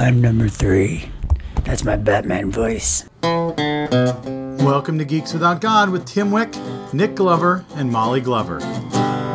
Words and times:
I'm 0.00 0.22
number 0.22 0.48
three. 0.48 1.10
That's 1.64 1.84
my 1.84 1.94
Batman 1.94 2.50
voice. 2.50 3.04
Welcome 3.22 4.96
to 4.96 5.04
Geeks 5.04 5.34
Without 5.34 5.60
God 5.60 5.90
with 5.90 6.06
Tim 6.06 6.30
Wick, 6.30 6.48
Nick 6.94 7.14
Glover, 7.14 7.66
and 7.74 7.92
Molly 7.92 8.22
Glover. 8.22 8.60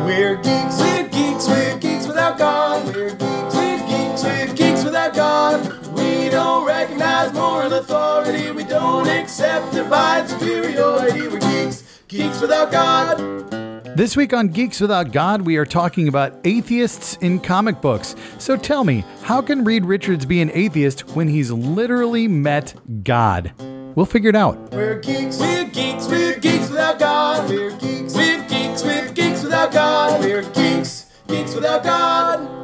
We're 0.04 0.34
geeks, 0.34 0.80
we're 0.80 1.08
geeks, 1.08 1.46
we're 1.46 1.78
geeks 1.78 2.08
without 2.08 2.36
God. 2.36 2.84
We're 2.84 3.10
geeks, 3.10 3.54
we're 3.54 3.78
geeks, 3.86 4.24
we're 4.24 4.54
geeks 4.56 4.82
without 4.84 5.14
God. 5.14 5.86
We 5.96 6.30
don't 6.30 6.66
recognize 6.66 7.32
moral 7.32 7.72
authority. 7.72 8.50
We 8.50 8.64
don't 8.64 9.06
accept 9.06 9.72
divine 9.72 10.26
superiority. 10.26 11.28
We're 11.28 11.38
geeks, 11.38 12.00
geeks 12.08 12.40
without 12.40 12.72
God. 12.72 13.65
This 13.96 14.14
week 14.14 14.34
on 14.34 14.48
Geeks 14.48 14.78
Without 14.78 15.10
God, 15.10 15.40
we 15.40 15.56
are 15.56 15.64
talking 15.64 16.06
about 16.06 16.38
atheists 16.44 17.16
in 17.22 17.40
comic 17.40 17.80
books. 17.80 18.14
So 18.36 18.54
tell 18.54 18.84
me, 18.84 19.06
how 19.22 19.40
can 19.40 19.64
Reed 19.64 19.86
Richards 19.86 20.26
be 20.26 20.42
an 20.42 20.50
atheist 20.52 21.16
when 21.16 21.26
he's 21.28 21.50
literally 21.50 22.28
met 22.28 22.74
God? 23.04 23.52
We'll 23.94 24.04
figure 24.04 24.28
it 24.28 24.36
out. 24.36 24.58
We're 24.70 25.00
geeks, 25.00 25.38
we're 25.38 25.64
geeks, 25.64 26.08
we're 26.08 26.38
geeks 26.38 26.68
without 26.68 26.98
God. 26.98 27.48
We're 27.48 27.70
geeks, 27.78 28.14
we're 28.14 28.46
geeks, 28.46 28.84
we're 28.84 29.10
geeks 29.14 29.42
without 29.42 29.72
God. 29.72 30.20
We're 30.20 30.42
geeks, 30.42 31.10
geeks 31.26 31.54
without 31.54 31.82
God. 31.82 32.55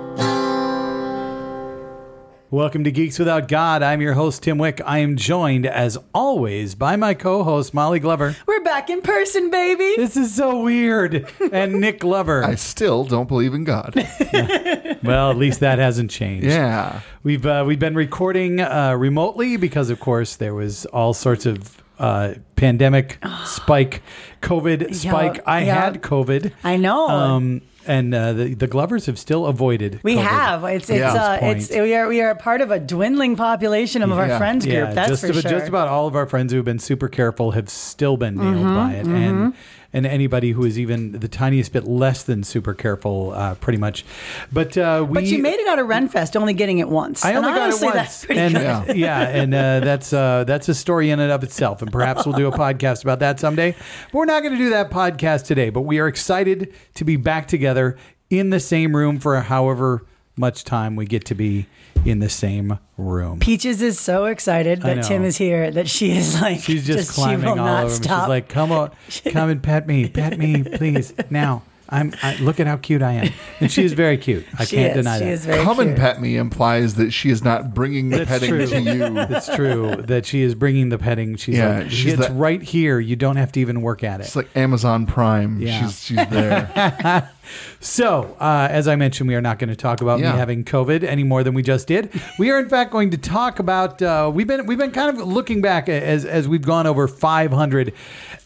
Welcome 2.52 2.84
to 2.84 2.90
Geeks 2.90 3.18
Without 3.18 3.48
God. 3.48 3.82
I'm 3.82 4.02
your 4.02 4.12
host, 4.12 4.42
Tim 4.42 4.58
Wick. 4.58 4.82
I 4.84 4.98
am 4.98 5.16
joined, 5.16 5.64
as 5.64 5.96
always, 6.12 6.74
by 6.74 6.96
my 6.96 7.14
co 7.14 7.44
host, 7.44 7.72
Molly 7.72 7.98
Glover. 7.98 8.36
We're 8.44 8.62
back 8.62 8.90
in 8.90 9.00
person, 9.00 9.48
baby. 9.48 9.94
This 9.96 10.18
is 10.18 10.34
so 10.34 10.60
weird. 10.60 11.32
And 11.50 11.80
Nick 11.80 12.00
Glover. 12.00 12.44
I 12.44 12.56
still 12.56 13.04
don't 13.04 13.26
believe 13.26 13.54
in 13.54 13.64
God. 13.64 13.94
well, 15.02 15.30
at 15.30 15.38
least 15.38 15.60
that 15.60 15.78
hasn't 15.78 16.10
changed. 16.10 16.44
yeah. 16.44 17.00
We've 17.22 17.46
uh, 17.46 17.64
we've 17.66 17.78
been 17.78 17.94
recording 17.94 18.60
uh, 18.60 18.96
remotely 18.98 19.56
because, 19.56 19.88
of 19.88 19.98
course, 19.98 20.36
there 20.36 20.52
was 20.52 20.84
all 20.84 21.14
sorts 21.14 21.46
of 21.46 21.82
uh, 21.98 22.34
pandemic 22.56 23.16
spike, 23.46 24.02
COVID 24.42 24.94
spike. 24.94 25.40
I 25.46 25.64
yeah. 25.64 25.84
had 25.86 26.02
COVID. 26.02 26.52
I 26.62 26.76
know. 26.76 27.08
Um, 27.08 27.62
and 27.86 28.14
uh, 28.14 28.32
the 28.32 28.54
the 28.54 28.66
Glovers 28.66 29.06
have 29.06 29.18
still 29.18 29.46
avoided. 29.46 30.00
we 30.02 30.14
COVID. 30.16 30.22
have. 30.22 30.64
It's 30.64 30.88
it's 30.90 30.98
Yeah. 30.98 31.12
uh, 31.14 31.38
it's 31.42 31.70
we 31.70 31.94
are 31.94 32.08
we 32.08 32.20
are 32.20 32.34
part 32.34 32.60
of 32.60 32.70
a 32.70 32.78
dwindling 32.78 33.36
population 33.36 34.02
of 34.02 34.12
our 34.12 34.36
friends 34.38 34.64
group. 34.64 34.74
Yeah, 34.74 34.92
that's 34.92 35.08
just 35.08 35.22
for 35.22 35.30
about, 35.30 35.42
sure. 35.42 35.50
just 35.50 35.68
about 35.68 35.88
all 35.88 36.06
of 36.06 36.14
our 36.16 36.26
friends 36.26 36.52
who 36.52 36.56
have 36.58 36.64
been 36.64 36.78
super 36.78 37.08
careful 37.08 37.52
have 37.52 37.68
still 37.68 38.16
been 38.16 38.36
nailed 38.36 38.56
Mm-hmm, 38.56 38.74
by 38.76 38.92
it, 38.94 39.06
and 39.06 39.54
and 39.92 40.06
anybody 40.06 40.52
who 40.52 40.64
is 40.64 40.78
even 40.78 41.12
the 41.12 41.28
tiniest 41.28 41.72
bit 41.72 41.84
less 41.84 42.22
than 42.22 42.42
super 42.44 42.74
careful, 42.74 43.32
uh, 43.32 43.54
pretty 43.56 43.78
much. 43.78 44.04
But 44.52 44.76
uh, 44.76 45.04
we. 45.08 45.14
but 45.14 45.24
you 45.24 45.38
made 45.38 45.58
it 45.58 45.68
out 45.68 45.78
of 45.78 45.86
Renfest, 45.86 46.36
only 46.36 46.54
getting 46.54 46.78
it 46.78 46.88
once. 46.88 47.24
I 47.24 47.30
and 47.30 47.38
only 47.38 47.50
got 47.50 47.62
honestly, 47.62 47.88
it 47.88 47.94
once, 47.94 47.96
that's 47.96 48.26
pretty 48.26 48.40
and 48.40 48.54
good. 48.54 48.96
Yeah. 48.96 49.22
yeah, 49.22 49.28
and 49.28 49.54
uh, 49.54 49.80
that's 49.80 50.12
uh, 50.12 50.44
that's 50.44 50.68
a 50.68 50.74
story 50.74 51.10
in 51.10 51.20
and 51.20 51.30
of 51.30 51.42
itself, 51.44 51.82
and 51.82 51.92
perhaps 51.92 52.24
we'll 52.24 52.36
do 52.36 52.48
a 52.48 52.52
podcast 52.58 53.02
about 53.02 53.18
that 53.20 53.38
someday. 53.40 53.72
But 54.06 54.14
we're 54.14 54.24
not 54.24 54.42
going 54.42 54.52
to 54.52 54.58
do 54.58 54.70
that 54.70 54.90
podcast 54.90 55.44
today. 55.46 55.70
But 55.70 55.82
we 55.82 55.98
are 55.98 56.08
excited 56.08 56.74
to 56.94 57.04
be 57.04 57.16
back 57.16 57.48
together 57.48 57.96
in 58.30 58.50
the 58.50 58.60
same 58.60 58.96
room 58.96 59.18
for 59.18 59.38
however 59.40 60.06
much 60.36 60.64
time 60.64 60.96
we 60.96 61.04
get 61.04 61.24
to 61.26 61.34
be 61.34 61.66
in 62.04 62.18
the 62.18 62.28
same 62.28 62.78
room. 62.96 63.38
Peaches 63.40 63.82
is 63.82 63.98
so 63.98 64.26
excited 64.26 64.82
that 64.82 65.04
Tim 65.04 65.24
is 65.24 65.36
here 65.36 65.70
that 65.70 65.88
she 65.88 66.10
is 66.12 66.40
like 66.40 66.60
She's 66.60 66.86
just, 66.86 67.12
climbing 67.12 67.40
she 67.54 67.58
all 67.58 67.68
over 67.68 67.82
him. 67.84 67.90
stop. 67.90 68.24
She's 68.24 68.28
like, 68.28 68.48
"Come 68.48 68.72
on, 68.72 68.90
come 69.30 69.50
and 69.50 69.62
pet 69.62 69.86
me, 69.86 70.08
pet 70.08 70.38
me, 70.38 70.62
please." 70.62 71.12
Now, 71.30 71.62
I'm. 71.92 72.12
I, 72.22 72.36
look 72.38 72.58
at 72.58 72.66
how 72.66 72.76
cute 72.78 73.02
I 73.02 73.12
am, 73.12 73.32
and 73.60 73.70
she 73.70 73.84
is 73.84 73.92
very 73.92 74.16
cute. 74.18 74.44
I 74.58 74.64
she 74.66 74.76
can't 74.76 74.96
is, 74.96 75.04
deny 75.04 75.18
she 75.18 75.24
that. 75.26 75.30
is 75.32 75.46
very 75.46 75.62
Come 75.62 75.78
and 75.80 75.90
cute. 75.90 75.98
pet 75.98 76.20
me 76.20 76.36
implies 76.36 76.94
that 76.96 77.12
she 77.12 77.30
is 77.30 77.44
not 77.44 77.74
bringing 77.74 78.08
the 78.08 78.18
That's 78.24 78.30
petting 78.30 78.48
true. 78.50 78.66
to 78.66 78.80
you. 78.80 79.18
It's 79.36 79.54
true 79.54 79.96
that 79.96 80.26
she 80.26 80.42
is 80.42 80.54
bringing 80.54 80.88
the 80.88 80.98
petting. 80.98 81.36
She's 81.36 81.56
Yeah, 81.58 81.78
like, 81.80 81.90
she's 81.90 82.14
it's 82.14 82.26
the- 82.28 82.32
right 82.34 82.62
here. 82.62 82.98
You 82.98 83.14
don't 83.16 83.36
have 83.36 83.52
to 83.52 83.60
even 83.60 83.82
work 83.82 84.02
at 84.02 84.20
it. 84.20 84.24
It's 84.24 84.36
like 84.36 84.48
Amazon 84.56 85.06
Prime. 85.06 85.60
Yeah. 85.60 85.82
She's 85.82 86.02
she's 86.04 86.26
there. 86.28 87.30
So, 87.80 88.36
uh, 88.40 88.68
as 88.70 88.86
I 88.86 88.94
mentioned, 88.96 89.28
we 89.28 89.34
are 89.34 89.40
not 89.40 89.58
going 89.58 89.68
to 89.68 89.76
talk 89.76 90.00
about 90.00 90.20
Yeah. 90.20 90.32
me 90.32 90.38
having 90.38 90.64
COVID 90.64 91.02
any 91.02 91.24
more 91.24 91.42
than 91.42 91.54
we 91.54 91.62
just 91.62 91.88
did. 91.88 92.08
We 92.38 92.50
are, 92.50 92.58
in 92.60 92.68
fact, 92.68 92.92
going 92.92 93.10
to 93.10 93.18
talk 93.18 93.58
about. 93.58 94.00
Uh, 94.00 94.30
we've 94.32 94.46
been 94.46 94.64
we've 94.66 94.78
been 94.78 94.92
kind 94.92 95.10
of 95.10 95.26
looking 95.26 95.60
back 95.60 95.88
as 95.88 96.24
as 96.24 96.46
we've 96.48 96.62
gone 96.62 96.86
over 96.86 97.08
500 97.08 97.92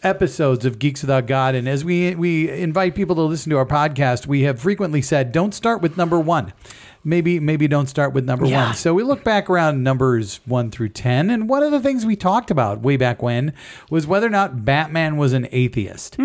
episodes 0.02 0.64
of 0.64 0.78
Geeks 0.78 1.02
Without 1.02 1.26
God, 1.26 1.54
and 1.54 1.68
as 1.68 1.84
we 1.84 2.14
we 2.14 2.50
invite 2.50 2.94
people 2.94 3.16
to 3.16 3.22
listen 3.22 3.50
to 3.50 3.58
our 3.58 3.66
podcast, 3.66 4.26
we 4.26 4.42
have 4.42 4.60
frequently 4.60 5.02
said, 5.02 5.32
"Don't 5.32 5.54
start 5.54 5.82
with 5.82 5.96
number 5.96 6.18
one." 6.18 6.52
Maybe 7.06 7.38
maybe 7.38 7.68
don't 7.68 7.88
start 7.88 8.12
with 8.12 8.24
number 8.24 8.46
Yeah. 8.46 8.66
one. 8.66 8.74
So 8.74 8.92
we 8.92 9.04
look 9.04 9.22
back 9.22 9.48
around 9.48 9.82
numbers 9.84 10.40
one 10.44 10.70
through 10.72 10.88
ten, 10.88 11.30
and 11.30 11.48
one 11.48 11.62
of 11.62 11.70
the 11.70 11.78
things 11.80 12.04
we 12.04 12.16
talked 12.16 12.50
about 12.50 12.82
way 12.82 12.96
back 12.96 13.22
when 13.22 13.52
was 13.88 14.06
whether 14.08 14.26
or 14.26 14.30
not 14.30 14.64
Batman 14.64 15.16
was 15.16 15.32
an 15.32 15.46
atheist. 15.52 16.16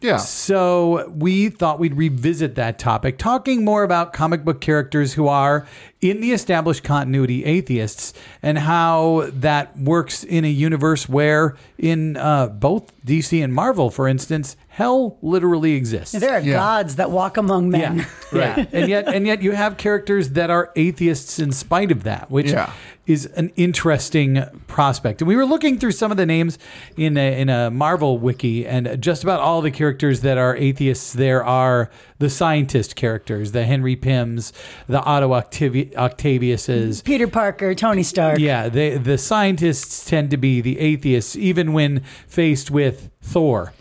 Yeah. 0.00 0.16
So 0.18 1.08
we 1.16 1.48
thought 1.48 1.78
we'd 1.78 1.96
revisit 1.96 2.54
that 2.56 2.78
topic, 2.78 3.18
talking 3.18 3.64
more 3.64 3.82
about 3.84 4.12
comic 4.12 4.44
book 4.44 4.60
characters 4.60 5.12
who 5.14 5.28
are 5.28 5.66
in 6.00 6.20
the 6.20 6.30
established 6.32 6.84
continuity 6.84 7.44
atheists 7.44 8.12
and 8.42 8.58
how 8.58 9.28
that 9.32 9.76
works 9.78 10.22
in 10.24 10.44
a 10.44 10.48
universe 10.48 11.08
where, 11.08 11.56
in 11.76 12.16
uh, 12.16 12.46
both 12.46 12.92
DC 13.04 13.42
and 13.42 13.52
Marvel, 13.52 13.90
for 13.90 14.06
instance, 14.06 14.56
hell 14.78 15.18
literally 15.22 15.72
exists. 15.74 16.12
There 16.12 16.34
are 16.34 16.38
Yeah. 16.40 16.52
gods 16.52 16.94
that 16.96 17.10
walk 17.10 17.36
among 17.36 17.68
men. 17.68 18.06
Yeah, 18.32 18.54
right. 18.56 18.68
and 18.72 18.88
yet, 18.88 19.08
and 19.12 19.26
yet, 19.26 19.42
you 19.42 19.50
have 19.50 19.76
characters 19.76 20.30
that 20.30 20.50
are 20.50 20.70
atheists 20.76 21.40
in 21.40 21.50
spite 21.50 21.90
of 21.90 22.04
that, 22.04 22.30
which 22.30 22.52
Yeah. 22.52 22.70
is 23.04 23.26
an 23.34 23.50
interesting 23.56 24.44
prospect. 24.68 25.20
And 25.20 25.26
we 25.26 25.34
were 25.34 25.46
looking 25.46 25.80
through 25.80 25.90
some 25.92 26.12
of 26.12 26.16
the 26.16 26.26
names 26.26 26.58
in 26.96 27.16
a, 27.16 27.40
in 27.40 27.48
a 27.48 27.70
Marvel 27.72 28.18
wiki, 28.18 28.64
and 28.68 29.02
just 29.02 29.24
about 29.24 29.40
all 29.40 29.62
the 29.62 29.72
characters 29.72 30.20
that 30.20 30.38
are 30.38 30.54
atheists 30.56 31.12
there 31.12 31.42
are 31.44 31.90
the 32.20 32.30
scientist 32.30 32.94
characters, 32.94 33.50
the 33.50 33.64
Henry 33.64 33.96
Pims, 33.96 34.52
the 34.86 35.02
Otto 35.02 35.30
Octavi- 35.30 35.92
Octaviuses. 35.94 37.02
Peter 37.02 37.26
Parker, 37.26 37.74
Tony 37.74 38.04
Stark. 38.04 38.38
Yeah, 38.38 38.68
they, 38.68 38.96
the 38.96 39.18
scientists 39.18 40.04
tend 40.08 40.30
to 40.30 40.36
be 40.36 40.60
the 40.60 40.78
atheists, 40.78 41.34
even 41.34 41.72
when 41.72 42.02
faced 42.28 42.70
with 42.70 43.10
Thor. 43.22 43.72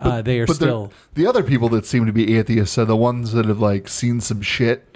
Uh, 0.00 0.22
they 0.22 0.40
are 0.40 0.46
But 0.46 0.56
still. 0.56 0.92
the 1.14 1.26
other 1.26 1.42
people 1.42 1.68
that 1.70 1.86
seem 1.86 2.06
to 2.06 2.12
be 2.12 2.36
atheists 2.36 2.76
are 2.78 2.84
the 2.84 2.96
ones 2.96 3.32
that 3.32 3.46
have 3.46 3.60
like 3.60 3.88
seen 3.88 4.20
some 4.20 4.42
shit. 4.42 4.86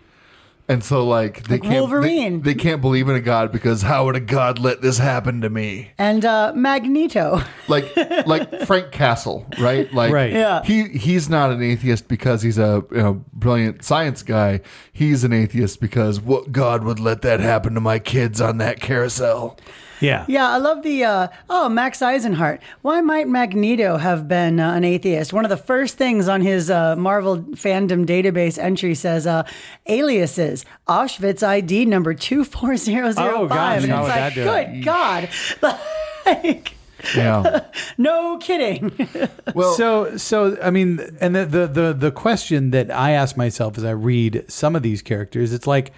And 0.66 0.82
so 0.82 1.06
like 1.06 1.42
they 1.46 1.56
Like 1.56 1.62
can't 1.64 1.74
Wolverine. 1.74 2.40
They, 2.40 2.54
they 2.54 2.58
can't 2.58 2.80
believe 2.80 3.06
in 3.10 3.14
a 3.14 3.20
god 3.20 3.52
because 3.52 3.82
how 3.82 4.06
would 4.06 4.16
a 4.16 4.20
god 4.20 4.58
let 4.58 4.80
this 4.80 4.96
happen 4.96 5.42
to 5.42 5.50
me? 5.50 5.90
And 5.98 6.24
uh, 6.24 6.52
Magneto. 6.56 7.42
Like 7.68 7.94
like 8.26 8.60
Frank 8.66 8.90
Castle, 8.90 9.46
right? 9.58 9.92
Like 9.92 10.12
Right. 10.12 10.32
Yeah. 10.32 10.62
he 10.64 10.84
he's 10.88 11.28
not 11.30 11.50
an 11.50 11.62
atheist 11.62 12.08
because 12.08 12.40
he's 12.42 12.56
a 12.58 12.82
you 12.90 12.96
know, 12.98 13.24
brilliant 13.34 13.82
science 13.84 14.22
guy. 14.22 14.60
He's 14.92 15.22
an 15.24 15.32
atheist 15.34 15.80
because 15.80 16.18
what 16.20 16.50
god 16.52 16.82
would 16.84 16.98
let 17.00 17.20
that 17.22 17.40
happen 17.40 17.74
to 17.74 17.80
my 17.80 17.98
kids 17.98 18.40
on 18.40 18.56
that 18.58 18.80
carousel? 18.80 19.58
Yeah. 20.04 20.24
Yeah, 20.28 20.48
I 20.50 20.58
love 20.58 20.82
the 20.82 21.04
uh, 21.04 21.28
oh 21.48 21.68
Max 21.68 22.02
Eisenhardt. 22.02 22.60
Why 22.82 23.00
might 23.00 23.28
Magneto 23.28 23.96
have 23.96 24.28
been 24.28 24.60
uh, 24.60 24.74
an 24.74 24.84
atheist? 24.84 25.32
One 25.32 25.44
of 25.44 25.48
the 25.50 25.56
first 25.56 25.96
things 25.96 26.28
on 26.28 26.40
his 26.40 26.70
uh, 26.70 26.96
Marvel 26.96 27.38
fandom 27.38 28.06
database 28.06 28.58
entry 28.58 28.94
says 28.94 29.26
uh, 29.26 29.44
aliases 29.86 30.64
Auschwitz 30.88 31.42
ID 31.46 31.86
number 31.86 32.14
two 32.14 32.44
four 32.44 32.76
zero 32.76 33.10
zero 33.12 33.42
Oh, 33.42 33.46
gosh, 33.48 33.56
five, 33.56 33.84
and 33.84 33.92
it's 33.92 34.00
would 34.00 34.08
like, 34.08 34.14
that 34.14 34.34
do 34.34 34.40
it? 34.42 34.44
good 34.72 34.84
God, 34.84 35.28
like 36.26 36.74
Yeah. 37.14 37.64
no 37.98 38.38
kidding. 38.38 38.92
Well, 39.54 39.74
so 39.74 40.16
so 40.16 40.56
I 40.60 40.70
mean, 40.70 40.98
and 41.20 41.36
the, 41.36 41.44
the 41.46 41.66
the 41.68 41.92
the 41.92 42.10
question 42.10 42.72
that 42.72 42.90
I 42.90 43.12
ask 43.12 43.36
myself 43.36 43.78
as 43.78 43.84
I 43.84 43.90
read 43.92 44.44
some 44.48 44.74
of 44.74 44.82
these 44.82 45.00
characters, 45.00 45.52
it's 45.52 45.66
like, 45.68 45.92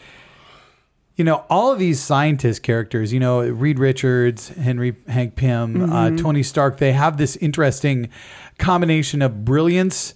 you 1.16 1.24
know, 1.24 1.44
all 1.48 1.72
of 1.72 1.78
these 1.78 2.00
scientist 2.00 2.62
characters, 2.62 3.12
you 3.12 3.18
know, 3.20 3.40
Reed 3.40 3.78
Richards, 3.78 4.48
Henry 4.50 4.96
Hank 5.08 5.34
Pym, 5.34 5.90
uh, 5.90 6.10
Tony 6.10 6.42
Stark, 6.42 6.76
they 6.78 6.92
have 6.92 7.16
this 7.16 7.36
interesting 7.36 8.10
combination 8.58 9.22
of 9.22 9.44
brilliance 9.44 10.14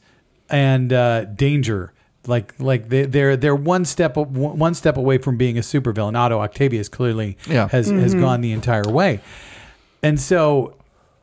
and 0.51 0.93
uh, 0.93 1.25
danger. 1.25 1.93
Like 2.27 2.55
like 2.61 2.91
they, 2.91 3.07
they're 3.07 3.35
they're 3.35 3.57
one 3.57 3.87
step 3.87 4.15
one 4.15 4.75
step 4.75 4.99
away 4.99 5.17
from 5.17 5.39
being 5.39 5.57
a 5.57 5.63
supervillain. 5.63 6.17
Otto 6.19 6.39
Octavius 6.39 6.89
clearly 6.91 7.39
Yeah. 7.49 7.69
has 7.69 7.89
has 7.89 8.15
gone 8.15 8.43
the 8.43 8.53
entire 8.53 8.87
way, 8.87 9.21
and 10.03 10.21
so 10.21 10.77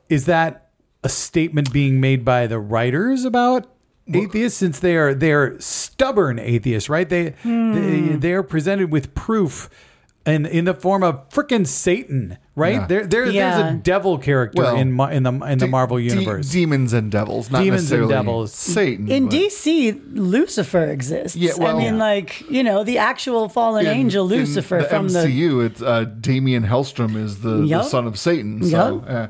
is 0.09 0.25
that 0.25 0.69
a 1.03 1.09
statement 1.09 1.71
being 1.71 2.01
made 2.01 2.25
by 2.25 2.47
the 2.47 2.57
writers 2.57 3.25
about 3.25 3.68
atheists 4.13 4.57
since 4.59 4.80
they 4.80 4.95
are 4.95 5.13
they're 5.13 5.59
stubborn 5.59 6.39
atheists 6.39 6.89
right 6.89 7.09
they, 7.09 7.33
they 7.44 8.15
they 8.18 8.33
are 8.33 8.44
presented 8.44 8.92
with 8.92 9.13
proof 9.15 9.69
in 10.25 10.45
in 10.45 10.65
the 10.65 10.74
form 10.74 11.04
of 11.04 11.30
frickin' 11.30 11.65
Satan, 11.65 12.38
right? 12.54 12.74
Yeah. 12.81 12.88
There, 12.88 13.07
there 13.07 13.31
there's 13.31 13.59
a 13.59 13.74
devil 13.81 14.18
character 14.18 14.62
Well, 14.62 14.75
in 14.75 15.00
in 15.00 15.24
the 15.24 15.31
in 15.31 15.57
the 15.57 15.65
De- 15.65 15.68
Marvel 15.68 15.95
de- 15.98 16.04
universe. 16.04 16.50
demons 16.50 16.92
and 16.92 17.09
devils, 17.09 17.50
not 17.50 17.63
Demons 17.63 17.89
and 17.89 18.01
necessarily 18.01 18.13
devils. 18.13 18.51
Satan. 18.54 19.09
In 19.09 19.27
but- 19.27 19.33
DC, 19.36 20.01
Lucifer 20.13 20.83
exists. 20.83 21.38
Yeah, 21.38 21.54
well- 21.57 21.77
I 21.77 21.80
mean, 21.80 21.94
Yeah. 21.95 22.00
like 22.04 22.44
you 22.50 22.62
know, 22.62 22.83
the 22.83 22.98
actual 22.98 23.48
fallen 23.48 23.86
in- 23.86 23.94
angel 23.94 24.30
in 24.30 24.39
Lucifer 24.39 24.80
the 24.80 24.83
from 24.89 25.07
the 25.07 25.19
MCU, 25.19 25.65
it's 25.65 25.81
uh, 25.81 26.04
Damien 26.19 26.65
Hellstrom 26.65 27.15
is 27.15 27.39
the, 27.39 27.65
the 27.65 27.83
son 27.83 28.06
of 28.06 28.19
Satan. 28.19 28.62
So, 28.65 29.00
uh, 29.07 29.30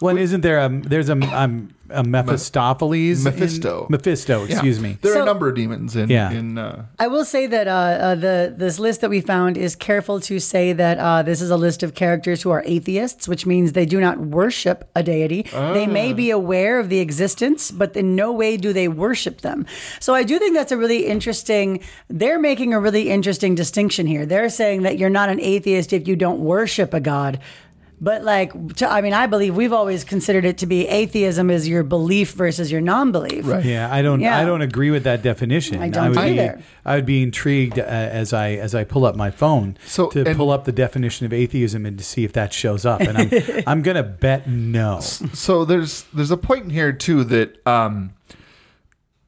When 0.00 0.18
isn't 0.18 0.42
there 0.42 0.58
a 0.58 0.68
there's 0.68 1.08
a 1.08 1.14
um, 1.14 1.70
a 1.90 2.04
Mephistopheles? 2.04 3.24
in- 3.24 3.24
Mephisto. 3.24 3.86
Mephisto, 3.90 4.44
yeah. 4.44 4.52
excuse 4.52 4.80
me. 4.80 4.98
There 5.02 5.16
are 5.18 5.22
a 5.22 5.26
number 5.26 5.48
of 5.48 5.54
demons 5.54 5.96
in. 5.96 6.08
Yeah. 6.08 6.30
in 6.30 6.58
uh, 6.58 6.86
I 6.98 7.08
will 7.08 7.24
say 7.24 7.46
that 7.46 7.68
uh, 7.68 7.70
uh, 7.70 8.14
the 8.14 8.54
this 8.56 8.78
list 8.78 9.00
that 9.00 9.10
we 9.10 9.20
found 9.20 9.56
is 9.56 9.76
careful 9.76 10.20
to 10.20 10.38
say 10.38 10.72
that 10.72 10.98
uh, 10.98 11.22
this 11.22 11.40
is 11.40 11.50
a 11.50 11.56
list 11.56 11.82
of 11.82 11.94
characters 11.94 12.42
who 12.42 12.50
are 12.50 12.62
atheists, 12.66 13.28
which 13.28 13.46
means 13.46 13.72
they 13.72 13.86
do 13.86 14.00
not 14.00 14.18
worship 14.18 14.88
a 14.94 15.02
deity. 15.02 15.42
They 15.52 15.86
may 15.86 16.12
be 16.12 16.30
aware 16.30 16.78
of 16.78 16.88
the 16.88 17.00
existence, 17.00 17.70
but 17.70 17.96
in 17.96 18.16
no 18.16 18.32
way 18.32 18.56
do 18.56 18.72
they 18.72 18.88
worship 18.88 19.40
them. 19.40 19.66
So 20.00 20.14
I 20.14 20.22
do 20.22 20.38
think 20.38 20.54
that's 20.54 20.72
a 20.72 20.76
really 20.76 21.06
interesting. 21.06 21.80
They're 22.08 22.38
making 22.38 22.74
a 22.74 22.80
really 22.80 23.10
interesting 23.10 23.54
distinction 23.54 24.06
here. 24.06 24.26
They're 24.26 24.48
saying 24.48 24.82
that 24.82 24.98
you're 24.98 25.10
not 25.10 25.28
an 25.28 25.40
atheist 25.40 25.92
if 25.92 26.08
you 26.08 26.16
don't 26.16 26.40
worship 26.40 26.94
a 26.94 27.00
god. 27.00 27.40
But 28.00 28.22
like, 28.22 28.76
to, 28.76 28.88
I 28.90 29.00
mean, 29.00 29.12
I 29.12 29.26
believe 29.26 29.56
we've 29.56 29.72
always 29.72 30.04
considered 30.04 30.44
it 30.44 30.58
to 30.58 30.66
be 30.66 30.86
atheism 30.86 31.50
is 31.50 31.66
your 31.68 31.82
belief 31.82 32.30
versus 32.32 32.70
your 32.70 32.80
non-belief. 32.80 33.46
Right. 33.46 33.64
Yeah, 33.64 33.92
I 33.92 34.02
don't. 34.02 34.20
Yeah. 34.20 34.38
I 34.38 34.44
don't 34.44 34.62
agree 34.62 34.90
with 34.90 35.02
that 35.04 35.22
definition. 35.22 35.82
I 35.82 35.88
don't 35.88 36.10
would 36.10 36.18
either. 36.18 36.56
Be, 36.58 36.62
I 36.84 36.94
would 36.94 37.06
be 37.06 37.22
intrigued 37.22 37.78
uh, 37.78 37.82
as 37.82 38.32
I 38.32 38.50
as 38.52 38.74
I 38.74 38.84
pull 38.84 39.04
up 39.04 39.16
my 39.16 39.30
phone 39.32 39.76
So- 39.86 40.10
to 40.10 40.24
and- 40.26 40.36
pull 40.36 40.50
up 40.50 40.64
the 40.64 40.72
definition 40.72 41.26
of 41.26 41.32
atheism 41.32 41.84
and 41.86 41.98
to 41.98 42.04
see 42.04 42.24
if 42.24 42.32
that 42.34 42.52
shows 42.52 42.86
up. 42.86 43.00
And 43.00 43.18
I'm 43.18 43.30
I'm 43.66 43.82
gonna 43.82 44.04
bet 44.04 44.48
no. 44.48 45.00
so 45.00 45.64
there's 45.64 46.02
there's 46.14 46.30
a 46.30 46.36
point 46.36 46.64
in 46.64 46.70
here 46.70 46.92
too 46.92 47.24
that 47.24 47.66
um, 47.66 48.12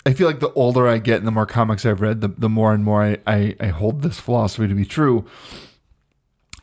I 0.07 0.13
feel 0.13 0.27
like 0.29 0.41
the 0.41 0.53
older 0.53 0.87
I 0.89 0.99
get 0.99 1.19
and 1.19 1.27
the 1.27 1.31
more 1.33 1.45
comics 1.47 1.85
I've 1.85 2.01
read, 2.01 2.21
the, 2.21 2.29
the 2.29 2.49
more 2.49 2.73
and 2.73 2.83
more 2.85 3.03
I, 3.03 3.19
I, 3.27 3.57
I 3.61 3.67
hold 3.67 4.03
this 4.03 4.19
philosophy 4.21 4.67
to 4.69 4.75
be 4.75 4.85
true. 4.87 5.27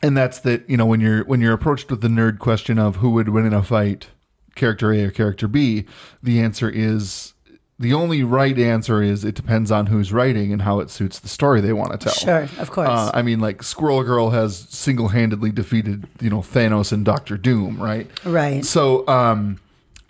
And 0.02 0.16
that's 0.16 0.40
that, 0.40 0.68
you 0.68 0.76
know, 0.76 0.86
when 0.86 1.00
you're 1.00 1.24
when 1.24 1.40
you're 1.40 1.52
approached 1.52 1.90
with 1.90 2.00
the 2.00 2.08
nerd 2.08 2.38
question 2.38 2.78
of 2.78 2.96
who 2.96 3.10
would 3.10 3.30
win 3.30 3.46
in 3.46 3.52
a 3.52 3.62
fight, 3.62 4.08
character 4.54 4.92
A 4.92 5.04
or 5.04 5.10
character 5.10 5.48
B, 5.48 5.86
the 6.22 6.40
answer 6.40 6.70
is 6.70 7.34
the 7.78 7.92
only 7.92 8.24
right 8.24 8.58
answer 8.58 9.02
is 9.02 9.24
it 9.24 9.34
depends 9.36 9.70
on 9.70 9.86
who's 9.86 10.12
writing 10.12 10.52
and 10.52 10.62
how 10.62 10.80
it 10.80 10.90
suits 10.90 11.20
the 11.20 11.28
story 11.28 11.60
they 11.60 11.72
want 11.72 11.92
to 11.92 11.98
tell. 11.98 12.12
Sure, 12.12 12.48
of 12.58 12.70
course. 12.70 12.88
Uh, 12.88 13.10
I 13.14 13.22
mean, 13.22 13.38
like 13.38 13.62
Squirrel 13.62 14.02
Girl 14.02 14.30
has 14.30 14.56
single-handedly 14.56 15.52
defeated, 15.52 16.08
you 16.20 16.28
know, 16.28 16.40
Thanos 16.40 16.92
and 16.92 17.04
Doctor 17.04 17.36
Doom, 17.36 17.80
right? 17.80 18.10
Right. 18.24 18.64
So, 18.64 19.06
um, 19.06 19.60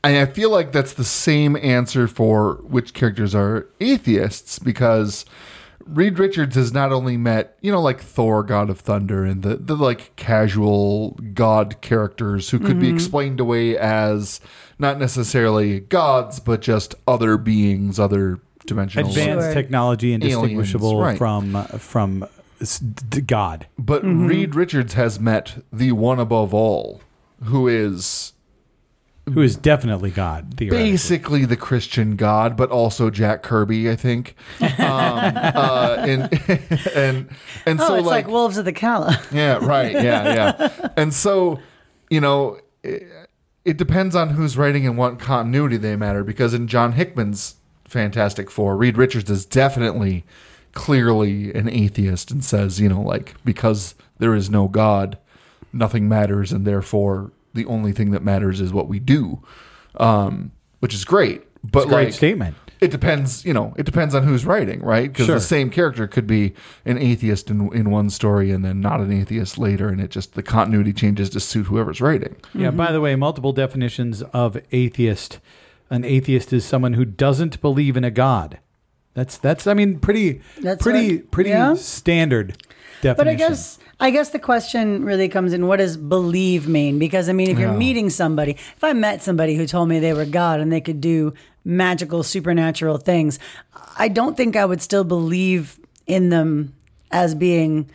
I 0.02 0.22
I 0.22 0.26
feel 0.26 0.50
like 0.50 0.72
that's 0.72 0.94
the 0.94 1.04
same 1.04 1.56
answer 1.56 2.08
for 2.08 2.54
which 2.62 2.94
characters 2.94 3.34
are 3.34 3.66
atheists 3.80 4.58
because 4.58 5.26
Reed 5.88 6.18
Richards 6.18 6.54
has 6.56 6.72
not 6.72 6.92
only 6.92 7.16
met, 7.16 7.56
you 7.60 7.72
know, 7.72 7.80
like 7.80 8.00
Thor, 8.00 8.42
God 8.42 8.70
of 8.70 8.78
Thunder, 8.80 9.24
and 9.24 9.42
the, 9.42 9.56
the 9.56 9.74
like 9.76 10.14
casual 10.16 11.18
god 11.34 11.80
characters 11.80 12.50
who 12.50 12.58
could 12.58 12.70
Mm-hmm. 12.72 12.80
be 12.80 12.90
explained 12.90 13.40
away 13.40 13.76
as 13.76 14.40
not 14.78 14.98
necessarily 14.98 15.80
gods, 15.80 16.40
but 16.40 16.60
just 16.60 16.94
other 17.06 17.36
beings, 17.36 17.98
other 17.98 18.38
dimensional. 18.66 19.08
Advanced 19.08 19.46
Sure. 19.46 19.54
technology 19.54 20.12
indistinguishable 20.12 20.90
Aliens, 20.90 21.06
right. 21.06 21.18
from 21.18 21.56
uh, 21.56 21.64
from 21.64 22.24
God. 23.26 23.66
But 23.78 24.02
Mm-hmm. 24.02 24.26
Reed 24.26 24.54
Richards 24.54 24.94
has 24.94 25.18
met 25.18 25.62
the 25.72 25.92
one 25.92 26.18
above 26.20 26.52
all, 26.52 27.00
who 27.44 27.66
is 27.68 28.32
Who 29.32 29.42
is 29.42 29.56
definitely 29.56 30.10
God? 30.10 30.56
Basically 30.56 31.44
the 31.44 31.56
Christian 31.56 32.16
God, 32.16 32.56
but 32.56 32.70
also 32.70 33.10
Jack 33.10 33.42
Kirby, 33.42 33.90
I 33.90 33.96
think. 33.96 34.34
Um, 34.60 34.70
uh, 34.78 35.96
and 36.00 36.22
and 36.94 37.28
and 37.66 37.80
oh, 37.80 37.86
so 37.86 37.94
it's 37.94 38.06
like, 38.06 38.24
like, 38.24 38.28
Wolves 38.28 38.56
of 38.58 38.64
the 38.64 38.72
Cala. 38.72 39.20
yeah, 39.32 39.64
right, 39.64 39.92
yeah, 39.92 40.34
yeah. 40.34 40.88
And 40.96 41.12
so 41.12 41.60
you 42.10 42.20
know, 42.20 42.58
it, 42.82 43.02
it 43.64 43.76
depends 43.76 44.16
on 44.16 44.30
who's 44.30 44.56
writing 44.56 44.86
and 44.86 44.96
what 44.96 45.18
continuity 45.18 45.76
they 45.76 45.96
matter. 45.96 46.24
Because 46.24 46.54
in 46.54 46.68
John 46.68 46.92
Hickman's 46.92 47.56
Fantastic 47.84 48.50
Four, 48.50 48.76
Reed 48.76 48.96
Richards 48.96 49.30
is 49.30 49.44
definitely 49.46 50.24
clearly 50.72 51.52
an 51.54 51.68
atheist 51.68 52.30
and 52.30 52.44
says, 52.44 52.80
you 52.80 52.88
know, 52.88 53.02
like 53.02 53.34
because 53.44 53.94
there 54.18 54.34
is 54.34 54.50
no 54.50 54.68
God, 54.68 55.18
nothing 55.72 56.08
matters, 56.08 56.52
and 56.52 56.66
therefore 56.66 57.32
the 57.54 57.64
only 57.66 57.92
thing 57.92 58.10
that 58.12 58.22
matters 58.22 58.60
is 58.60 58.72
what 58.72 58.88
we 58.88 58.98
do, 58.98 59.42
um, 59.96 60.52
which 60.80 60.94
is 60.94 61.04
great. 61.04 61.42
But 61.64 61.80
It's 61.80 61.86
a 61.86 61.88
great 61.94 62.04
like, 62.06 62.14
statement. 62.14 62.56
it 62.80 62.90
depends, 62.92 63.44
you 63.44 63.52
know, 63.52 63.74
it 63.76 63.84
depends 63.84 64.14
on 64.14 64.22
who's 64.22 64.46
writing, 64.46 64.80
right? 64.80 65.10
Because 65.12 65.26
Sure. 65.26 65.34
the 65.34 65.40
same 65.40 65.70
character 65.70 66.06
could 66.06 66.26
be 66.26 66.54
an 66.84 66.98
atheist 66.98 67.50
in, 67.50 67.72
in 67.74 67.90
one 67.90 68.10
story 68.10 68.52
and 68.52 68.64
then 68.64 68.80
not 68.80 69.00
an 69.00 69.12
atheist 69.12 69.58
later, 69.58 69.88
and 69.88 70.00
it 70.00 70.10
just 70.10 70.34
the 70.34 70.42
continuity 70.42 70.92
changes 70.92 71.30
to 71.30 71.40
suit 71.40 71.66
whoever's 71.66 72.00
writing. 72.00 72.36
Yeah. 72.54 72.70
By 72.70 72.92
the 72.92 73.00
way, 73.00 73.16
multiple 73.16 73.52
definitions 73.52 74.22
of 74.32 74.56
atheist. 74.70 75.40
An 75.90 76.04
atheist 76.04 76.52
is 76.52 76.64
someone 76.64 76.92
who 76.92 77.04
doesn't 77.04 77.60
believe 77.60 77.96
in 77.96 78.04
a 78.04 78.10
god. 78.10 78.58
That's 79.14 79.36
that's. 79.36 79.66
I 79.66 79.74
mean, 79.74 79.98
pretty 79.98 80.42
That's 80.60 80.80
pretty 80.80 81.16
right. 81.16 81.30
pretty 81.32 81.50
Yeah. 81.50 81.74
standard 81.74 82.62
definition. 83.00 83.16
But 83.16 83.26
I 83.28 83.34
guess 83.34 83.78
I 84.00 84.10
guess 84.10 84.30
the 84.30 84.38
question 84.38 85.04
really 85.04 85.28
comes 85.28 85.52
in: 85.52 85.66
What 85.66 85.78
does 85.78 85.96
believe 85.96 86.68
mean? 86.68 86.98
Because 86.98 87.28
I 87.28 87.32
mean, 87.32 87.50
if 87.50 87.58
you're 87.58 87.72
meeting 87.72 88.10
somebody, 88.10 88.52
if 88.52 88.84
I 88.84 88.92
met 88.92 89.22
somebody 89.22 89.56
who 89.56 89.66
told 89.66 89.88
me 89.88 89.98
they 89.98 90.12
were 90.12 90.24
God 90.24 90.60
and 90.60 90.70
they 90.72 90.80
could 90.80 91.00
do 91.00 91.34
magical, 91.64 92.22
supernatural 92.22 92.98
things, 92.98 93.38
I 93.98 94.08
don't 94.08 94.36
think 94.36 94.54
I 94.54 94.64
would 94.64 94.80
still 94.80 95.04
believe 95.04 95.78
in 96.06 96.28
them 96.28 96.74
as 97.10 97.34
being 97.34 97.90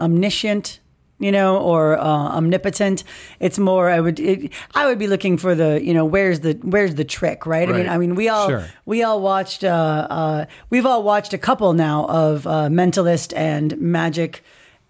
omniscient. 0.00 0.80
You 1.20 1.32
know, 1.32 1.58
or 1.58 1.98
uh, 1.98 2.04
omnipotent. 2.04 3.02
It's 3.40 3.58
more. 3.58 3.90
I 3.90 3.98
would. 3.98 4.20
It, 4.20 4.52
I 4.76 4.86
would 4.86 5.00
be 5.00 5.08
looking 5.08 5.36
for 5.36 5.56
the. 5.56 5.82
You 5.82 5.92
know, 5.92 6.04
where's 6.04 6.38
the 6.40 6.52
where's 6.62 6.94
the 6.94 7.04
trick, 7.04 7.44
right? 7.44 7.68
I 7.68 7.72
mean, 7.72 7.88
I 7.88 7.98
mean, 7.98 8.14
we 8.14 8.28
all 8.28 8.48
Sure. 8.48 8.64
we 8.86 9.02
all 9.02 9.20
watched. 9.20 9.64
Uh, 9.64 10.06
uh, 10.08 10.46
we've 10.70 10.86
all 10.86 11.02
watched 11.02 11.32
a 11.32 11.38
couple 11.38 11.72
now 11.72 12.06
of 12.06 12.46
uh, 12.46 12.68
mentalist 12.68 13.36
and 13.36 13.76
magic, 13.80 14.44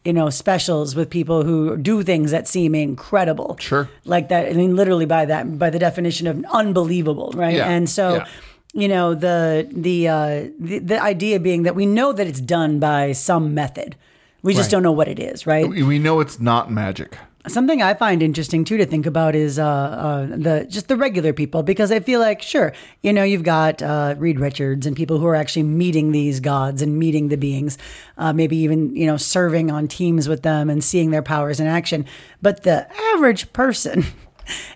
you 0.04 0.12
know, 0.12 0.30
specials 0.30 0.94
with 0.96 1.10
people 1.10 1.42
who 1.42 1.76
do 1.76 2.02
things 2.02 2.30
that 2.30 2.48
seem 2.48 2.74
incredible. 2.74 3.56
Sure. 3.60 3.88
like 4.04 4.28
that. 4.28 4.46
I 4.48 4.52
mean, 4.52 4.74
literally 4.76 5.06
by 5.06 5.26
that, 5.26 5.58
by 5.58 5.70
the 5.70 5.78
definition 5.78 6.26
of 6.26 6.42
unbelievable, 6.50 7.32
right? 7.34 7.56
Yeah. 7.56 7.68
And 7.68 7.88
so. 7.88 8.16
Yeah. 8.16 8.26
You 8.74 8.86
know 8.86 9.14
the 9.14 9.66
the, 9.72 10.08
uh, 10.08 10.48
the 10.60 10.78
the 10.80 11.02
idea 11.02 11.40
being 11.40 11.62
that 11.62 11.74
we 11.74 11.86
know 11.86 12.12
that 12.12 12.26
it's 12.26 12.38
done 12.40 12.78
by 12.78 13.12
some 13.12 13.54
method, 13.54 13.96
we 14.42 14.52
just 14.52 14.66
Right. 14.66 14.70
don't 14.72 14.82
know 14.82 14.92
what 14.92 15.08
it 15.08 15.18
is, 15.18 15.46
right? 15.46 15.66
We 15.68 15.82
we 15.82 15.98
know 15.98 16.20
it's 16.20 16.38
not 16.38 16.70
magic. 16.70 17.16
Something 17.48 17.82
I 17.82 17.94
find 17.94 18.22
interesting 18.22 18.64
too 18.64 18.76
to 18.76 18.86
think 18.86 19.06
about 19.06 19.34
is 19.34 19.58
uh, 19.58 19.66
uh, 19.66 20.26
the 20.26 20.66
just 20.68 20.88
the 20.88 20.96
regular 20.96 21.32
people 21.32 21.62
because 21.62 21.90
I 21.90 22.00
feel 22.00 22.20
like 22.20 22.42
sure 22.42 22.72
you 23.02 23.12
know 23.12 23.24
you've 23.24 23.42
got 23.42 23.82
uh, 23.82 24.14
Reed 24.18 24.38
Richards 24.38 24.86
and 24.86 24.94
people 24.94 25.18
who 25.18 25.26
are 25.26 25.34
actually 25.34 25.62
meeting 25.62 26.12
these 26.12 26.40
gods 26.40 26.82
and 26.82 26.98
meeting 26.98 27.28
the 27.28 27.36
beings, 27.36 27.78
uh, 28.18 28.32
maybe 28.32 28.56
even 28.58 28.94
you 28.94 29.06
know 29.06 29.16
serving 29.16 29.70
on 29.70 29.88
teams 29.88 30.28
with 30.28 30.42
them 30.42 30.68
and 30.68 30.84
seeing 30.84 31.10
their 31.10 31.22
powers 31.22 31.58
in 31.58 31.66
action. 31.66 32.04
But 32.42 32.62
the 32.64 32.86
average 33.14 33.52
person 33.52 34.04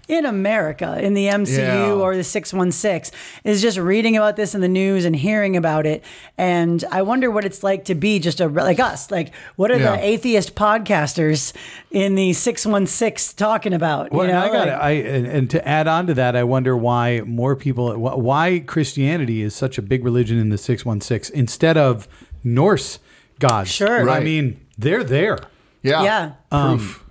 in 0.09 0.27
America 0.27 0.99
in 1.01 1.15
the 1.15 1.27
MCU 1.27 1.57
Yeah. 1.59 1.93
or 1.93 2.17
the 2.17 2.25
616 2.25 3.19
is 3.45 3.63
just 3.63 3.79
reading 3.79 4.17
about 4.17 4.37
this 4.37 4.55
in 4.55 4.61
the 4.61 4.69
news 4.69 5.05
and 5.05 5.15
hearing 5.17 5.57
about 5.57 5.87
it 5.87 6.05
and 6.39 6.85
I 6.91 7.03
wonder 7.03 7.31
what 7.31 7.45
it's 7.45 7.63
like 7.63 7.85
to 7.87 7.95
be 7.95 8.19
just 8.19 8.41
a 8.41 8.49
like 8.49 8.81
us 8.81 9.11
like 9.11 9.33
what 9.57 9.71
are 9.71 9.79
Yeah. 9.79 9.97
the 9.97 10.05
atheist 10.05 10.55
podcasters 10.55 11.53
in 11.91 12.15
the 12.15 12.33
616 12.33 13.37
talking 13.37 13.73
about 13.73 14.13
Well, 14.13 14.27
you 14.27 14.33
know 14.33 14.41
I 14.43 14.49
got 14.49 14.69
like- 14.69 14.79
I 14.81 14.91
and, 14.91 15.27
and 15.27 15.51
to 15.51 15.67
add 15.69 15.87
on 15.89 16.07
to 16.09 16.15
that, 16.15 16.37
I 16.37 16.45
wonder 16.45 16.77
why 16.77 17.23
more 17.25 17.55
people, 17.57 17.95
why 17.99 18.63
Christianity 18.67 19.43
is 19.43 19.55
such 19.55 19.79
a 19.79 19.83
big 19.83 20.05
religion 20.05 20.39
in 20.39 20.49
the 20.51 20.59
six 20.59 20.85
one 20.85 21.01
six 21.01 21.31
instead 21.31 21.77
of 21.77 22.09
Norse 22.45 22.99
gods. 23.39 23.71
Sure. 23.71 24.09
I 24.11 24.21
mean, 24.21 24.61
they're 24.79 25.05
there. 25.05 25.39
Yeah. 25.83 26.03
Yeah. 26.03 26.33
Um, 26.51 26.79
Proof. 26.79 27.02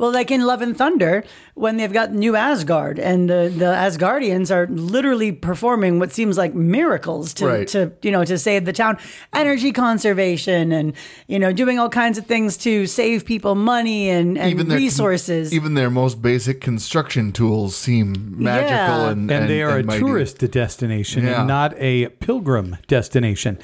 Well, 0.00 0.12
like 0.12 0.30
in 0.30 0.40
Love 0.46 0.62
and 0.62 0.74
Thunder, 0.74 1.24
when 1.52 1.76
they've 1.76 1.92
got 1.92 2.10
New 2.14 2.34
Asgard, 2.34 2.98
and 2.98 3.28
the, 3.28 3.52
the 3.54 3.66
Asgardians 3.66 4.50
are 4.50 4.66
literally 4.68 5.30
performing 5.30 5.98
what 5.98 6.10
seems 6.10 6.38
like 6.38 6.54
miracles 6.54 7.34
to, 7.34 7.46
Right. 7.46 7.68
to 7.68 7.92
you 8.00 8.10
know 8.10 8.24
to 8.24 8.38
save 8.38 8.64
the 8.64 8.72
town, 8.72 8.96
energy 9.34 9.72
conservation, 9.72 10.72
and 10.72 10.94
you 11.28 11.38
know 11.38 11.52
doing 11.52 11.78
all 11.78 11.90
kinds 11.90 12.16
of 12.16 12.24
things 12.24 12.56
to 12.58 12.86
save 12.86 13.26
people 13.26 13.54
money 13.54 14.08
and, 14.08 14.38
and 14.38 14.58
their- 14.60 14.78
resources. 14.78 15.52
even 15.52 15.74
their 15.74 15.90
most 15.90 16.22
basic 16.22 16.62
construction 16.62 17.30
tools 17.30 17.76
seem 17.76 18.36
magical 18.42 19.04
Yeah. 19.04 19.10
and, 19.10 19.30
And, 19.30 19.50
they 19.50 19.60
are 19.62 19.76
and 19.76 19.84
a 19.84 19.86
mighty. 19.86 20.00
tourist 20.00 20.38
destination 20.50 21.24
Yeah. 21.24 21.40
and 21.40 21.46
not 21.48 21.74
a 21.76 22.08
pilgrim 22.20 22.78
destination. 22.88 23.56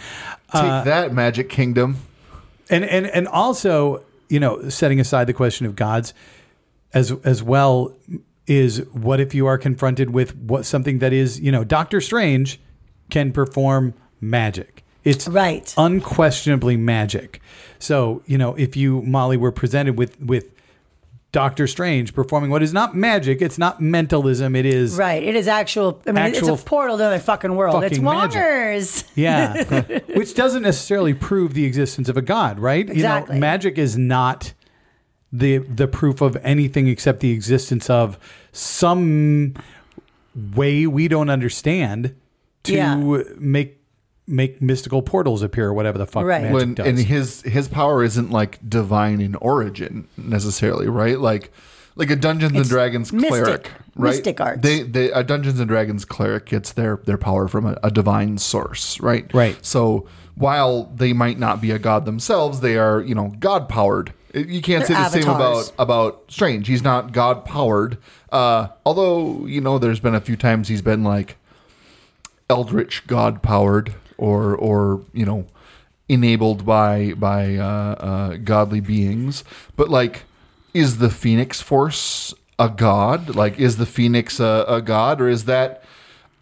Take 0.52 0.62
uh, 0.62 0.85
that, 0.85 1.14
Magic 1.14 1.49
Kingdom. 1.49 1.97
And 2.69 2.85
and 2.85 3.07
and 3.07 3.26
also 3.26 4.02
you 4.28 4.40
know, 4.40 4.68
setting 4.68 5.00
aside 5.00 5.26
the 5.26 5.33
question 5.33 5.66
of 5.66 5.76
gods, 5.76 6.14
as 6.92 7.12
as 7.25 7.42
well 7.42 7.95
is 8.47 8.78
what 8.92 9.21
if 9.21 9.35
you 9.35 9.47
are 9.47 9.59
confronted 9.59 10.11
with 10.11 10.37
what 10.37 10.64
something 10.64 11.00
that 11.00 11.12
is, 11.12 11.40
you 11.40 11.50
know, 11.50 11.64
Doctor 11.64 12.00
Strange 12.00 12.61
can 13.11 13.33
perform 13.33 13.92
magic. 14.21 14.85
It's 15.04 15.28
Right. 15.28 15.73
unquestionably 15.76 16.76
magic. 16.76 17.40
So, 17.78 18.23
you 18.26 18.38
know, 18.38 18.54
if 18.54 18.76
you 18.76 19.02
Molly 19.02 19.37
were 19.37 19.52
presented 19.52 19.97
with 19.99 20.21
with 20.21 20.47
Doctor 21.33 21.66
Strange 21.66 22.14
performing 22.14 22.50
what 22.50 22.62
is 22.62 22.73
not 22.73 22.95
magic, 22.97 23.42
it's 23.42 23.59
not 23.59 23.80
mentalism, 23.80 24.56
it 24.56 24.64
is 24.64 24.97
Right. 24.97 25.23
It 25.23 25.35
is 25.37 25.49
actual. 25.49 26.00
I 26.06 26.12
mean, 26.12 26.18
Actual 26.25 26.54
it's 26.54 26.62
a 26.62 26.64
portal 26.64 26.97
to 26.97 27.02
another 27.04 27.18
fucking 27.18 27.54
world. 27.54 27.85
it's 27.85 27.99
fucking 27.99 28.04
magic. 28.04 28.40
Wongers. 28.40 29.04
Yeah. 29.16 29.62
Which 30.16 30.35
doesn't 30.35 30.62
necessarily 30.62 31.12
prove 31.14 31.52
the 31.54 31.64
existence 31.66 32.09
of 32.09 32.16
a 32.16 32.23
god, 32.23 32.59
right? 32.59 32.88
Exactly. 32.88 33.35
You 33.37 33.40
know, 33.40 33.47
magic 33.47 33.76
is 33.76 33.99
not 33.99 34.54
the 35.33 35.59
the 35.59 35.88
proof 35.88 36.21
of 36.23 36.37
anything 36.42 36.87
except 36.87 37.21
the 37.21 37.33
existence 37.33 37.90
of 37.90 38.18
some 38.52 39.54
way 40.54 40.87
we 40.87 41.09
don't 41.09 41.28
understand 41.28 42.14
to 42.62 42.73
Yeah. 42.75 42.95
make 43.38 43.75
make 44.26 44.61
mystical 44.61 45.02
portals 45.02 45.42
appear 45.42 45.66
or 45.68 45.75
whatever 45.75 45.99
the 45.99 46.06
fuck 46.06 46.25
Right. 46.25 46.42
magic 46.42 46.54
when 46.54 46.75
does. 46.75 46.87
and 46.87 46.99
his 46.99 47.42
his 47.42 47.68
power 47.68 48.02
isn't 48.02 48.30
like 48.30 48.59
divine 48.68 49.21
in 49.21 49.35
origin 49.37 50.09
necessarily, 50.16 50.88
right? 50.88 51.18
Like 51.21 51.52
like 51.95 52.11
a 52.11 52.16
Dungeons 52.16 52.54
and 52.56 52.68
Dragons 52.68 53.12
mystic- 53.12 53.30
cleric, 53.30 53.71
right? 53.95 54.11
mystic 54.11 54.40
arts. 54.40 54.61
They 54.62 54.83
they 54.83 55.11
a 55.12 55.23
Dungeons 55.23 55.61
and 55.61 55.68
Dragons 55.68 56.04
cleric 56.04 56.47
gets 56.47 56.73
their 56.73 56.99
their 57.04 57.16
power 57.18 57.47
from 57.49 57.66
a, 57.66 57.78
a 57.83 57.90
divine 57.90 58.38
source, 58.38 59.00
right? 59.00 59.33
Right. 59.33 59.56
So 59.64 60.06
while 60.35 60.85
they 60.95 61.12
might 61.14 61.38
not 61.38 61.61
be 61.62 61.71
a 61.71 61.78
god 61.78 62.04
themselves, 62.04 62.61
they 62.61 62.76
are 62.76 63.00
you 63.00 63.14
know 63.14 63.33
god 63.38 63.68
powered. 63.68 64.12
You 64.35 64.61
can't 64.61 64.87
They're 64.87 64.97
say 64.97 65.02
the 65.02 65.09
same 65.09 65.28
about 65.30 65.73
about 65.78 66.25
Strange. 66.28 66.66
He's 66.66 66.83
not 66.83 67.12
god 67.12 67.45
powered. 67.47 67.97
Uh, 68.30 68.66
although 68.85 69.47
you 69.47 69.61
know, 69.62 69.78
there's 69.78 70.00
been 70.00 70.14
a 70.16 70.21
few 70.21 70.37
times 70.37 70.68
he's 70.68 70.83
been 70.83 71.04
like 71.04 71.37
eldritch 72.50 73.06
god 73.06 73.42
powered 73.42 73.95
or 74.19 74.55
or 74.57 75.03
you 75.13 75.25
know 75.25 75.47
enabled 76.09 76.65
by 76.65 77.13
by 77.15 77.57
uh, 77.57 77.65
uh, 77.99 78.37
godly 78.37 78.81
beings. 78.81 79.45
But 79.77 79.91
like 79.91 80.25
is 80.75 80.99
the 80.99 81.11
phoenix 81.11 81.61
force 81.61 82.35
a 82.59 82.69
god? 82.69 83.35
Like 83.35 83.59
is 83.59 83.77
the 83.77 83.87
phoenix 83.87 84.41
a, 84.41 84.65
a 84.69 84.83
god 84.83 85.21
or 85.21 85.29
is 85.29 85.45
that 85.47 85.83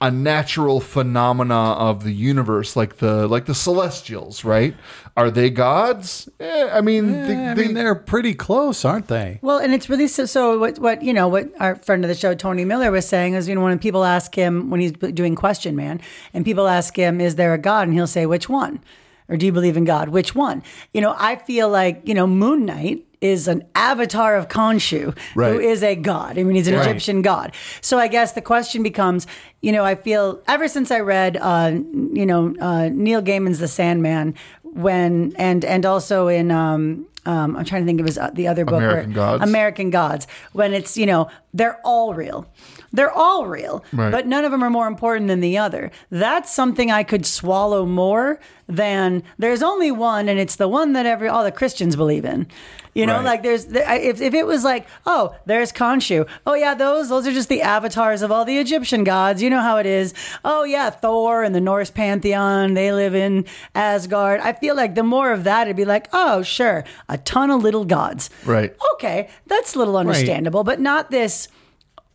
a 0.04 0.10
natural 0.10 0.80
phenomena 0.80 1.72
of 1.72 2.04
the 2.04 2.12
universe 2.12 2.76
like 2.76 2.98
the 2.98 3.26
like 3.26 3.46
the 3.46 3.54
celestials 3.54 4.44
right 4.44 4.74
are 5.16 5.30
they 5.30 5.48
gods 5.48 6.28
eh, 6.40 6.68
i 6.70 6.82
mean, 6.82 7.10
they, 7.26 7.34
I 7.34 7.54
mean, 7.54 7.74
they, 7.74 7.84
are 7.84 7.94
pretty 7.94 8.34
close, 8.34 8.84
aren't 8.84 9.08
they? 9.08 9.38
Well, 9.42 9.58
and 9.58 9.72
it's 9.72 9.88
really 9.88 10.08
so. 10.08 10.24
So 10.26 10.58
what? 10.58 10.78
What 10.78 11.02
you 11.02 11.12
know? 11.12 11.28
What 11.28 11.48
our 11.60 11.76
friend 11.76 12.04
of 12.04 12.08
the 12.08 12.14
show, 12.14 12.34
Tony 12.34 12.64
Miller, 12.64 12.90
was 12.90 13.08
saying 13.08 13.34
is, 13.34 13.48
you 13.48 13.54
know, 13.54 13.62
when 13.62 13.78
people 13.78 14.04
ask 14.04 14.34
him 14.34 14.70
when 14.70 14.80
he's 14.80 14.92
doing 14.92 15.34
Question 15.34 15.76
Man, 15.76 16.00
and 16.32 16.44
people 16.44 16.66
ask 16.66 16.96
him, 16.96 17.20
"Is 17.20 17.36
there 17.36 17.54
a 17.54 17.58
God?" 17.58 17.86
and 17.88 17.94
he'll 17.94 18.06
say, 18.06 18.26
"Which 18.26 18.48
one?" 18.48 18.80
Or 19.28 19.36
do 19.36 19.46
you 19.46 19.52
believe 19.52 19.76
in 19.76 19.84
God? 19.84 20.10
Which 20.10 20.34
one? 20.34 20.62
You 20.92 21.00
know, 21.00 21.14
I 21.18 21.36
feel 21.36 21.68
like 21.68 22.06
you 22.06 22.14
know, 22.14 22.26
Moon 22.26 22.66
Knight 22.66 23.06
is 23.24 23.48
an 23.48 23.64
avatar 23.74 24.36
of 24.36 24.48
Khonshu, 24.48 25.16
who 25.34 25.40
Right. 25.40 25.60
is 25.60 25.82
a 25.82 25.96
god. 25.96 26.38
I 26.38 26.42
mean, 26.42 26.56
he's 26.56 26.68
an 26.68 26.74
Right. 26.74 26.86
Egyptian 26.86 27.22
god. 27.22 27.52
So 27.80 27.98
I 27.98 28.06
guess 28.06 28.32
the 28.32 28.42
question 28.42 28.82
becomes, 28.82 29.26
you 29.62 29.72
know, 29.72 29.82
I 29.82 29.94
feel 29.94 30.40
ever 30.46 30.68
since 30.68 30.90
I 30.90 31.00
read, 31.00 31.38
uh, 31.40 31.72
you 32.12 32.26
know, 32.26 32.54
uh, 32.60 32.90
Neil 32.92 33.22
Gaiman's 33.22 33.60
The 33.60 33.68
Sandman, 33.68 34.34
when 34.62 35.32
and 35.36 35.64
and 35.64 35.86
also 35.86 36.28
in. 36.28 36.50
Um, 36.50 37.06
um, 37.26 37.56
I'm 37.56 37.64
trying 37.64 37.80
to 37.80 37.86
think 37.86 38.00
of 38.00 38.06
his 38.06 38.18
uh, 38.18 38.30
the 38.34 38.46
other 38.48 38.66
book. 38.66 38.74
American 38.82 39.12
Gods. 39.14 39.42
American 39.42 39.88
Gods. 39.90 40.26
When 40.52 40.74
it's 40.74 40.94
you 40.98 41.06
know 41.06 41.28
they're 41.54 41.80
all 41.82 42.12
real, 42.12 42.44
they're 42.94 43.10
all 43.12 43.46
real, 43.46 43.84
Right. 43.92 44.10
but 44.10 44.26
none 44.26 44.44
of 44.46 44.52
them 44.52 44.62
are 44.62 44.70
more 44.70 44.86
important 44.86 45.28
than 45.28 45.40
the 45.40 45.58
other. 45.58 45.90
That's 46.10 46.50
something 46.50 46.90
I 46.90 47.02
could 47.02 47.26
swallow 47.26 47.84
more 47.84 48.38
than 48.66 49.22
there's 49.38 49.62
only 49.62 49.90
one, 49.90 50.28
and 50.30 50.38
it's 50.40 50.56
the 50.56 50.68
one 50.68 50.94
that 50.94 51.04
every 51.04 51.28
all 51.28 51.44
the 51.44 51.52
Christians 51.52 51.96
believe 51.96 52.24
in. 52.24 52.46
You 52.94 53.06
know, 53.06 53.16
Right. 53.16 53.24
like 53.24 53.42
there's 53.42 53.66
if 53.70 54.20
if 54.22 54.32
it 54.34 54.46
was 54.46 54.62
like 54.62 54.86
oh 55.04 55.34
there's 55.46 55.72
Khonshu, 55.72 56.26
oh 56.46 56.54
yeah 56.54 56.74
those 56.74 57.08
those 57.08 57.26
are 57.26 57.32
just 57.32 57.48
the 57.48 57.60
avatars 57.60 58.22
of 58.22 58.30
all 58.30 58.44
the 58.44 58.56
Egyptian 58.58 59.02
gods. 59.02 59.42
You 59.42 59.50
know 59.50 59.60
how 59.60 59.78
it 59.78 59.86
is. 59.86 60.14
Oh 60.44 60.62
yeah, 60.62 60.90
Thor 60.90 61.42
and 61.42 61.54
the 61.54 61.60
Norse 61.60 61.90
pantheon 61.90 62.74
they 62.74 62.92
live 62.92 63.14
in 63.14 63.44
Asgard. 63.74 64.40
I 64.40 64.52
feel 64.52 64.76
like 64.76 64.94
the 64.94 65.02
more 65.02 65.32
of 65.32 65.42
that, 65.44 65.66
it'd 65.66 65.76
be 65.76 65.84
like 65.84 66.06
oh 66.12 66.42
sure, 66.42 66.84
a 67.08 67.18
ton 67.18 67.50
of 67.50 67.62
little 67.62 67.84
gods. 67.84 68.30
Right. 68.46 68.74
Okay, 68.94 69.28
that's 69.48 69.74
a 69.74 69.78
little 69.78 69.96
understandable, 69.96 70.62
but 70.62 70.78
not 70.80 71.10
this 71.10 71.48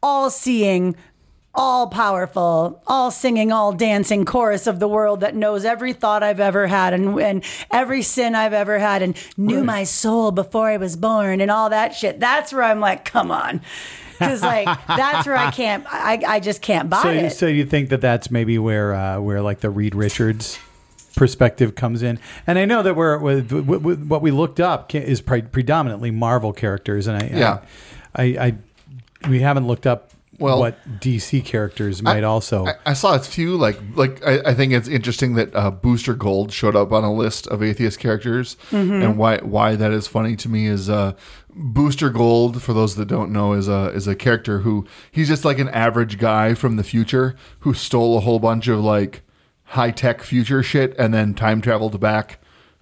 all 0.01 0.29
seeing, 0.29 0.96
all 1.53 1.88
powerful, 1.88 2.82
all 2.88 3.12
singing, 3.12 3.51
all 3.51 3.74
dancing 3.74 4.24
chorus 4.24 4.68
of 4.68 4.79
the 4.79 4.88
world 4.88 5.20
that 5.22 5.36
knows 5.36 5.65
every 5.65 5.94
thought 5.94 6.24
I've 6.24 6.39
ever 6.39 6.68
had 6.68 6.94
and, 6.94 7.20
and 7.20 7.44
every 7.72 8.01
sin 8.01 8.36
I've 8.36 8.53
ever 8.53 8.79
had 8.79 9.01
and 9.01 9.15
knew 9.38 9.63
my 9.63 9.84
soul 9.84 10.32
before 10.32 10.68
I 10.68 10.77
was 10.77 10.96
born 10.96 11.41
and 11.41 11.50
all 11.51 11.70
that 11.72 11.96
shit. 11.96 12.20
That's 12.20 12.53
where 12.53 12.63
I'm 12.63 12.79
like, 12.79 13.03
come 13.03 13.32
on. 13.32 13.62
Because 14.20 14.41
like 14.41 14.65
that's 14.88 15.25
where 15.25 15.36
I 15.38 15.50
can't, 15.62 15.86
I, 15.89 16.22
I 16.27 16.39
just 16.39 16.62
can't 16.62 16.89
buy 16.89 17.01
So, 17.01 17.10
it. 17.10 17.29
so 17.32 17.48
you 17.48 17.65
think 17.65 17.89
that 17.89 18.01
that's 18.01 18.29
maybe 18.29 18.60
where 18.60 18.94
uh, 18.94 19.20
where 19.20 19.41
like 19.41 19.62
the 19.62 19.70
Reed 19.70 19.96
Richards 19.96 20.60
perspective 21.15 21.75
comes 21.75 22.03
in? 22.03 22.20
And 22.46 22.60
I 22.60 22.65
know 22.65 22.84
that 22.84 22.96
we're 22.96 23.18
with, 23.18 23.51
with, 23.51 23.82
with 23.82 24.08
what 24.08 24.22
we 24.22 24.32
looked 24.32 24.60
up 24.60 24.94
is 24.94 25.22
pre- 25.22 25.41
predominantly 25.41 26.12
Marvel 26.12 26.53
characters, 26.53 27.08
and 27.08 27.18
I 27.22 27.27
Yeah. 27.27 27.60
I, 28.15 28.24
I, 28.24 28.46
I 28.46 28.56
we 29.27 29.39
haven't 29.41 29.67
looked 29.67 29.88
up 29.88 30.11
Well, 30.39 30.59
what 30.59 30.99
DC 30.99 31.43
characters 31.43 32.01
might 32.01 32.23
also. 32.23 32.65
I, 32.65 32.73
I 32.88 32.93
saw 32.93 33.15
a 33.15 33.19
few 33.19 33.57
like 33.57 33.79
like 33.95 34.25
I, 34.25 34.51
I 34.51 34.53
think 34.53 34.71
it's 34.73 34.88
interesting 34.88 35.35
that 35.35 35.53
uh, 35.53 35.71
Booster 35.71 36.13
Gold 36.13 36.53
showed 36.53 36.75
up 36.75 36.91
on 36.91 37.03
a 37.03 37.13
list 37.13 37.47
of 37.47 37.61
atheist 37.61 37.99
characters, 37.99 38.55
and 38.71 39.17
why 39.17 39.38
why 39.39 39.75
that 39.75 39.91
is 39.91 40.07
funny 40.07 40.35
to 40.38 40.47
me 40.49 40.67
is 40.67 40.89
uh, 40.89 41.13
Booster 41.53 42.09
Gold. 42.09 42.61
For 42.61 42.73
those 42.73 42.95
that 42.95 43.07
don't 43.07 43.31
know, 43.31 43.53
is 43.53 43.67
a 43.67 43.88
is 43.89 44.07
a 44.07 44.15
character 44.15 44.59
who 44.59 44.88
he's 45.11 45.27
just 45.27 45.43
like 45.43 45.59
an 45.59 45.69
average 45.69 46.17
guy 46.17 46.53
from 46.53 46.77
the 46.77 46.83
future 46.83 47.35
who 47.59 47.73
stole 47.73 48.17
a 48.17 48.21
whole 48.21 48.39
bunch 48.39 48.67
of 48.67 48.79
like 48.79 49.23
high 49.63 49.91
tech 49.91 50.23
future 50.23 50.63
shit 50.63 50.97
and 50.97 51.13
then 51.13 51.33
time 51.35 51.61
traveled 51.61 51.99
back 51.99 52.39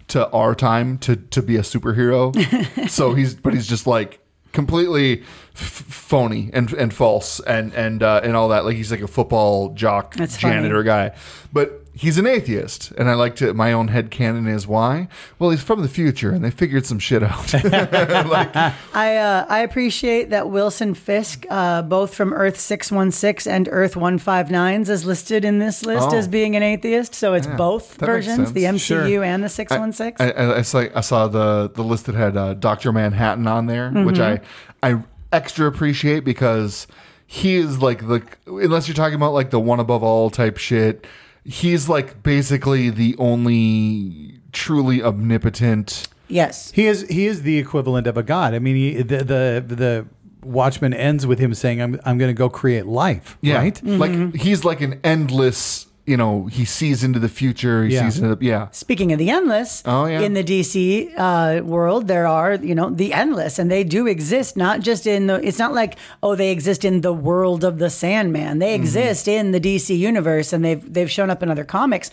to 0.10 0.30
our 0.30 0.54
time 0.56 0.98
to 1.00 1.16
to 1.16 1.42
be 1.42 1.56
a 1.56 1.62
superhero. 1.62 2.90
so 2.90 3.14
he's 3.14 3.34
but 3.34 3.54
he's 3.54 3.68
just 3.68 3.88
like 3.88 4.20
completely 4.52 5.22
f- 5.22 5.86
phony 5.88 6.50
and 6.54 6.72
and 6.74 6.94
false 6.94 7.40
and 7.42 7.74
and 7.74 8.04
uh, 8.04 8.22
and 8.24 8.36
all 8.36 8.50
that. 8.50 8.66
Like 8.66 8.76
he's 8.76 8.92
like 8.92 9.02
a 9.02 9.08
football 9.08 9.70
jock 9.74 10.16
That's 10.16 10.38
funny. 10.38 10.56
janitor 10.56 10.84
guy, 10.84 11.16
but 11.54 11.84
he's 11.98 12.18
an 12.18 12.28
atheist. 12.28 12.92
And 12.92 13.10
I 13.10 13.16
like 13.16 13.36
to 13.38 13.54
my 13.54 13.74
own 13.74 13.88
head 13.88 14.12
canon 14.12 14.48
is 14.48 14.68
why. 14.68 15.08
Well, 15.40 15.50
he's 15.50 15.64
from 15.64 15.82
the 15.82 15.88
future, 15.90 16.32
and 16.32 16.44
they 16.46 16.52
figured 16.52 16.86
some 16.86 17.00
shit 17.00 17.24
out. 17.24 17.52
like, 17.64 18.56
I 18.94 19.18
uh, 19.18 19.46
I 19.50 19.60
appreciate 19.60 20.30
that 20.30 20.50
Wilson 20.50 20.94
Fisk, 20.94 21.46
uh, 21.50 21.82
both 21.82 22.14
from 22.14 22.34
Earth 22.34 22.60
six 22.60 22.92
one 22.92 23.12
six 23.12 23.48
and 23.48 23.68
Earth 23.72 23.96
one 23.96 24.18
five 24.18 24.52
nines, 24.52 24.90
is 24.90 25.06
listed 25.06 25.44
in 25.44 25.60
this 25.60 25.84
list 25.86 26.10
Oh. 26.12 26.16
as 26.18 26.28
being 26.28 26.56
an 26.56 26.64
atheist. 26.64 27.16
So 27.16 27.34
it's 27.34 27.48
both 27.48 27.96
versions, 27.98 28.54
the. 28.54 28.64
MCU 28.66 28.80
Sure. 28.80 29.24
and 29.24 29.44
the 29.44 29.50
six 29.50 29.72
one 29.72 29.92
six. 29.94 30.20
I, 30.22 30.30
I, 30.30 30.58
I 30.58 30.62
saw, 30.62 30.84
I 30.94 31.02
saw 31.02 31.28
the 31.28 31.70
the 31.74 31.84
list 31.84 32.06
that 32.06 32.16
had 32.16 32.38
uh, 32.38 32.54
Doctor 32.54 32.92
Manhattan 32.92 33.48
on 33.48 33.66
there, 33.66 33.90
which 33.92 34.20
I 34.20 34.40
I 34.84 35.02
extra 35.34 35.68
appreciate 35.68 36.24
because 36.24 36.88
he 37.26 37.56
is 37.56 37.82
like 37.82 38.08
the 38.08 38.22
unless 38.46 38.88
you're 38.88 38.96
talking 38.96 39.16
about 39.16 39.34
like 39.34 39.50
the 39.50 39.60
one 39.60 39.80
above 39.80 40.04
all 40.04 40.30
type 40.30 40.58
shit, 40.58 41.06
he's 41.48 41.88
like 41.88 42.22
basically 42.24 42.90
the 42.90 43.16
only 43.18 44.40
truly 44.52 45.02
omnipotent. 45.02 46.08
Yes. 46.28 46.72
he 46.72 46.88
is 46.88 47.08
he 47.10 47.26
is 47.26 47.44
the 47.44 47.58
equivalent 47.58 48.06
of 48.06 48.18
a 48.18 48.24
god. 48.24 48.54
I 48.54 48.60
mean, 48.60 48.76
he, 48.76 49.02
the 49.02 49.18
the 49.18 49.76
the 49.76 50.08
Watchmen 50.44 50.94
ends 50.94 51.26
with 51.26 51.40
him 51.40 51.54
saying, 51.54 51.82
"I'm 51.82 52.00
I'm 52.06 52.18
going 52.18 52.30
to 52.30 52.38
go 52.38 52.50
create 52.50 52.86
life." 52.86 53.38
Yeah, 53.42 53.58
Right. 53.58 53.84
like 53.84 54.12
mm-hmm. 54.12 54.38
he's 54.38 54.64
like 54.64 54.82
an 54.82 55.00
endless. 55.04 55.87
You 56.08 56.16
know, 56.16 56.46
he 56.46 56.64
sees 56.64 57.04
into 57.04 57.20
the 57.20 57.28
future. 57.28 57.84
He 57.84 57.94
Yeah. 57.94 58.04
sees 58.10 58.18
into 58.20 58.34
the 58.36 58.46
yeah. 58.46 58.68
Speaking 58.72 59.12
of 59.12 59.20
the 59.20 59.30
endless, 59.30 59.84
Oh, 59.86 60.06
yeah. 60.06 60.22
in 60.22 60.34
the 60.34 60.44
DC 60.44 61.12
uh, 61.18 61.62
world, 61.64 62.08
there 62.08 62.26
are 62.26 62.56
you 62.56 62.74
know 62.74 62.90
the 62.90 63.12
endless, 63.14 63.60
and 63.60 63.70
they 63.70 63.84
do 63.84 64.08
exist. 64.08 64.56
Not 64.56 64.80
just 64.80 65.06
in 65.06 65.28
the. 65.28 65.36
It's 65.46 65.60
not 65.60 65.74
like 65.74 65.98
oh 66.24 66.34
they 66.36 66.52
exist 66.52 66.86
in 66.86 67.02
the 67.02 67.12
world 67.14 67.64
of 67.66 67.78
the 67.78 67.90
Sandman. 67.90 68.52
Mm-hmm. 68.52 68.60
They 68.60 68.74
exist 68.74 69.28
in 69.28 69.52
the 69.52 69.60
DC 69.60 69.98
universe, 69.98 70.54
and 70.54 70.64
they've 70.64 70.82
they've 70.94 71.12
shown 71.12 71.30
up 71.30 71.44
in 71.44 71.52
other 71.52 71.66
comics. 71.66 72.10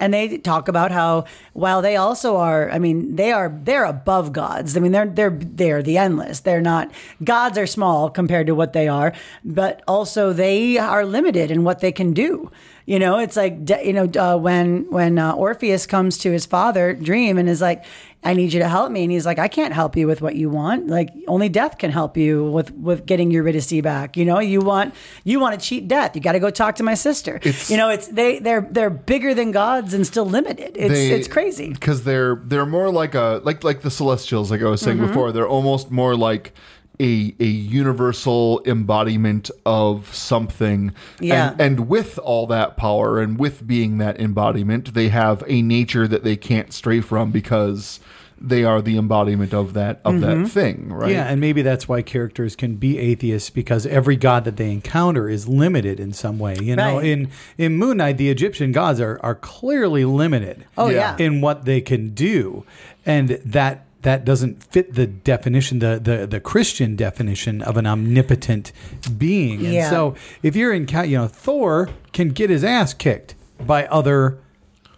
And 0.00 0.12
they 0.12 0.38
talk 0.38 0.66
about 0.66 0.90
how 0.90 1.24
while 1.52 1.80
they 1.80 1.94
also 1.96 2.36
are, 2.36 2.68
I 2.70 2.78
mean, 2.80 3.14
they 3.14 3.30
are 3.30 3.48
they're 3.64 3.84
above 3.84 4.32
gods. 4.32 4.76
I 4.76 4.80
mean, 4.80 4.90
they're 4.90 5.06
they're 5.18 5.38
they're 5.60 5.82
the 5.84 5.98
endless. 5.98 6.40
They're 6.40 6.60
not 6.62 6.90
gods 7.22 7.56
are 7.58 7.66
small 7.66 8.10
compared 8.10 8.46
to 8.48 8.54
what 8.56 8.72
they 8.72 8.88
are, 8.88 9.12
but 9.44 9.82
also 9.86 10.32
they 10.32 10.78
are 10.78 11.04
limited 11.06 11.50
in 11.52 11.62
what 11.62 11.78
they 11.78 11.92
can 11.92 12.12
do. 12.12 12.50
You 12.86 12.98
know, 12.98 13.18
it's 13.18 13.34
like 13.36 13.56
you 13.82 13.94
know 13.94 14.10
uh, 14.16 14.36
when 14.36 14.90
when 14.90 15.18
uh, 15.18 15.32
Orpheus 15.32 15.86
comes 15.86 16.18
to 16.18 16.30
his 16.30 16.44
father 16.44 16.92
Dream 16.92 17.38
and 17.38 17.48
is 17.48 17.62
like, 17.62 17.82
"I 18.22 18.34
need 18.34 18.52
you 18.52 18.60
to 18.60 18.68
help 18.68 18.92
me," 18.92 19.04
and 19.04 19.10
he's 19.10 19.24
like, 19.24 19.38
"I 19.38 19.48
can't 19.48 19.72
help 19.72 19.96
you 19.96 20.06
with 20.06 20.20
what 20.20 20.34
you 20.36 20.50
want. 20.50 20.88
Like 20.88 21.08
only 21.26 21.48
death 21.48 21.78
can 21.78 21.90
help 21.90 22.18
you 22.18 22.44
with 22.50 22.72
with 22.74 23.06
getting 23.06 23.30
Eurydice 23.30 23.80
back. 23.80 24.18
You 24.18 24.26
know, 24.26 24.38
you 24.38 24.60
want 24.60 24.94
you 25.24 25.40
want 25.40 25.58
to 25.58 25.66
cheat 25.66 25.88
death. 25.88 26.14
You 26.14 26.20
got 26.20 26.32
to 26.32 26.40
go 26.40 26.50
talk 26.50 26.74
to 26.76 26.82
my 26.82 26.92
sister. 26.92 27.40
you 27.68 27.78
know, 27.78 27.88
it's 27.88 28.08
they 28.08 28.38
they're 28.38 28.68
they're 28.70 28.90
bigger 28.90 29.32
than 29.32 29.50
gods 29.50 29.94
and 29.94 30.06
still 30.06 30.26
limited. 30.26 30.76
It's 30.76 30.92
They- 30.92 31.10
it's 31.12 31.26
crazy. 31.28 31.70
because 31.72 32.04
they're 32.04 32.42
they're 32.44 32.66
more 32.66 32.90
like 32.90 33.14
a 33.14 33.40
like 33.44 33.64
like 33.64 33.80
the 33.80 33.90
celestials 33.90 34.50
like 34.50 34.60
i 34.60 34.64
was 34.68 34.82
Mm-hmm. 34.82 34.98
saying 34.98 35.08
before 35.08 35.32
they're 35.32 35.48
almost 35.48 35.90
more 35.90 36.14
like 36.16 36.52
a 37.00 37.34
a 37.40 37.44
universal 37.44 38.62
embodiment 38.66 39.50
of 39.66 40.14
something 40.14 40.92
Yeah. 41.20 41.50
and, 41.52 41.60
and 41.60 41.88
with 41.88 42.18
all 42.18 42.46
that 42.48 42.76
power 42.76 43.20
and 43.20 43.38
with 43.38 43.66
being 43.66 43.98
that 43.98 44.20
embodiment 44.20 44.94
they 44.94 45.08
have 45.08 45.42
a 45.48 45.60
nature 45.62 46.06
that 46.08 46.24
they 46.24 46.36
can't 46.36 46.72
stray 46.72 47.00
from 47.00 47.30
because 47.30 48.00
they 48.40 48.62
are 48.64 48.82
the 48.82 48.96
embodiment 48.98 49.54
of 49.54 49.72
that 49.74 50.00
of 50.04 50.14
Mm-hmm. 50.14 50.42
that 50.42 50.48
thing 50.50 50.88
right 50.92 51.10
Yeah, 51.12 51.24
and 51.26 51.40
maybe 51.40 51.62
that's 51.62 51.88
why 51.88 52.02
characters 52.02 52.54
can 52.56 52.76
be 52.76 52.98
atheists 52.98 53.48
because 53.50 53.86
every 53.86 54.16
god 54.16 54.44
that 54.44 54.56
they 54.56 54.70
encounter 54.70 55.28
is 55.28 55.48
limited 55.48 55.98
in 55.98 56.12
some 56.12 56.38
way. 56.38 56.56
You 56.60 56.76
know, 56.76 56.96
Right. 56.98 57.06
in 57.06 57.28
in 57.58 57.76
Moon 57.76 57.96
Knight, 57.98 58.18
the 58.18 58.28
Egyptian 58.30 58.70
gods 58.72 59.00
are 59.00 59.18
are 59.22 59.34
clearly 59.36 60.04
limited. 60.04 60.64
Oh 60.76 60.88
Yeah. 60.90 61.16
yeah. 61.18 61.26
in 61.26 61.40
what 61.40 61.64
they 61.64 61.80
can 61.80 62.10
do, 62.10 62.64
and 63.06 63.30
that 63.44 63.86
that 64.04 64.24
doesn't 64.24 64.62
fit 64.62 64.94
the 64.94 65.06
definition, 65.06 65.80
the 65.80 65.98
the, 66.02 66.26
the 66.26 66.40
Christian 66.40 66.96
definition 66.96 67.60
of 67.60 67.76
an 67.76 67.86
omnipotent 67.86 68.72
being. 69.18 69.66
And 69.66 69.90
so, 69.90 70.14
if 70.42 70.56
you're 70.56 70.72
in, 70.72 70.86
you 70.88 71.18
know, 71.18 71.26
Thor 71.28 71.90
can 72.12 72.28
get 72.28 72.48
his 72.50 72.62
ass 72.64 72.94
kicked 72.94 73.34
by 73.66 73.86
other 73.86 74.38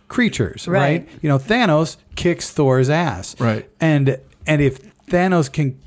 creatures, 0.08 0.68
right? 0.68 0.80
Right. 1.00 1.08
You 1.22 1.28
know, 1.28 1.38
Thanos 1.38 1.96
kicks 2.14 2.50
Thor's 2.50 2.90
ass, 2.90 3.34
Right. 3.40 3.68
And 3.80 4.18
and 4.46 4.60
if 4.62 4.78
Thanos 5.06 5.50
can 5.52 5.78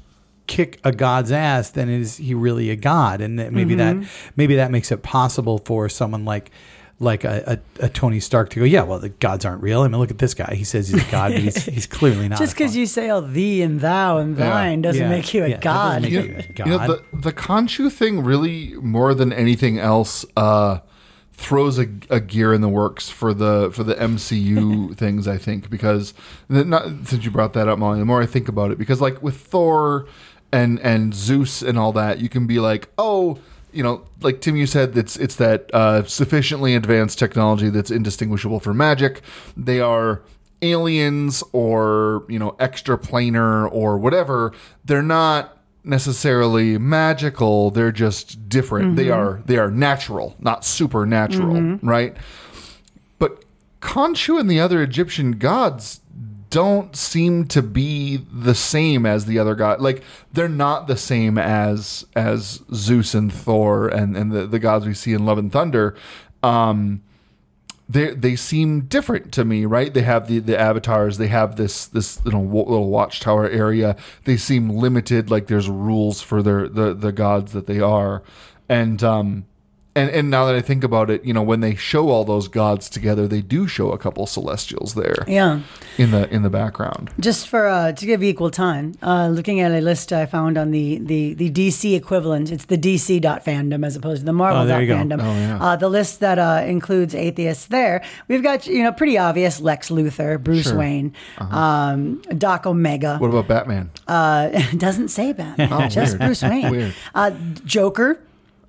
kick 0.48 0.80
a 0.84 0.92
god's 0.92 1.32
ass, 1.32 1.70
then 1.70 1.90
is 1.90 2.18
he 2.18 2.34
really 2.34 2.70
a 2.72 2.76
god? 2.76 3.22
And 3.22 3.36
maybe 3.36 3.76
Mm-hmm. 3.76 4.02
that 4.02 4.10
maybe 4.36 4.56
that 4.56 4.72
makes 4.72 4.92
it 4.92 5.04
possible 5.04 5.60
for 5.60 5.88
someone 5.90 6.26
like 6.26 6.52
like 7.02 7.24
a, 7.24 7.60
a, 7.80 7.86
a 7.86 7.90
Tony 7.90 8.20
Stark 8.20 8.50
to 8.50 8.60
go, 8.60 8.66
yeah, 8.66 8.84
well, 8.84 9.00
the 9.00 9.08
gods 9.10 9.46
aren't 9.46 9.62
real. 9.64 9.82
I 9.84 9.88
mean, 9.88 9.98
look 10.00 10.12
at 10.12 10.18
this 10.18 10.34
guy. 10.34 10.54
He 10.56 10.66
says 10.66 10.90
he's 10.90 11.02
a 11.08 11.12
god, 11.12 11.32
but 11.32 11.40
he's, 11.42 11.64
he's 11.66 11.88
clearly 11.88 12.28
not. 12.28 12.40
Just 12.40 12.54
because 12.56 12.76
you 12.76 12.86
say 12.86 13.10
all 13.10 13.22
thee 13.22 13.62
and 13.62 13.80
thou 13.80 14.18
and 14.18 14.38
Yeah. 14.38 14.50
thine 14.50 14.82
doesn't 14.82 15.02
Yeah. 15.04 15.10
make 15.10 15.34
you 15.34 15.46
a 15.46 15.48
Yeah, 15.48 15.58
god. 15.60 16.04
you 16.06 16.20
you 16.22 16.36
a 16.38 16.64
you 16.66 16.66
know, 16.66 16.78
the 16.88 17.04
the 17.14 17.32
Khonshu 17.32 17.90
thing 17.92 18.22
really 18.24 18.74
more 18.82 19.14
than 19.14 19.32
anything 19.32 19.80
else 19.80 20.26
uh, 20.36 20.80
throws 21.32 21.80
a, 21.80 21.88
a 22.10 22.20
gear 22.20 22.54
in 22.54 22.60
the 22.60 22.68
works 22.68 23.08
for 23.10 23.34
the 23.34 23.72
for 23.72 23.86
the 23.86 23.96
MCU 23.96 24.94
things. 24.98 25.26
I 25.26 25.38
think 25.38 25.70
because 25.70 26.14
not 26.50 26.84
since 27.06 27.24
you 27.24 27.32
brought 27.32 27.54
that 27.54 27.70
up, 27.70 27.80
Molly. 27.80 28.00
The 28.00 28.06
more 28.06 28.22
I 28.22 28.26
think 28.26 28.50
about 28.50 28.72
it, 28.72 28.78
because 28.78 29.00
like 29.00 29.24
with 29.24 29.38
Thor 29.38 30.06
and 30.52 30.80
and 30.82 31.14
Zeus 31.14 31.62
and 31.62 31.80
all 31.80 31.94
that, 31.94 32.20
you 32.20 32.28
can 32.28 32.46
be 32.46 32.60
like, 32.60 32.90
oh. 32.98 33.40
You 33.72 33.84
know, 33.84 34.06
like 34.22 34.42
Tim, 34.42 34.56
you 34.56 34.66
said, 34.66 34.98
it's 34.98 35.16
it's 35.18 35.36
that 35.36 35.70
uh, 35.74 36.04
sufficiently 36.06 36.76
advanced 36.76 37.20
technology 37.20 37.70
that's 37.70 37.92
indistinguishable 37.92 38.60
from 38.60 38.78
magic. 38.78 39.22
They 39.56 39.80
are 39.80 40.22
aliens 40.62 41.44
or 41.54 42.26
you 42.28 42.40
know 42.40 42.52
extraplanar 42.60 43.72
or 43.72 43.98
whatever. 43.98 44.54
They're 44.86 45.02
not 45.04 45.58
necessarily 45.84 46.78
magical. 46.78 47.72
They're 47.72 47.92
just 47.92 48.50
different. 48.50 48.96
They 48.96 49.10
are 49.10 49.42
they 49.46 49.58
are 49.58 49.72
natural 49.72 50.36
not 50.40 50.66
supernatural 50.66 51.56
right? 51.82 52.16
But 53.18 53.44
Khonshu 53.82 54.40
and 54.40 54.50
the 54.50 54.60
other 54.60 54.82
Egyptian 54.82 55.34
gods 55.34 56.02
don't 56.50 56.96
seem 56.96 57.46
to 57.48 57.62
be 57.62 58.18
the 58.32 58.56
same 58.56 59.06
as 59.06 59.26
the 59.26 59.40
other 59.40 59.56
god. 59.56 59.82
Like 59.82 60.04
they're 60.34 60.50
not 60.50 60.88
the 60.88 60.98
same 60.98 61.38
as 61.38 62.06
as 62.16 62.62
Zeus 62.74 63.14
and 63.14 63.32
Thor 63.32 63.88
and 63.88 64.16
and 64.18 64.32
the, 64.32 64.48
the 64.48 64.60
gods 64.60 64.86
we 64.86 64.94
see 64.94 65.14
in 65.14 65.26
Love 65.26 65.38
and 65.38 65.52
Thunder. 65.52 65.96
Um, 66.42 67.02
they 67.88 68.14
they 68.14 68.36
seem 68.36 68.82
different 68.82 69.32
to 69.34 69.44
me, 69.44 69.66
right? 69.66 69.94
They 69.94 70.04
have 70.04 70.28
the, 70.28 70.40
the 70.40 70.60
avatars. 70.60 71.18
They 71.18 71.28
have 71.28 71.56
this 71.56 71.88
this 71.88 72.22
you 72.24 72.32
know, 72.32 72.42
little 72.42 72.90
watchtower 72.90 73.50
area. 73.50 73.96
They 74.26 74.38
seem 74.38 74.70
limited. 74.70 75.32
Like 75.32 75.48
there's 75.48 75.70
rules 75.70 76.22
for 76.22 76.44
their 76.44 76.68
the 76.68 76.94
the 76.94 77.12
gods 77.12 77.52
that 77.54 77.66
they 77.66 77.80
are, 77.80 78.24
and 78.68 79.04
um 79.04 79.46
and 79.96 80.10
and 80.12 80.30
now 80.30 80.46
that 80.46 80.56
I 80.56 80.62
think 80.62 80.84
about 80.84 81.10
it, 81.10 81.24
you 81.26 81.34
know, 81.34 81.42
when 81.42 81.60
they 81.62 81.76
show 81.76 82.10
all 82.10 82.24
those 82.24 82.48
gods 82.48 82.90
together, 82.90 83.28
they 83.28 83.42
do 83.42 83.68
show 83.68 83.92
a 83.92 83.98
couple 83.98 84.26
celestials 84.28 84.94
there 84.94 85.24
Yeah. 85.28 85.62
in 85.98 86.12
the 86.12 86.34
in 86.34 86.44
the 86.44 86.50
background. 86.50 87.10
Just 87.20 87.48
for 87.48 87.68
uh, 87.68 87.92
to 87.94 88.06
give 88.06 88.24
equal 88.24 88.52
time, 88.52 88.94
uh, 89.02 89.28
looking 89.30 89.60
at 89.60 89.72
a 89.72 89.82
list 89.82 90.14
I 90.14 90.26
found 90.26 90.58
on 90.58 90.72
the, 90.72 91.00
the, 91.00 91.34
the 91.34 91.50
DC 91.52 91.96
equivalent, 91.96 92.52
it's 92.52 92.66
the 92.66 92.78
DC 92.78 93.20
dot 93.22 93.44
fandom 93.44 93.86
as 93.86 93.96
opposed 93.96 94.22
to 94.22 94.26
the 94.26 94.34
Marvel 94.34 94.62
Oh, 94.64 94.68
dot 94.68 94.82
fandom. 94.82 95.20
Oh, 95.22 95.34
yeah. 95.34 95.58
uh, 95.64 95.76
the 95.76 95.90
list 95.90 96.20
that 96.20 96.38
uh, 96.40 96.64
includes 96.66 97.16
atheists 97.16 97.66
there, 97.68 98.04
we've 98.28 98.44
got 98.44 98.68
you 98.68 98.84
know 98.84 98.92
pretty 98.92 99.18
obvious 99.18 99.60
Lex 99.60 99.90
Luthor, 99.90 100.42
Bruce 100.42 100.68
Sure. 100.70 100.78
Wayne, 100.78 101.14
um, 101.40 102.22
Doc 102.38 102.66
Omega. 102.66 103.18
What 103.18 103.30
about 103.30 103.48
Batman? 103.48 103.90
Uh, 104.08 104.50
doesn't 104.78 105.10
say 105.10 105.34
Batman, 105.34 105.70
Oh, 105.74 105.88
just 105.88 106.14
weird. 106.14 106.28
Bruce 106.28 106.44
Wayne. 106.44 106.70
Weird. 106.72 106.94
Uh, 107.16 107.32
Joker. 107.66 108.20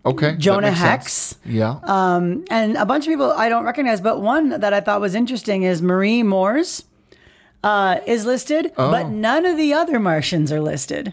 Okay, 0.04 0.36
Jonah 0.36 0.70
Hex. 0.70 1.12
sense. 1.12 1.40
Yeah. 1.44 1.78
Um, 1.82 2.44
and 2.50 2.76
a 2.76 2.86
bunch 2.86 3.04
of 3.06 3.10
people 3.10 3.32
I 3.32 3.48
don't 3.48 3.64
recognize, 3.64 4.00
but 4.00 4.20
one 4.22 4.48
that 4.60 4.72
I 4.72 4.80
thought 4.80 5.00
was 5.00 5.14
interesting 5.14 5.62
is 5.62 5.82
Marie 5.82 6.22
Moores 6.22 6.84
uh, 7.62 8.00
is 8.06 8.24
listed, 8.24 8.72
but 8.76 9.04
Oh. 9.04 9.08
none 9.10 9.44
of 9.44 9.56
the 9.58 9.74
other 9.74 9.98
Martians 10.00 10.50
are 10.52 10.60
listed. 10.60 11.12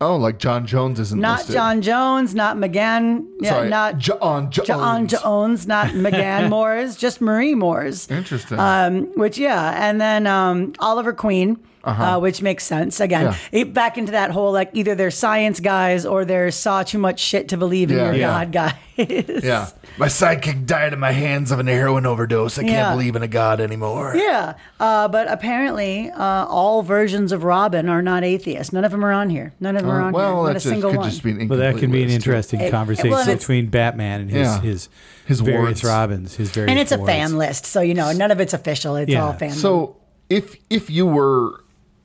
oh, 0.00 0.14
like 0.16 0.38
John 0.38 0.64
Jones 0.66 1.00
isn't 1.00 1.18
Not 1.20 1.38
listed. 1.38 1.54
John 1.54 1.82
Jones, 1.82 2.32
not 2.34 2.56
McGann, 2.56 3.24
yeah, 3.40 3.50
Sorry, 3.50 3.68
not 3.68 3.98
John 3.98 4.50
Jones. 4.50 4.68
John 4.68 5.08
Jones, 5.08 5.66
not 5.66 5.86
McGann 6.04 6.50
Moores, 6.50 6.94
just 6.96 7.20
Marie 7.20 7.54
Moores. 7.56 8.08
Interesting. 8.08 8.60
Um, 8.60 9.06
which 9.16 9.38
yeah, 9.38 9.72
and 9.88 10.00
then 10.00 10.26
um, 10.28 10.72
Oliver 10.78 11.12
Queen, 11.12 11.58
uh 11.88 12.18
which 12.20 12.42
makes 12.42 12.64
sense. 12.64 13.00
Again, 13.00 13.28
Uh-huh. 13.28 13.38
Yeah. 13.52 13.60
it- 13.60 13.74
back 13.74 13.98
into 13.98 14.12
that 14.12 14.30
whole 14.30 14.52
like 14.52 14.70
either 14.72 14.94
they're 14.94 15.10
science 15.10 15.60
guys 15.60 16.04
or 16.06 16.24
they're 16.24 16.50
saw 16.50 16.82
too 16.82 16.98
much 16.98 17.20
shit 17.20 17.48
to 17.48 17.56
believe 17.56 17.90
in 17.90 17.96
Yeah. 17.98 18.04
your 18.06 18.14
Yeah. 18.14 18.44
god 18.44 18.52
guys. 18.52 18.74
yeah. 19.44 19.68
My 19.96 20.06
sidekick 20.08 20.66
died 20.66 20.92
in 20.92 20.98
my 20.98 21.12
hands 21.12 21.50
of 21.52 21.58
an 21.60 21.66
heroin 21.68 22.04
overdose. 22.06 22.58
I 22.58 22.62
can't 22.62 22.72
Yeah. 22.72 22.92
believe 22.92 23.14
in 23.16 23.22
a 23.22 23.28
god 23.28 23.60
anymore. 23.60 24.14
Yeah, 24.16 24.54
uh, 24.80 25.06
but 25.08 25.30
apparently, 25.30 26.10
uh, 26.10 26.46
all 26.46 26.82
versions 26.82 27.30
of 27.32 27.44
Robin 27.44 27.88
are 27.88 28.02
not 28.02 28.24
atheists. 28.24 28.72
None 28.72 28.84
of 28.84 28.90
them 28.90 29.04
are 29.04 29.12
on 29.12 29.30
here. 29.30 29.52
None 29.60 29.76
of 29.76 29.82
them 29.82 29.90
are 29.90 30.02
Uh, 30.02 30.06
on 30.06 30.12
well, 30.12 30.34
here. 30.34 30.42
Not 30.44 30.50
a 30.50 30.54
that 30.54 30.60
single 30.60 30.90
could 30.90 30.98
one. 31.00 31.10
just 31.10 31.22
be 31.22 31.30
an 31.30 31.48
Well, 31.48 31.58
that 31.58 31.66
incomplete 31.74 31.80
can 31.80 31.90
be 31.92 32.02
an 32.02 32.08
list. 32.08 32.14
interesting 32.16 32.60
It- 32.60 32.70
conversation 32.72 33.10
well, 33.10 33.26
between 33.26 33.66
Batman 33.66 34.20
and 34.22 34.30
his 34.30 34.46
Yeah. 34.48 34.60
his, 34.60 34.88
His 35.26 35.40
various 35.40 35.62
wards. 35.62 35.84
Robins, 35.84 36.34
his 36.36 36.50
various 36.50 36.70
and 36.70 36.80
it's 36.80 36.90
a 36.92 36.98
fan 37.04 37.36
list, 37.38 37.66
so 37.66 37.80
you 37.80 37.94
know 37.94 38.10
none 38.12 38.30
of 38.32 38.40
it's 38.40 38.54
official. 38.54 38.96
It's 38.96 39.12
Yeah. 39.12 39.24
all 39.26 39.32
fan. 39.34 39.50
List. 39.50 39.60
So 39.60 39.96
if 40.30 40.56
if 40.70 40.90
you 40.90 41.06
were 41.06 41.60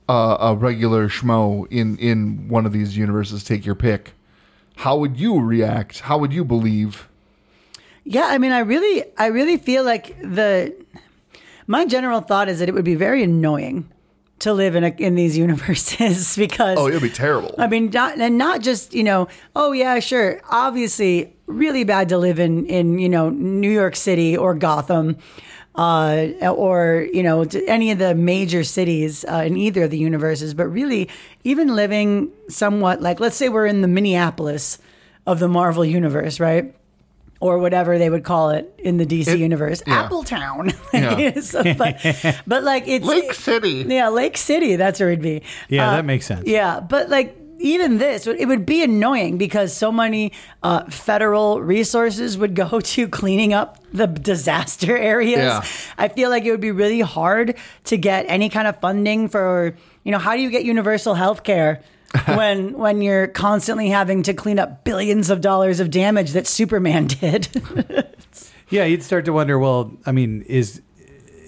uh, 0.08 0.36
a 0.40 0.54
regular 0.54 1.08
schmo 1.08 1.66
in 1.70 1.96
in 1.98 2.48
one 2.48 2.66
of 2.66 2.72
these 2.72 2.96
universes, 2.96 3.44
take 3.44 3.64
your 3.64 3.74
pick. 3.74 4.12
How 4.76 4.96
would 4.96 5.18
you 5.18 5.40
react? 5.40 6.00
How 6.00 6.18
would 6.18 6.32
you 6.32 6.44
believe? 6.44 7.08
yeah, 8.04 8.26
I 8.26 8.38
mean, 8.38 8.52
I 8.52 8.58
really, 8.58 9.04
I 9.16 9.26
really 9.26 9.56
feel 9.56 9.84
like 9.84 10.18
the. 10.20 10.74
My 11.66 11.86
general 11.86 12.20
thought 12.20 12.50
is 12.50 12.58
that 12.58 12.68
it 12.68 12.72
would 12.72 12.84
be 12.84 12.94
very 12.94 13.22
annoying 13.22 13.88
to 14.40 14.52
live 14.52 14.76
in 14.76 14.84
a, 14.84 14.88
in 14.98 15.14
these 15.14 15.38
universes 15.46 16.36
because 16.44 16.76
Oh, 16.78 16.88
it'd 16.88 17.00
be 17.00 17.08
terrible. 17.08 17.54
I 17.56 17.66
mean, 17.66 17.88
not, 17.90 18.18
and 18.18 18.36
not 18.36 18.60
just 18.60 18.92
you 18.92 19.02
know, 19.04 19.28
oh 19.56 19.72
yeah, 19.72 19.98
sure. 20.00 20.42
Obviously, 20.50 21.32
really 21.46 21.84
bad 21.84 22.10
to 22.10 22.18
live 22.18 22.38
in 22.38 22.66
in 22.66 22.98
you 22.98 23.08
know 23.08 23.30
New 23.30 23.70
York 23.70 23.96
City 23.96 24.36
or 24.36 24.54
Gotham, 24.54 25.16
uh, 25.74 26.26
or 26.42 27.06
you 27.12 27.22
know 27.22 27.44
to 27.44 27.64
any 27.66 27.90
of 27.90 27.98
the 27.98 28.14
major 28.14 28.62
cities 28.64 29.24
uh, 29.28 29.42
in 29.46 29.56
either 29.56 29.84
of 29.84 29.90
the 29.90 29.98
universes. 29.98 30.54
But 30.54 30.66
really, 30.68 31.08
even 31.42 31.74
living 31.74 32.30
somewhat 32.48 33.00
like 33.02 33.20
let's 33.20 33.36
say 33.36 33.48
we're 33.48 33.66
in 33.66 33.80
the 33.80 33.88
Minneapolis 33.88 34.78
of 35.26 35.38
the 35.40 35.48
Marvel 35.48 35.84
universe, 35.84 36.38
right? 36.40 36.74
Or 37.40 37.58
whatever 37.58 37.98
they 37.98 38.08
would 38.08 38.24
call 38.24 38.50
it 38.50 38.72
in 38.78 38.96
the 38.96 39.04
DC 39.04 39.28
It- 39.28 39.38
universe, 39.38 39.82
yeah. 39.86 40.08
Appletown. 40.08 40.74
Yeah. 40.94 41.40
So, 41.40 41.62
but, 41.74 42.00
but 42.46 42.62
like 42.62 42.84
it's 42.86 43.04
Lake 43.04 43.34
City. 43.34 43.84
yeah, 43.88 44.08
Lake 44.08 44.36
City. 44.38 44.76
That's 44.76 45.00
where 45.00 45.10
it'd 45.10 45.20
be. 45.20 45.42
Yeah, 45.68 45.88
Uh, 45.90 45.96
that 45.96 46.04
makes 46.06 46.24
sense. 46.26 46.46
Yeah, 46.46 46.80
but 46.80 47.10
like 47.10 47.36
even 47.58 47.98
this, 47.98 48.26
it 48.26 48.46
would 48.46 48.66
be 48.66 48.82
annoying 48.82 49.38
because 49.38 49.76
so 49.76 49.90
many 49.90 50.32
uh, 50.62 50.84
federal 50.84 51.60
resources 51.60 52.36
would 52.38 52.54
go 52.54 52.80
to 52.80 53.08
cleaning 53.08 53.52
up 53.52 53.78
the 53.92 54.06
disaster 54.06 54.96
areas. 55.14 55.38
Yeah. 55.38 55.64
I 55.98 56.08
feel 56.08 56.30
like 56.30 56.44
it 56.44 56.50
would 56.50 56.60
be 56.60 56.72
really 56.72 57.00
hard 57.00 57.56
to 57.84 57.96
get 57.96 58.26
any 58.28 58.48
kind 58.48 58.66
of 58.66 58.80
funding 58.80 59.28
for, 59.28 59.76
you 60.02 60.12
know, 60.12 60.18
how 60.18 60.34
do 60.34 60.42
you 60.42 60.50
get 60.50 60.64
universal 60.64 61.14
health 61.14 61.42
care? 61.42 61.82
when 62.26 62.74
when 62.78 63.02
you're 63.02 63.26
constantly 63.26 63.88
having 63.88 64.22
to 64.22 64.32
clean 64.32 64.60
up 64.60 64.84
billions 64.84 65.30
of 65.30 65.40
dollars 65.40 65.80
of 65.80 65.90
damage 65.90 66.30
that 66.30 66.46
Superman 66.46 67.08
did. 67.08 67.48
Yeah, 68.68 68.84
you'd 68.84 69.02
start 69.02 69.24
to 69.24 69.32
wonder. 69.32 69.58
Well, 69.58 69.92
I 70.06 70.12
mean, 70.12 70.42
is 70.42 70.80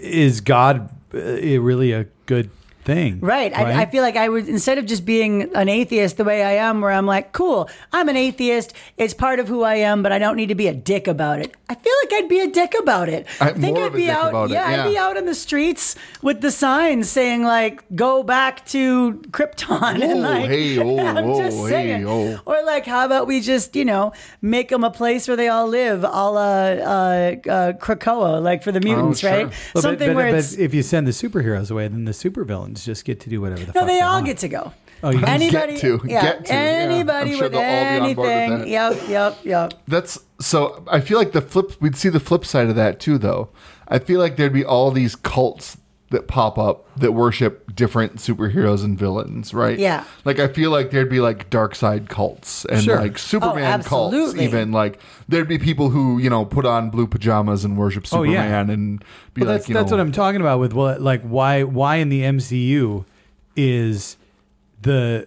is 0.00 0.40
God 0.40 0.90
uh, 1.14 1.20
really 1.20 1.92
a 1.92 2.04
good 2.26 2.50
thing? 2.86 3.20
Right. 3.20 3.52
I, 3.54 3.82
I 3.82 3.86
feel 3.86 4.02
like 4.02 4.16
I 4.16 4.28
would, 4.30 4.48
instead 4.48 4.78
of 4.78 4.86
just 4.86 5.04
being 5.04 5.54
an 5.54 5.68
atheist 5.68 6.16
the 6.16 6.24
way 6.24 6.42
I 6.42 6.52
am, 6.52 6.80
where 6.80 6.92
I'm 6.92 7.04
like, 7.06 7.32
cool, 7.32 7.68
I'm 7.92 8.08
an 8.08 8.16
atheist. 8.16 8.72
It's 8.96 9.12
part 9.12 9.38
of 9.40 9.48
who 9.48 9.62
I 9.62 9.74
am, 9.74 10.02
but 10.02 10.12
I 10.12 10.18
don't 10.18 10.36
need 10.36 10.48
to 10.48 10.54
be 10.54 10.68
a 10.68 10.74
dick 10.74 11.06
about 11.08 11.40
it. 11.40 11.54
I 11.68 11.74
feel 11.74 11.92
like 12.04 12.12
I'd 12.14 12.28
be 12.28 12.40
a 12.40 12.46
dick 12.46 12.74
about 12.80 13.08
it. 13.10 13.26
I- 13.40 13.50
I 13.50 13.52
think 13.52 13.76
more 13.76 13.84
I'd 13.86 13.88
of 13.88 13.94
be 13.96 14.10
out. 14.10 14.28
about 14.30 14.50
it, 14.50 14.54
yeah, 14.54 14.84
I'd 14.84 14.88
be 14.90 14.96
out 14.98 15.16
in 15.16 15.24
the 15.26 15.34
streets 15.34 15.96
with 16.22 16.40
the 16.40 16.50
signs 16.50 17.08
saying 17.10 17.42
like, 17.42 17.82
"Go 17.94 18.22
back 18.22 18.64
to 18.66 19.14
Krypton," 19.30 20.02
and 20.10 20.20
like, 20.22 20.46
hey, 20.46 20.78
oh, 20.78 20.98
I'm 21.16 21.24
whoa, 21.26 21.42
just 21.42 21.56
hey, 21.58 21.68
saying. 21.68 22.06
oh. 22.08 22.40
Or 22.44 22.62
like, 22.64 22.86
how 22.86 23.04
about 23.06 23.26
we 23.26 23.40
just, 23.40 23.74
you 23.76 23.84
know, 23.84 24.12
make 24.42 24.68
them 24.68 24.84
a 24.84 24.90
place 24.90 25.26
where 25.26 25.36
they 25.36 25.48
all 25.48 25.66
live, 25.66 26.04
a 26.04 26.06
la 26.06 26.40
uh, 26.40 27.34
uh, 27.48 27.72
Krakoa, 27.74 28.42
like 28.42 28.62
for 28.62 28.72
the 28.72 28.80
mutants, 28.80 29.20
sure. 29.20 29.30
right? 29.30 29.52
Well, 29.74 29.82
Something 29.82 30.08
but, 30.10 30.16
where 30.16 30.32
but 30.32 30.56
if 30.58 30.74
you 30.74 30.82
send 30.82 31.06
the 31.06 31.12
superheroes 31.12 31.70
away, 31.70 31.88
then 31.88 32.04
the 32.04 32.12
supervillains 32.12 32.75
just 32.84 33.04
get 33.04 33.20
to 33.20 33.30
do 33.30 33.40
whatever 33.40 33.60
the 33.60 33.66
no, 33.72 33.80
fuck 33.80 33.86
they 33.86 34.00
all 34.00 34.14
want. 34.14 34.26
get 34.26 34.38
to 34.38 34.48
go. 34.48 34.72
Oh, 35.02 35.10
you 35.10 35.18
can 35.18 35.28
anybody, 35.28 35.72
Get 35.74 35.80
to, 35.82 36.00
yeah, 36.06 36.22
get 36.22 36.44
to, 36.46 36.52
yeah. 36.54 36.58
anybody 36.58 37.32
I'm 37.32 37.36
sure 37.36 37.42
with 37.44 37.52
they'll 37.52 38.00
be 38.00 38.08
on 38.10 38.14
board 38.14 38.26
with 38.28 38.34
anything. 38.34 38.58
that. 38.60 38.68
Yep, 38.68 39.08
yep, 39.08 39.38
yep. 39.44 39.74
That's 39.86 40.18
so. 40.40 40.82
I 40.90 41.00
feel 41.00 41.18
like 41.18 41.32
the 41.32 41.42
flip. 41.42 41.72
We'd 41.80 41.96
see 41.96 42.08
the 42.08 42.18
flip 42.20 42.44
side 42.46 42.68
of 42.68 42.76
that 42.76 42.98
too, 42.98 43.18
though. 43.18 43.50
I 43.88 43.98
feel 43.98 44.18
like 44.20 44.36
there'd 44.36 44.54
be 44.54 44.64
all 44.64 44.90
these 44.90 45.14
cults 45.14 45.76
that 46.10 46.28
pop 46.28 46.56
up 46.56 46.86
that 46.98 47.12
worship 47.12 47.74
different 47.74 48.16
superheroes 48.16 48.84
and 48.84 48.96
villains, 48.98 49.52
right? 49.52 49.76
Yeah. 49.78 50.04
Like 50.24 50.38
I 50.38 50.46
feel 50.46 50.70
like 50.70 50.92
there'd 50.92 51.10
be 51.10 51.18
like 51.20 51.50
dark 51.50 51.74
side 51.74 52.08
cults 52.08 52.64
and 52.66 52.80
Sure. 52.82 53.00
like 53.00 53.14
oh, 53.14 53.16
Superman 53.16 53.82
cults. 53.82 53.92
Oh, 53.92 54.18
absolutely. 54.18 54.44
Even 54.44 54.70
like 54.70 55.00
there'd 55.28 55.48
be 55.48 55.58
people 55.58 55.90
who 55.90 56.18
you 56.18 56.30
know 56.30 56.44
put 56.44 56.64
on 56.64 56.90
blue 56.90 57.08
pajamas 57.08 57.64
and 57.64 57.76
worship 57.76 58.06
Superman 58.06 58.30
Oh, 58.30 58.32
yeah. 58.32 58.42
Superman 58.42 58.70
and 58.70 59.04
be 59.34 59.40
Well, 59.42 59.50
like, 59.50 59.58
that's 59.60 59.68
you 59.68 59.74
that's 59.74 59.90
know, 59.90 59.96
what 59.96 60.00
I'm 60.02 60.12
talking 60.12 60.40
about 60.40 60.60
with 60.60 60.72
well, 60.74 60.98
like 61.00 61.22
why 61.22 61.64
why 61.64 61.96
in 61.96 62.08
the 62.08 62.22
MCU 62.22 63.04
is 63.56 64.16
the 64.82 65.26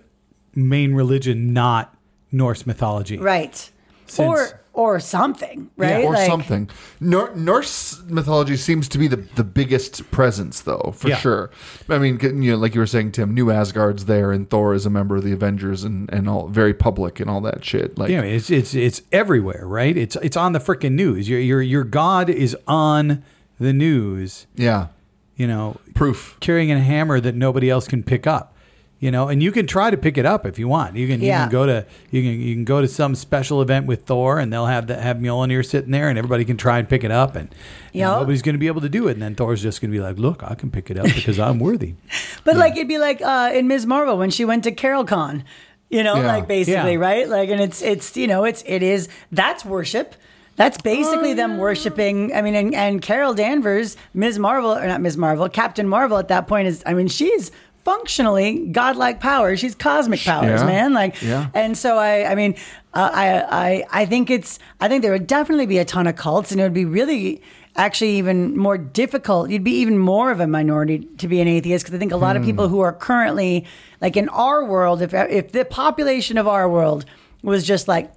main 0.55 0.93
religion 0.93 1.51
not 1.53 1.93
Norse 2.31 2.65
mythology? 2.65 3.17
Right. 3.17 3.69
Since- 4.07 4.19
or 4.19 4.58
or 4.79 4.97
something, 5.01 5.69
right? 5.75 6.05
or 6.05 6.13
Like, 6.13 6.25
something. 6.25 6.69
Nor- 7.01 7.35
Norse 7.35 8.01
mythology 8.07 8.55
seems 8.55 8.87
to 8.89 8.97
be 8.97 9.07
the, 9.09 9.17
the 9.17 9.43
biggest 9.43 10.09
presence, 10.09 10.61
though, 10.61 10.93
for 10.95 11.09
Yeah. 11.09 11.17
sure. 11.17 11.51
I 11.89 11.97
mean, 11.97 12.17
you 12.21 12.51
know, 12.51 12.57
like 12.57 12.73
you 12.75 12.79
were 12.79 12.87
saying, 12.87 13.11
Tim, 13.11 13.33
New 13.33 13.51
Asgard's 13.51 14.05
there, 14.05 14.31
and 14.31 14.49
Thor 14.49 14.73
is 14.73 14.85
a 14.85 14.89
member 14.89 15.17
of 15.17 15.23
the 15.25 15.33
Avengers, 15.33 15.83
and, 15.83 16.09
and 16.13 16.29
all 16.29 16.47
very 16.47 16.73
public 16.73 17.19
and 17.19 17.29
all 17.29 17.41
that 17.41 17.65
shit. 17.65 17.97
Like, 17.97 18.09
Yeah, 18.09 18.21
it's 18.21 18.49
it's 18.49 18.73
it's 18.73 19.01
everywhere, 19.11 19.67
right? 19.67 19.97
It's 19.97 20.15
it's 20.17 20.37
on 20.37 20.53
the 20.53 20.59
freaking 20.59 20.93
news. 20.93 21.27
Your 21.27 21.39
your 21.41 21.61
your 21.61 21.83
God 21.83 22.29
is 22.29 22.55
on 22.67 23.21
the 23.59 23.73
news. 23.73 24.47
yeah, 24.55 24.87
You 25.35 25.45
know, 25.47 25.75
proof. 25.93 26.37
carrying 26.39 26.71
a 26.71 26.79
hammer 26.79 27.19
that 27.19 27.35
nobody 27.35 27.69
else 27.69 27.85
can 27.87 28.01
pick 28.03 28.25
up. 28.25 28.55
You 29.01 29.11
know, 29.11 29.29
and 29.29 29.41
you 29.41 29.53
can 29.53 29.65
try 29.65 29.89
to 29.89 29.95
pick 29.95 30.17
it 30.17 30.25
up 30.25 30.45
if 30.45 30.59
you 30.59 30.67
want. 30.67 30.97
You 30.97 31.07
can 31.07 31.21
you 31.21 31.31
can 31.31 31.49
go 31.49 31.65
to 31.65 31.85
you 32.11 32.21
can 32.21 32.37
you 32.41 32.53
can 32.53 32.65
go 32.65 32.81
to 32.81 32.87
some 32.87 33.15
special 33.15 33.61
event 33.61 33.85
with 33.85 34.03
Thor, 34.05 34.39
and 34.39 34.51
they'll 34.51 34.65
have 34.65 34.87
the, 34.87 34.99
have 34.99 35.17
Mjolnir 35.17 35.65
sitting 35.65 35.91
there, 35.91 36.09
and 36.09 36.17
everybody 36.17 36.43
can 36.43 36.57
try 36.57 36.79
and 36.79 36.89
pick 36.89 37.05
it 37.05 37.11
up, 37.11 37.35
and 37.37 37.47
Yep. 37.93 38.19
nobody's 38.19 38.41
going 38.41 38.55
to 38.55 38.59
be 38.59 38.67
able 38.67 38.81
to 38.81 38.89
do 38.89 39.07
it. 39.07 39.13
And 39.13 39.21
then 39.21 39.35
Thor's 39.35 39.61
just 39.61 39.79
going 39.79 39.89
to 39.91 39.97
be 39.97 40.01
like, 40.03 40.17
"Look, 40.17 40.43
I 40.43 40.53
can 40.53 40.69
pick 40.69 40.91
it 40.91 40.99
up 40.99 41.05
because 41.05 41.39
I'm 41.39 41.59
worthy." 41.59 41.95
But 42.43 42.57
like 42.57 42.73
it'd 42.73 42.87
be 42.89 42.97
like 42.97 43.21
uh, 43.21 43.51
in 43.53 43.67
Ms. 43.67 43.85
Marvel 43.85 44.17
when 44.17 44.31
she 44.31 44.43
went 44.43 44.63
to 44.65 44.71
CarolCon, 44.73 45.43
you 45.89 46.03
know, 46.03 46.15
Yeah. 46.17 46.27
like 46.27 46.47
basically, 46.49 46.93
Yeah. 46.93 46.99
right? 46.99 47.27
Like, 47.29 47.49
and 47.49 47.61
it's 47.61 47.81
it's 47.81 48.17
you 48.17 48.27
know, 48.27 48.43
it's 48.43 48.63
it 48.65 48.83
is 48.83 49.07
that's 49.31 49.63
worship. 49.63 50.15
That's 50.57 50.77
basically 50.81 51.33
them 51.33 51.53
Oh. 51.53 51.59
worshiping. 51.59 52.35
I 52.35 52.41
mean, 52.41 52.53
and, 52.53 52.75
and 52.75 53.01
Carol 53.01 53.33
Danvers, 53.33 53.95
Ms. 54.13 54.39
Marvel, 54.39 54.71
or 54.75 54.85
not 54.87 54.99
Ms. 54.99 55.15
Marvel, 55.15 55.47
Captain 55.47 55.87
Marvel 55.87 56.17
at 56.17 56.27
that 56.27 56.47
point 56.47 56.67
is, 56.67 56.83
I 56.85 56.93
mean, 56.93 57.07
she's 57.07 57.49
functionally 57.89 58.67
godlike 58.71 59.19
powers. 59.19 59.59
She's 59.59 59.75
cosmic 59.75 60.19
powers, 60.23 60.61
Yeah. 60.61 60.65
man. 60.67 60.93
Like, 60.93 61.21
Yeah. 61.21 61.47
and 61.53 61.77
so 61.77 61.97
I, 61.97 62.31
I 62.31 62.35
mean, 62.35 62.55
uh, 62.93 63.09
I, 63.13 63.27
I, 63.91 64.01
I 64.01 64.05
think 64.05 64.29
it's, 64.29 64.59
I 64.79 64.87
think 64.87 65.01
there 65.01 65.11
would 65.11 65.27
definitely 65.27 65.65
be 65.65 65.77
a 65.79 65.85
ton 65.85 66.05
of 66.07 66.15
cults, 66.15 66.51
and 66.51 66.59
it 66.59 66.63
would 66.63 66.73
be 66.73 66.85
really, 66.85 67.41
actually, 67.75 68.11
even 68.17 68.55
more 68.57 68.77
difficult. 68.77 69.49
You'd 69.49 69.63
be 69.63 69.77
even 69.83 69.97
more 69.97 70.31
of 70.31 70.39
a 70.39 70.47
minority 70.47 70.99
to 71.17 71.27
be 71.27 71.39
an 71.41 71.47
atheist 71.47 71.85
because 71.85 71.95
I 71.95 71.99
think 71.99 72.11
a 72.11 72.17
lot 72.17 72.35
of 72.35 72.43
people 72.43 72.65
Hmm. 72.67 72.73
who 72.73 72.79
are 72.81 72.93
currently, 72.93 73.65
like 74.01 74.15
in 74.17 74.29
our 74.29 74.63
world, 74.65 75.01
if 75.01 75.13
if 75.13 75.51
the 75.51 75.65
population 75.65 76.37
of 76.37 76.47
our 76.47 76.69
world 76.69 77.05
was 77.43 77.63
just 77.65 77.87
like, 77.87 78.11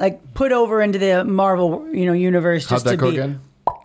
like 0.00 0.16
put 0.34 0.52
over 0.52 0.80
into 0.80 0.98
the 0.98 1.24
Marvel, 1.24 1.86
you 1.92 2.06
know, 2.06 2.12
universe, 2.12 2.66
just 2.66 2.84
that 2.84 2.92
to 2.92 2.96
go 2.96 3.10
be. 3.10 3.16
again? 3.18 3.40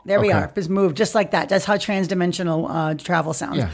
There 0.06 0.20
we 0.20 0.32
are. 0.32 0.52
Just 0.56 0.70
moved 0.70 0.96
just 0.98 1.16
like 1.16 1.32
that. 1.32 1.48
That's 1.50 1.66
how 1.66 1.78
transdimensional 1.78 2.60
uh, 2.70 2.94
travel 2.96 3.34
sounds. 3.34 3.58
Yeah. 3.58 3.70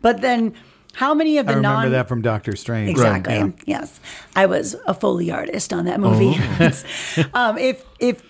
But 0.00 0.20
then, 0.22 0.54
how 0.94 1.14
many 1.14 1.38
of 1.38 1.46
the 1.46 1.52
I 1.52 1.56
remember 1.56 1.82
non 1.82 1.92
that 1.92 2.08
from 2.08 2.22
Doctor 2.22 2.56
Strange. 2.56 2.90
Exactly. 2.90 3.34
yeah. 3.34 3.50
Yes, 3.66 4.00
I 4.34 4.46
was 4.46 4.76
a 4.86 4.94
Foley 4.94 5.30
artist 5.30 5.72
on 5.72 5.84
that 5.86 6.00
movie. 6.00 6.34
Oh. 6.38 7.24
um, 7.34 7.58
if 7.58 7.84
if 7.98 8.22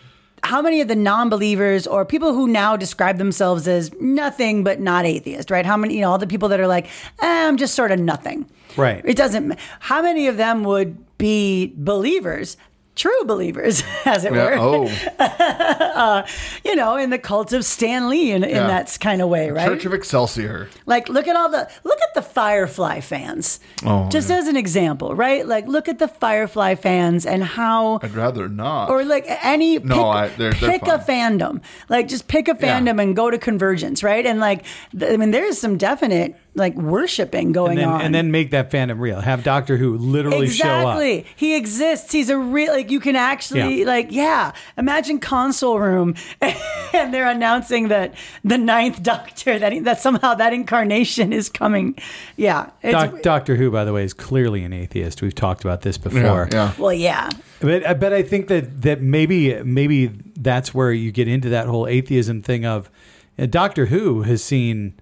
how 0.44 0.60
many 0.60 0.80
of 0.82 0.88
the 0.88 0.94
non-believers 0.94 1.86
or 1.86 2.04
people 2.04 2.34
who 2.34 2.46
now 2.46 2.76
describe 2.76 3.16
themselves 3.16 3.66
as 3.66 3.92
nothing 3.98 4.62
but 4.62 4.78
not 4.78 5.06
atheist, 5.06 5.50
right? 5.50 5.64
How 5.64 5.76
many, 5.76 5.94
you 5.94 6.02
know, 6.02 6.10
all 6.10 6.18
the 6.18 6.26
people 6.26 6.50
that 6.50 6.60
are 6.60 6.66
like, 6.66 6.86
eh, 7.22 7.48
I'm 7.48 7.56
just 7.56 7.74
sort 7.74 7.90
of 7.90 7.98
nothing. 7.98 8.46
Right. 8.76 9.00
It 9.06 9.16
doesn't. 9.16 9.58
How 9.80 10.02
many 10.02 10.26
of 10.26 10.36
them 10.36 10.62
would 10.64 11.16
be 11.16 11.72
believers? 11.76 12.58
True 12.96 13.24
believers, 13.24 13.82
as 14.04 14.24
it 14.24 14.32
Yeah. 14.32 14.44
were. 14.44 14.86
Oh, 14.88 14.90
uh, 15.18 16.26
You 16.64 16.76
know, 16.76 16.96
in 16.96 17.10
the 17.10 17.18
cult 17.18 17.52
of 17.52 17.64
Stan 17.64 18.08
Lee, 18.08 18.30
in, 18.30 18.44
in 18.44 18.52
that 18.68 18.96
kind 19.00 19.20
of 19.20 19.28
way, 19.28 19.50
right? 19.50 19.66
Church 19.66 19.84
of 19.84 19.92
Excelsior. 19.92 20.68
Like, 20.86 21.08
look 21.08 21.26
at 21.26 21.34
all 21.36 21.48
the 21.48 21.68
look 21.82 21.98
at 22.02 22.14
the 22.14 22.22
Firefly 22.22 23.00
fans. 23.00 23.58
Oh, 23.84 24.08
just 24.10 24.30
as 24.30 24.46
an 24.46 24.56
example, 24.56 25.14
right? 25.16 25.46
Like, 25.46 25.66
look 25.66 25.88
at 25.88 25.98
the 25.98 26.06
Firefly 26.08 26.76
fans 26.76 27.26
and 27.26 27.42
how, 27.42 27.98
I'd 28.02 28.12
rather 28.14 28.48
not. 28.48 28.90
or 28.90 29.04
like 29.04 29.24
any 29.42 29.78
pick, 29.78 29.88
No, 29.88 30.08
I- 30.08 30.28
they're- 30.28 30.52
they're 30.52 30.70
pick 30.78 30.82
a 30.82 30.98
fandom. 30.98 31.62
Like, 31.88 32.06
just 32.08 32.28
pick 32.28 32.46
a 32.48 32.56
Yeah. 32.60 32.78
fandom 32.80 33.02
and 33.02 33.16
go 33.16 33.30
to 33.30 33.38
Convergence, 33.38 34.02
right? 34.04 34.24
And 34.24 34.38
like, 34.38 34.64
I 35.00 35.16
mean, 35.16 35.32
there 35.32 35.44
is 35.44 35.60
some 35.60 35.76
definite 35.78 36.36
like 36.56 36.74
worshiping 36.76 37.50
going 37.52 37.72
And 37.72 37.78
then, 37.80 37.88
on. 37.88 38.00
and 38.00 38.14
then 38.14 38.30
make 38.30 38.50
that 38.52 38.70
fandom 38.70 39.00
real. 39.00 39.20
Have 39.20 39.42
Doctor 39.42 39.76
Who 39.76 39.96
literally 39.98 40.48
show 40.48 40.68
up. 40.68 40.98
Exactly. 41.00 41.26
He 41.34 41.56
exists. 41.56 42.12
He's 42.12 42.30
a 42.30 42.38
real 42.38 42.72
like 42.72 42.90
you 42.90 43.00
can 43.00 43.16
actually 43.16 43.80
Yeah. 43.80 43.86
like 43.86 44.08
yeah. 44.12 44.52
Imagine 44.78 45.18
console 45.18 45.78
room 45.80 46.14
and 46.40 47.12
they're 47.12 47.28
announcing 47.28 47.88
that 47.88 48.14
the 48.44 48.56
ninth 48.58 49.02
Doctor 49.02 49.58
that 49.58 49.84
that 49.84 50.00
somehow 50.00 50.34
that 50.34 50.52
incarnation 50.52 51.32
is 51.32 51.48
coming. 51.48 51.96
Yeah. 52.36 52.70
It's, 52.82 52.92
Doc, 52.92 53.22
Doctor 53.22 53.56
Who, 53.56 53.70
by 53.70 53.84
the 53.84 53.92
way, 53.92 54.04
is 54.04 54.14
clearly 54.14 54.62
an 54.64 54.72
atheist. 54.72 55.22
We've 55.22 55.34
talked 55.34 55.64
about 55.64 55.82
this 55.82 55.98
before. 55.98 56.20
yeah, 56.20 56.46
yeah. 56.52 56.72
well, 56.78 56.92
yeah. 56.92 57.30
But 57.60 57.86
I 57.86 57.94
bet 57.94 58.12
I 58.12 58.22
think 58.22 58.46
that 58.48 58.82
that 58.82 59.00
maybe 59.02 59.60
maybe 59.64 60.06
that's 60.36 60.72
where 60.74 60.92
you 60.92 61.10
get 61.10 61.26
into 61.26 61.48
that 61.48 61.66
whole 61.66 61.86
atheism 61.88 62.42
thing 62.42 62.64
of 62.64 62.90
uh, 63.38 63.46
Doctor 63.46 63.86
Who 63.86 64.22
has 64.22 64.44
seen 64.44 64.94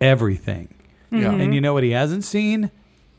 everything, 0.00 0.68
Yeah. 1.10 1.28
Mm-hmm. 1.28 1.40
and 1.40 1.54
you 1.54 1.60
know 1.60 1.72
what 1.72 1.84
he 1.84 1.90
hasn't 1.90 2.24
seen? 2.24 2.70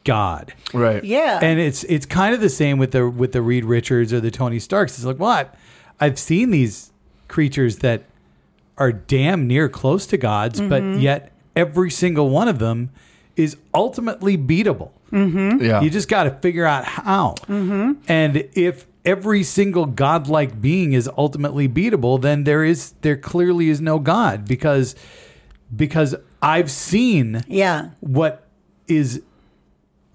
God. 0.03 0.53
Right. 0.73 1.03
Yeah. 1.03 1.39
And 1.41 1.59
it's 1.59 1.83
it's 1.85 2.05
kind 2.05 2.33
of 2.33 2.41
the 2.41 2.49
same 2.49 2.77
with 2.77 2.91
the 2.91 3.09
with 3.09 3.33
the 3.33 3.41
Reed 3.41 3.65
Richards 3.65 4.13
or 4.13 4.19
the 4.19 4.31
Tony 4.31 4.59
Starks. 4.59 4.97
It's 4.97 5.05
like 5.05 5.19
what 5.19 5.55
I've 5.99 6.17
seen 6.17 6.51
these 6.51 6.91
creatures 7.27 7.77
that 7.77 8.03
are 8.77 8.91
damn 8.91 9.47
near 9.47 9.67
close 9.67 10.05
to 10.07 10.17
gods, 10.17 10.61
but 10.61 10.81
mm-hmm. 10.81 10.99
yet 10.99 11.31
every 11.55 11.89
single 11.89 12.29
one 12.29 12.47
of 12.47 12.59
them 12.59 12.91
is 13.35 13.57
ultimately 13.73 14.37
beatable. 14.37 14.91
Mm-hmm. 15.11 15.63
Yeah. 15.63 15.81
You 15.81 15.89
just 15.89 16.07
got 16.09 16.23
to 16.23 16.31
figure 16.31 16.65
out 16.65 16.85
how. 16.85 17.35
And 18.07 18.47
if 18.53 18.85
every 19.05 19.43
single 19.43 19.85
godlike 19.85 20.61
being 20.61 20.93
is 20.93 21.09
ultimately 21.17 21.67
beatable, 21.67 22.21
then 22.21 22.43
there 22.43 22.63
is 22.63 22.93
there 23.01 23.17
clearly 23.17 23.69
is 23.69 23.81
no 23.81 23.99
God 23.99 24.45
because 24.47 24.95
because 25.75 26.15
I've 26.41 26.69
seen 26.71 27.43
yeah. 27.47 27.89
what 27.99 28.45
is 28.87 29.21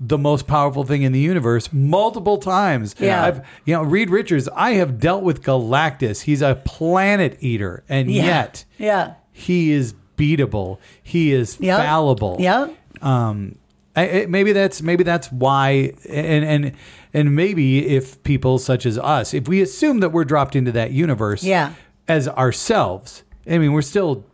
the 0.01 0.19
most 0.19 0.47
powerful 0.49 0.83
thing 0.85 1.03
in 1.03 1.13
the 1.13 1.21
universe 1.21 1.73
multiple 1.73 2.39
times. 2.39 2.95
Yeah. 2.99 3.25
I've 3.25 3.47
you 3.65 3.75
know 3.75 3.83
Reed 3.83 4.11
Richards, 4.11 4.49
I 4.55 4.73
have 4.73 4.99
dealt 4.99 5.23
with 5.23 5.43
Galactus. 5.43 6.23
He's 6.23 6.43
a 6.43 6.57
planet 6.65 7.37
eater 7.41 7.85
and 7.89 8.11
Yeah. 8.11 8.25
yet 8.25 8.65
Yeah. 8.79 9.15
he 9.31 9.71
is 9.73 9.95
beatable. 10.17 10.79
He 11.03 11.33
is 11.33 11.59
Yep. 11.61 11.79
fallible 11.85 12.37
Yeah. 12.41 12.69
um 13.01 13.57
I, 13.95 14.23
I- 14.23 14.27
maybe 14.27 14.53
that's 14.53 14.81
maybe 14.83 15.05
that's 15.05 15.31
why 15.31 15.93
and 16.09 16.45
and 16.45 16.73
and 17.15 17.37
maybe 17.37 17.87
if 17.87 18.23
people 18.23 18.59
such 18.59 18.87
as 18.87 18.99
us 18.99 19.35
if 19.35 19.47
we 19.49 19.61
assume 19.61 20.01
that 20.01 20.11
we're 20.11 20.25
dropped 20.25 20.57
into 20.57 20.73
that 20.73 20.93
universe 20.93 21.45
Yeah. 21.45 21.75
as 22.09 22.27
ourselves 22.29 23.23
i 23.49 23.59
mean 23.59 23.73
we're 23.73 23.83
still 23.83 24.25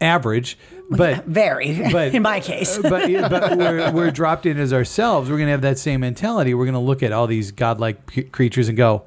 average 0.00 0.58
but 0.90 1.26
Very. 1.26 1.80
but 1.92 2.14
in 2.14 2.22
my 2.22 2.40
case. 2.40 2.78
but, 2.82 3.10
but 3.12 3.58
we're, 3.58 3.92
we're 3.92 4.10
dropped 4.10 4.46
in 4.46 4.58
as 4.58 4.72
ourselves 4.72 5.28
we're 5.28 5.36
going 5.36 5.48
to 5.48 5.52
have 5.52 5.62
that 5.62 5.78
same 5.78 6.00
mentality 6.00 6.54
we're 6.54 6.64
going 6.64 6.72
to 6.74 6.78
look 6.78 7.02
at 7.02 7.12
all 7.12 7.26
these 7.26 7.50
godlike 7.50 8.10
c- 8.10 8.22
creatures 8.22 8.68
and 8.68 8.76
go 8.76 9.04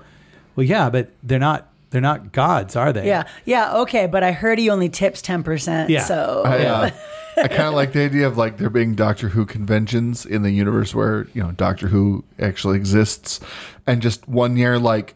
well 0.56 0.66
yeah 0.66 0.90
but 0.90 1.12
they're 1.24 1.40
not 1.40 1.72
they're 1.92 2.02
not 2.02 2.32
gods, 2.32 2.78
are 2.78 2.92
they? 2.94 3.06
Yeah, 3.06 3.28
yeah, 3.46 3.76
okay, 3.80 4.08
but 4.08 4.24
I 4.24 4.32
heard 4.32 4.58
he 4.58 4.70
only 4.70 4.88
tips 4.90 5.22
ten 5.22 5.44
percent. 5.44 5.90
Yeah. 5.90 6.06
So 6.06 6.42
I, 6.46 6.66
uh, 6.66 6.90
I 7.38 7.48
kind 7.50 7.64
of 7.64 7.74
like 7.74 7.92
the 7.92 8.02
idea 8.02 8.28
of 8.28 8.38
like 8.38 8.58
there 8.58 8.70
being 8.70 8.96
Doctor 8.96 9.28
Who 9.28 9.46
conventions 9.46 10.26
in 10.26 10.42
the 10.42 10.52
universe 10.52 10.96
where 10.96 11.28
you 11.34 11.44
know 11.44 11.52
Doctor 11.52 11.90
Who 11.90 12.24
actually 12.40 12.78
exists, 12.78 13.42
and 13.86 14.02
just 14.02 14.26
one 14.28 14.56
year 14.56 14.80
like 14.80 15.16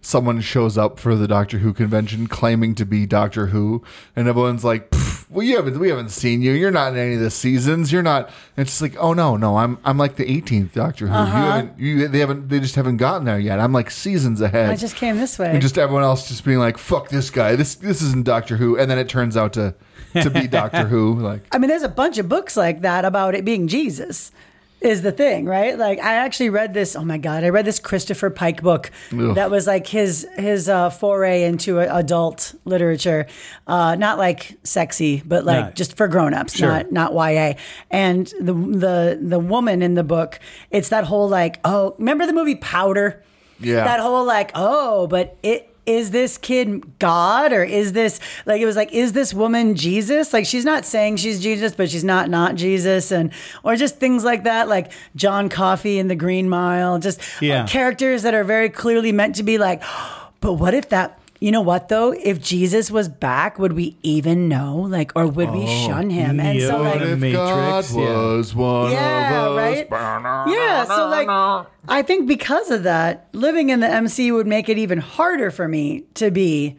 someone 0.00 0.40
shows 0.40 0.76
up 0.76 0.98
for 0.98 1.14
the 1.14 1.28
Doctor 1.28 1.58
Who 1.58 1.72
convention 1.72 2.26
claiming 2.26 2.74
to 2.74 2.84
be 2.84 3.06
Doctor 3.06 3.46
Who, 3.46 3.84
and 4.16 4.26
everyone's 4.26 4.64
like, 4.64 4.90
"Pff, 4.90 5.07
"Well, 5.30 5.44
you 5.44 5.56
haven't 5.56 5.78
we 5.78 5.88
haven't 5.88 6.10
seen 6.10 6.42
you. 6.42 6.52
You're 6.52 6.70
not 6.70 6.92
in 6.92 6.98
any 6.98 7.14
of 7.14 7.20
the 7.20 7.30
seasons. 7.30 7.92
You're 7.92 8.02
not." 8.02 8.26
And 8.56 8.66
it's 8.66 8.70
just 8.72 8.82
like, 8.82 8.96
"Oh 8.98 9.12
no, 9.12 9.36
no, 9.36 9.56
I'm 9.56 9.78
I'm 9.84 9.98
like 9.98 10.16
the 10.16 10.24
18th 10.24 10.72
Doctor 10.72 11.06
Who. 11.06 11.12
You 11.12 11.18
uh-huh. 11.18 11.36
haven't 11.36 11.78
you 11.78 12.08
they 12.08 12.20
haven't 12.20 12.48
they 12.48 12.60
just 12.60 12.74
haven't 12.74 12.96
gotten 12.98 13.24
there 13.24 13.38
yet. 13.38 13.60
I'm 13.60 13.72
like 13.72 13.90
seasons 13.90 14.40
ahead." 14.40 14.70
I 14.70 14.76
just 14.76 14.96
came 14.96 15.16
this 15.16 15.38
way. 15.38 15.50
and 15.50 15.60
just 15.60 15.78
everyone 15.78 16.04
else 16.04 16.28
just 16.28 16.44
being 16.44 16.58
like, 16.58 16.78
"Fuck 16.78 17.08
this 17.08 17.30
guy. 17.30 17.56
This 17.56 17.74
this 17.74 18.02
isn't 18.02 18.24
Doctor 18.24 18.56
Who," 18.56 18.78
and 18.78 18.90
then 18.90 18.98
it 18.98 19.08
turns 19.08 19.36
out 19.36 19.52
to 19.54 19.74
to 20.14 20.30
be 20.30 20.46
Doctor 20.46 20.86
Who. 20.88 21.14
Like, 21.14 21.46
I 21.52 21.58
mean, 21.58 21.68
there's 21.68 21.82
a 21.82 21.88
bunch 21.88 22.18
of 22.18 22.28
books 22.28 22.56
like 22.56 22.80
that 22.82 23.04
about 23.04 23.34
it 23.34 23.44
being 23.44 23.68
Jesus. 23.68 24.32
Is 24.80 25.02
the 25.02 25.10
thing, 25.10 25.44
right? 25.44 25.76
Like 25.76 25.98
I 25.98 26.14
actually 26.14 26.50
read 26.50 26.72
this. 26.72 26.94
Oh 26.94 27.04
my 27.04 27.18
god, 27.18 27.42
I 27.42 27.48
read 27.48 27.64
this 27.64 27.80
Christopher 27.80 28.30
Pike 28.30 28.62
book 28.62 28.92
Ugh. 29.12 29.34
that 29.34 29.50
was 29.50 29.66
like 29.66 29.88
his 29.88 30.24
his 30.36 30.68
uh, 30.68 30.90
foray 30.90 31.42
into 31.42 31.80
adult 31.80 32.54
literature, 32.64 33.26
uh, 33.66 33.96
not 33.96 34.18
like 34.18 34.56
sexy, 34.62 35.20
but 35.26 35.44
like 35.44 35.64
No. 35.64 35.70
just 35.72 35.96
for 35.96 36.06
grown-ups, 36.06 36.54
Sure. 36.56 36.68
not 36.68 36.92
not 36.92 37.12
YA. 37.12 37.54
And 37.90 38.28
the 38.40 38.52
the 38.52 39.18
the 39.20 39.38
woman 39.40 39.82
in 39.82 39.94
the 39.94 40.04
book, 40.04 40.38
it's 40.70 40.90
that 40.90 41.02
whole 41.04 41.28
like, 41.28 41.58
oh, 41.64 41.96
remember 41.98 42.24
the 42.26 42.32
movie 42.32 42.54
Powder? 42.54 43.24
Yeah. 43.58 43.82
That 43.82 43.98
whole 43.98 44.24
like, 44.24 44.52
oh, 44.54 45.08
but 45.08 45.36
it 45.42 45.74
is 45.88 46.10
this 46.10 46.36
kid 46.38 46.98
God 46.98 47.52
or 47.52 47.64
is 47.64 47.92
this 47.92 48.20
like 48.46 48.60
it 48.60 48.66
was 48.66 48.76
like 48.76 48.92
is 48.92 49.12
this 49.12 49.32
woman 49.32 49.74
Jesus? 49.74 50.32
Like 50.32 50.44
she's 50.46 50.64
not 50.64 50.84
saying 50.84 51.16
she's 51.16 51.40
Jesus, 51.40 51.74
but 51.74 51.90
she's 51.90 52.04
not 52.04 52.28
not 52.28 52.54
Jesus, 52.54 53.10
and 53.10 53.32
or 53.64 53.74
just 53.74 53.96
things 53.98 54.22
like 54.24 54.44
that, 54.44 54.68
like 54.68 54.92
John 55.16 55.48
Coffey 55.48 55.98
in 55.98 56.08
The 56.08 56.14
Green 56.16 56.48
Mile, 56.48 56.98
just 56.98 57.20
Yeah. 57.40 57.66
characters 57.66 58.22
that 58.22 58.34
are 58.34 58.44
very 58.44 58.68
clearly 58.68 59.12
meant 59.12 59.36
to 59.36 59.42
be 59.42 59.56
like, 59.58 59.82
but 60.40 60.54
what 60.54 60.74
if 60.74 60.90
that? 60.90 61.18
You 61.40 61.52
know 61.52 61.60
what 61.60 61.88
though? 61.88 62.12
If 62.12 62.42
Jesus 62.42 62.90
was 62.90 63.08
back, 63.08 63.58
would 63.58 63.74
we 63.74 63.96
even 64.02 64.48
know? 64.48 64.76
Like, 64.76 65.12
or 65.14 65.26
would 65.26 65.50
we 65.50 65.66
shun 65.66 66.10
him? 66.10 66.40
And 66.40 66.60
so, 66.60 66.82
like, 66.82 67.00
in 67.00 67.08
if 67.08 67.18
Matrix, 67.18 67.36
God 67.36 67.84
yeah. 67.90 68.16
was 68.16 68.54
one 68.54 68.92
yeah, 68.92 69.46
of 69.46 69.56
us. 69.56 69.84
right. 69.90 70.46
Yeah, 70.50 70.84
so 70.84 71.08
like, 71.08 71.66
I 71.88 72.02
think 72.02 72.26
because 72.26 72.70
of 72.70 72.82
that, 72.82 73.28
living 73.32 73.70
in 73.70 73.80
the 73.80 73.86
MCU 73.86 74.34
would 74.34 74.48
make 74.48 74.68
it 74.68 74.78
even 74.78 74.98
harder 74.98 75.52
for 75.52 75.68
me 75.68 76.04
to 76.14 76.32
be 76.32 76.76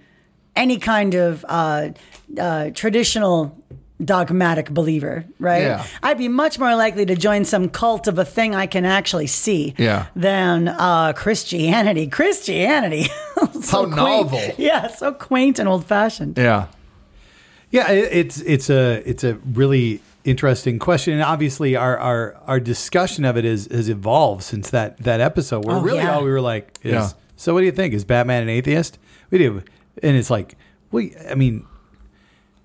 any 0.56 0.78
kind 0.78 1.16
of 1.16 1.46
uh, 1.48 1.90
uh, 2.38 2.72
traditional 2.72 3.58
dogmatic 4.04 4.70
believer, 4.70 5.26
right? 5.40 5.62
Yeah. 5.64 5.86
I'd 6.02 6.18
be 6.18 6.28
much 6.30 6.58
more 6.58 6.76
likely 6.76 7.06
to 7.06 7.16
join 7.16 7.44
some 7.46 7.68
cult 7.70 8.08
of 8.08 8.18
a 8.18 8.24
thing 8.26 8.56
I 8.56 8.66
can 8.66 8.86
actually 8.86 9.28
see 9.28 9.74
Yeah. 9.78 10.06
than 10.16 10.68
uh, 10.70 11.14
Christianity. 11.14 12.08
Christianity. 12.08 13.04
so 13.62 13.72
How 13.72 13.84
quaint. 13.84 13.96
novel. 13.96 14.42
Yeah, 14.58 14.88
so 14.88 15.12
quaint 15.12 15.60
and 15.60 15.68
old 15.68 15.86
fashioned. 15.86 16.38
Yeah. 16.38 16.68
Yeah, 17.72 17.92
it- 17.92 18.10
it's 18.12 18.42
it's 18.42 18.70
a 18.70 19.04
it's 19.06 19.24
a 19.24 19.36
really 19.54 20.02
interesting 20.24 20.80
question, 20.80 21.14
and 21.14 21.24
obviously 21.24 21.76
our 21.76 21.98
our, 21.98 22.36
our 22.48 22.60
discussion 22.60 23.26
of 23.26 23.38
it 23.38 23.46
is 23.46 23.68
has 23.72 23.90
evolved 23.90 24.44
since 24.44 24.70
that 24.72 24.98
that 25.04 25.20
episode. 25.20 25.66
Where 25.66 25.76
Oh, 25.76 25.82
really 25.82 26.00
yeah. 26.00 26.16
all 26.16 26.24
we 26.24 26.32
were 26.32 26.42
like 26.42 26.80
is, 26.84 26.94
Yeah. 26.94 27.10
so 27.36 27.54
what 27.54 27.60
do 27.60 27.66
you 27.66 27.72
think? 27.72 27.94
Is 27.94 28.06
Batman 28.06 28.44
an 28.44 28.50
atheist? 28.50 28.98
We 29.30 29.38
do, 29.38 29.62
and 30.02 30.18
it's 30.18 30.30
like, 30.32 30.56
we, 30.92 31.16
I 31.30 31.36
mean, 31.36 31.66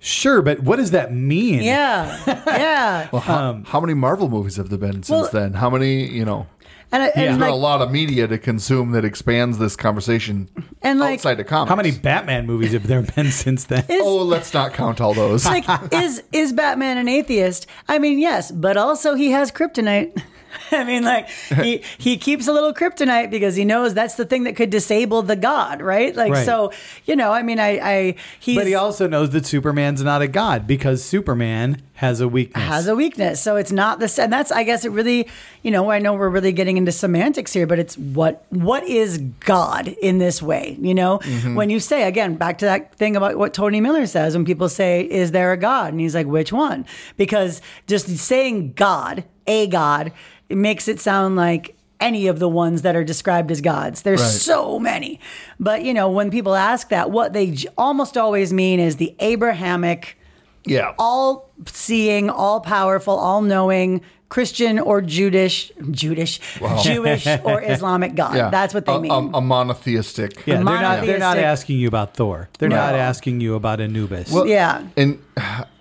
sure, 0.04 0.42
but 0.42 0.60
what 0.60 0.76
does 0.76 0.90
that 0.92 1.12
mean? 1.12 1.62
Yeah, 1.62 2.22
yeah. 2.46 3.08
Well, 3.12 3.22
how, 3.22 3.50
um, 3.50 3.64
how 3.64 3.80
many 3.80 3.94
Marvel 3.94 4.28
movies 4.28 4.56
have 4.56 4.68
there 4.68 4.78
been 4.78 5.02
since 5.02 5.08
Well- 5.10 5.30
then? 5.32 5.54
How 5.54 5.70
many, 5.70 6.06
you 6.06 6.24
know, 6.24 6.46
And, 6.92 7.02
I- 7.02 7.06
and 7.08 7.14
there's 7.16 7.30
been 7.32 7.40
like, 7.40 7.50
a 7.50 7.54
lot 7.54 7.80
of 7.82 7.90
media 7.90 8.28
to 8.28 8.38
consume 8.38 8.92
that 8.92 9.04
expands 9.04 9.58
this 9.58 9.74
conversation 9.76 10.48
And, 10.82 11.00
like- 11.00 11.14
outside 11.14 11.40
of 11.40 11.46
comics. 11.46 11.70
How 11.70 11.76
many 11.76 11.90
Batman 11.90 12.46
movies 12.46 12.72
have 12.72 12.86
there 12.86 13.02
been 13.02 13.30
since 13.44 13.64
then? 13.64 13.84
is- 13.88 14.00
Oh, 14.04 14.18
let's 14.22 14.52
not 14.54 14.72
count 14.74 15.00
all 15.00 15.14
those. 15.14 15.44
like 15.46 15.64
is 15.92 16.22
is 16.32 16.52
Batman 16.52 16.98
an 16.98 17.08
atheist? 17.08 17.66
I 17.88 17.98
mean, 17.98 18.18
yes, 18.18 18.50
but 18.52 18.76
also 18.76 19.14
he 19.14 19.30
has 19.32 19.50
kryptonite. 19.50 20.22
I 20.70 20.84
mean, 20.84 21.04
like 21.04 21.28
he 21.28 21.82
he 21.98 22.16
keeps 22.16 22.48
a 22.48 22.52
little 22.52 22.72
kryptonite 22.72 23.30
because 23.30 23.56
he 23.56 23.64
knows 23.64 23.94
that's 23.94 24.14
the 24.14 24.24
thing 24.24 24.44
that 24.44 24.56
could 24.56 24.70
disable 24.70 25.22
the 25.22 25.36
god, 25.36 25.80
right? 25.80 26.14
Like 26.14 26.32
Right. 26.32 26.46
so, 26.46 26.72
you 27.04 27.16
know. 27.16 27.32
I 27.32 27.42
mean, 27.42 27.58
I 27.58 27.78
I 27.78 28.14
he's 28.40 28.56
But 28.56 28.66
he 28.66 28.74
also 28.74 29.06
knows 29.06 29.30
that 29.30 29.46
Superman's 29.46 30.02
not 30.02 30.22
a 30.22 30.28
god 30.28 30.66
because 30.66 31.04
Superman 31.04 31.82
has 31.94 32.20
a 32.20 32.26
weakness. 32.26 32.64
has 32.64 32.88
a 32.88 32.94
weakness. 32.96 33.40
So 33.40 33.56
it's 33.56 33.70
not 33.70 34.00
the 34.00 34.12
and 34.20 34.32
that's 34.32 34.50
I 34.50 34.64
guess 34.64 34.84
it 34.84 34.90
really, 34.90 35.28
you 35.62 35.70
know, 35.70 35.90
I 35.90 35.98
know 36.00 36.14
we're 36.14 36.28
really 36.28 36.52
getting 36.52 36.76
into 36.76 36.92
semantics 36.92 37.52
here, 37.52 37.66
but 37.66 37.78
it's 37.78 37.96
what 37.96 38.44
what 38.50 38.84
is 38.84 39.18
God 39.40 39.88
in 39.88 40.18
this 40.18 40.42
way, 40.42 40.76
you 40.80 40.94
know? 40.94 41.18
Mm-hmm. 41.18 41.54
When 41.54 41.70
you 41.70 41.78
say 41.80 42.02
again 42.04 42.34
back 42.34 42.58
to 42.58 42.64
that 42.64 42.94
thing 42.94 43.16
about 43.16 43.36
what 43.36 43.54
Tony 43.54 43.80
Miller 43.80 44.06
says 44.06 44.34
when 44.34 44.44
people 44.44 44.68
say 44.68 45.02
is 45.02 45.30
there 45.32 45.52
a 45.52 45.56
god? 45.56 45.92
And 45.92 46.00
he's 46.00 46.14
like 46.14 46.26
which 46.26 46.52
one? 46.52 46.84
Because 47.16 47.60
just 47.86 48.08
saying 48.08 48.72
God, 48.74 49.24
a 49.46 49.66
god, 49.68 50.12
makes 50.48 50.88
it 50.88 51.00
sound 51.00 51.37
like 51.37 51.76
any 52.00 52.26
of 52.26 52.38
the 52.38 52.48
ones 52.48 52.83
that 52.83 52.94
are 52.96 53.04
described 53.04 53.50
as 53.50 53.61
gods. 53.61 54.02
There's 54.02 54.20
Right. 54.20 54.28
so 54.30 54.78
many. 54.78 55.20
But, 55.59 55.85
you 55.85 55.94
know, 55.94 56.11
when 56.11 56.30
people 56.30 56.54
ask 56.54 56.88
that, 56.90 57.11
what 57.11 57.33
they 57.33 57.52
j- 57.52 57.68
almost 57.78 58.18
always 58.18 58.52
mean 58.52 58.78
is 58.80 58.96
the 58.96 59.14
Abrahamic 59.20 60.18
yeah. 60.66 60.94
all 60.98 61.50
seeing, 61.66 62.31
all 62.31 62.61
powerful, 62.61 63.14
all 63.16 63.42
knowing 63.42 64.00
Christian 64.31 64.81
or 64.81 65.00
Judish, 65.00 65.70
Judish, 65.92 66.40
Jewish 66.83 67.27
or 67.44 67.62
Islamic 67.62 68.16
God. 68.16 68.35
yeah. 68.37 68.50
That's 68.50 68.74
what 68.74 68.85
they 68.85 68.94
a, 68.94 68.98
mean. 69.00 69.12
A, 69.12 69.38
a 69.38 69.40
monotheistic. 69.40 70.44
yeah, 70.46 70.57
they're 70.57 70.64
not, 70.64 71.07
they're 71.07 71.18
not 71.18 71.38
asking 71.38 71.79
you 71.79 71.87
about 71.88 72.14
Thor. 72.16 72.48
They're 72.59 72.68
No. 72.68 72.77
not 72.77 72.94
asking 72.94 73.40
you 73.40 73.55
about 73.55 73.81
Anubis. 73.81 74.33
Well, 74.33 74.46
Yeah. 74.46 74.83
and 74.96 75.22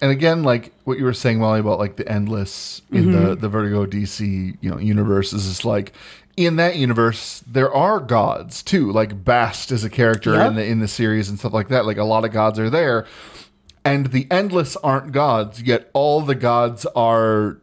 and 0.02 0.12
again, 0.12 0.44
like 0.44 0.72
what 0.84 1.00
you 1.00 1.06
were 1.06 1.14
saying, 1.14 1.40
Molly, 1.40 1.62
about 1.62 1.80
like 1.80 1.96
the 1.96 2.08
endless 2.08 2.82
in 2.92 3.06
Mm-hmm. 3.06 3.26
the 3.30 3.36
the 3.36 3.50
Vertigo 3.50 3.86
DC 3.86 4.58
you 4.62 4.70
know 4.70 4.78
universe 4.78 5.34
is 5.34 5.48
just 5.48 5.66
like 5.66 5.94
in 6.36 6.56
that 6.58 6.76
universe 6.76 7.44
there 7.48 7.74
are 7.74 8.00
gods 8.00 8.62
too. 8.62 8.92
Like 8.92 9.24
Bast 9.24 9.72
is 9.72 9.84
a 9.84 9.90
character 9.90 10.34
Yep. 10.36 10.48
in 10.50 10.56
the 10.56 10.66
in 10.66 10.80
the 10.80 10.88
series 10.88 11.28
and 11.30 11.40
stuff 11.40 11.54
like 11.54 11.70
that. 11.70 11.86
Like 11.88 11.98
a 11.98 12.04
lot 12.04 12.24
of 12.26 12.32
gods 12.32 12.60
are 12.60 12.70
there, 12.70 13.06
and 13.86 14.08
the 14.08 14.28
endless 14.32 14.76
aren't 14.78 15.12
gods. 15.12 15.62
Yet 15.62 15.90
all 15.94 16.22
the 16.22 16.36
gods 16.36 16.86
are 16.96 17.58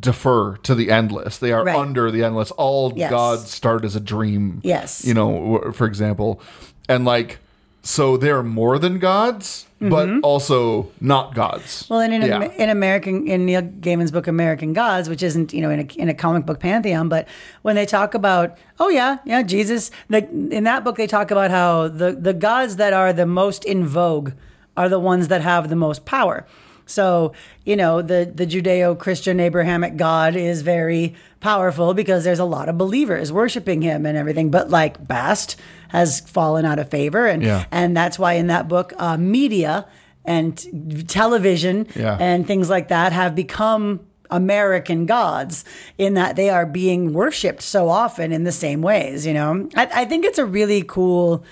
defer 0.00 0.56
to 0.58 0.74
the 0.74 0.90
endless. 0.90 1.38
They 1.38 1.52
are 1.52 1.64
Right. 1.64 1.76
under 1.76 2.10
the 2.10 2.22
endless. 2.22 2.50
All 2.52 2.92
Yes. 2.94 3.10
gods 3.10 3.50
start 3.50 3.84
as 3.84 3.96
a 3.96 4.00
dream. 4.00 4.60
Yes. 4.62 5.04
you 5.04 5.14
know, 5.14 5.72
for 5.72 5.86
example, 5.86 6.40
and 6.88 7.04
like. 7.04 7.38
So 7.86 8.16
they're 8.16 8.42
more 8.42 8.78
than 8.78 8.98
gods, 8.98 9.66
but 9.78 10.08
also 10.22 10.88
not 11.02 11.34
gods. 11.34 11.82
Mm-hmm. 11.82 11.92
Well, 11.92 12.00
and 12.00 12.14
in, 12.14 12.22
Yeah. 12.22 12.44
in 12.56 12.70
American, 12.70 13.26
in 13.28 13.44
Neil 13.44 13.60
Gaiman's 13.60 14.10
book 14.10 14.26
American 14.26 14.72
Gods, 14.72 15.10
which 15.10 15.22
isn't 15.22 15.52
you 15.52 15.60
know 15.60 15.68
in 15.68 15.80
a, 15.80 16.00
in 16.00 16.08
a 16.08 16.14
comic 16.14 16.46
book 16.46 16.60
pantheon, 16.60 17.10
but 17.10 17.28
when 17.60 17.76
they 17.76 17.84
talk 17.84 18.14
about, 18.14 18.56
oh 18.80 18.88
yeah, 18.88 19.18
yeah, 19.26 19.42
Jesus, 19.42 19.90
the, 20.08 20.26
in 20.50 20.64
that 20.64 20.82
book 20.82 20.96
they 20.96 21.06
talk 21.06 21.30
about 21.30 21.50
how 21.50 21.88
the 21.88 22.12
the 22.12 22.32
gods 22.32 22.76
that 22.76 22.94
are 22.94 23.12
the 23.12 23.26
most 23.26 23.66
in 23.66 23.86
vogue 23.86 24.30
are 24.76 24.88
the 24.88 24.98
ones 24.98 25.28
that 25.28 25.40
have 25.42 25.68
the 25.68 25.76
most 25.76 26.04
power. 26.04 26.46
So 26.86 27.32
you 27.64 27.76
know 27.76 28.02
the 28.02 28.30
the 28.34 28.46
Judeo-Christian 28.46 29.40
Abrahamic 29.40 29.96
God 29.96 30.36
is 30.36 30.60
very 30.62 31.14
powerful 31.40 31.94
because 31.94 32.24
there's 32.24 32.38
a 32.38 32.44
lot 32.44 32.68
of 32.68 32.76
believers 32.76 33.32
worshiping 33.32 33.80
him 33.82 34.04
and 34.04 34.18
everything. 34.18 34.50
But 34.50 34.68
like 34.70 35.06
Bast 35.08 35.56
has 35.88 36.20
fallen 36.20 36.64
out 36.66 36.78
of 36.78 36.90
favor, 36.90 37.26
and 37.26 37.42
Yeah. 37.42 37.64
and 37.70 37.96
that's 37.96 38.18
why 38.18 38.34
in 38.34 38.48
that 38.48 38.68
book, 38.68 38.92
uh, 38.98 39.16
media 39.16 39.86
and 40.26 40.56
t- 40.58 41.02
television 41.04 41.86
Yeah. 41.96 42.16
and 42.20 42.46
things 42.46 42.68
like 42.68 42.88
that 42.88 43.12
have 43.12 43.34
become 43.34 44.00
American 44.30 45.06
gods 45.06 45.64
in 45.96 46.14
that 46.14 46.34
they 46.36 46.50
are 46.50 46.66
being 46.66 47.12
worshipped 47.12 47.62
so 47.62 47.88
often 47.88 48.32
in 48.32 48.44
the 48.44 48.52
same 48.52 48.82
ways. 48.82 49.26
You 49.26 49.34
know, 49.34 49.68
I, 49.76 49.88
I 50.02 50.04
think 50.04 50.24
it's 50.24 50.38
a 50.38 50.46
really 50.46 50.82
cool. 50.82 51.44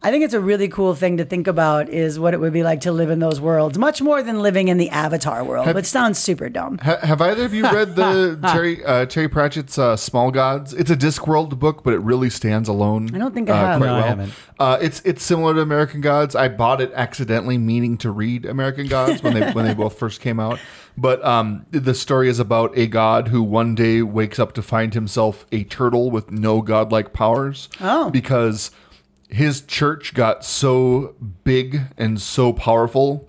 I 0.00 0.12
think 0.12 0.24
it's 0.24 0.34
a 0.34 0.40
really 0.40 0.68
cool 0.68 0.94
thing 0.94 1.16
to 1.16 1.24
think 1.24 1.48
about 1.48 1.88
is 1.88 2.20
what 2.20 2.32
it 2.32 2.38
would 2.38 2.52
be 2.52 2.62
like 2.62 2.82
to 2.82 2.92
live 2.92 3.10
in 3.10 3.18
those 3.18 3.40
worlds, 3.40 3.76
much 3.76 4.00
more 4.00 4.22
than 4.22 4.40
living 4.42 4.68
in 4.68 4.76
the 4.78 4.90
Avatar 4.90 5.42
world, 5.42 5.74
which 5.74 5.86
sounds 5.86 6.18
super 6.18 6.48
dumb. 6.48 6.78
Ha- 6.78 6.98
have 7.02 7.20
either 7.20 7.44
of 7.44 7.52
you 7.52 7.62
read 7.72 7.96
the 7.96 8.38
Terry 8.40 8.84
uh, 8.84 9.06
Terry 9.06 9.28
Pratchett's 9.28 9.76
uh, 9.76 9.96
Small 9.96 10.30
Gods? 10.30 10.72
It's 10.72 10.90
a 10.90 10.96
Discworld 10.96 11.58
book, 11.58 11.82
but 11.82 11.94
it 11.94 11.98
really 11.98 12.30
stands 12.30 12.68
alone. 12.68 13.12
I 13.12 13.18
don't 13.18 13.34
think 13.34 13.50
I 13.50 13.52
uh, 13.52 13.66
have. 13.66 13.80
quite 13.80 13.86
No, 13.88 13.94
I 13.96 14.00
haven't. 14.02 14.32
Uh, 14.60 14.78
it's 14.80 15.00
it's 15.04 15.24
similar 15.24 15.54
to 15.54 15.60
American 15.62 16.00
Gods. 16.00 16.36
I 16.36 16.46
bought 16.46 16.80
it 16.80 16.92
accidentally, 16.94 17.58
meaning 17.58 17.98
to 17.98 18.12
read 18.12 18.46
American 18.46 18.86
Gods 18.86 19.20
when 19.22 19.34
they 19.34 19.50
when 19.50 19.64
they 19.64 19.74
both 19.74 19.98
first 19.98 20.20
came 20.20 20.38
out. 20.38 20.60
But 20.96 21.24
um, 21.24 21.66
the 21.70 21.94
story 21.94 22.28
is 22.28 22.38
about 22.38 22.76
a 22.76 22.86
god 22.86 23.28
who 23.28 23.42
one 23.42 23.74
day 23.74 24.02
wakes 24.02 24.38
up 24.38 24.52
to 24.54 24.62
find 24.62 24.94
himself 24.94 25.44
a 25.50 25.64
turtle 25.64 26.10
with 26.12 26.30
no 26.30 26.62
godlike 26.62 27.12
powers. 27.12 27.68
Oh. 27.80 28.10
because 28.10 28.70
his 29.28 29.60
church 29.60 30.14
got 30.14 30.44
so 30.44 31.14
big 31.44 31.80
and 31.96 32.20
so 32.20 32.52
powerful 32.52 33.28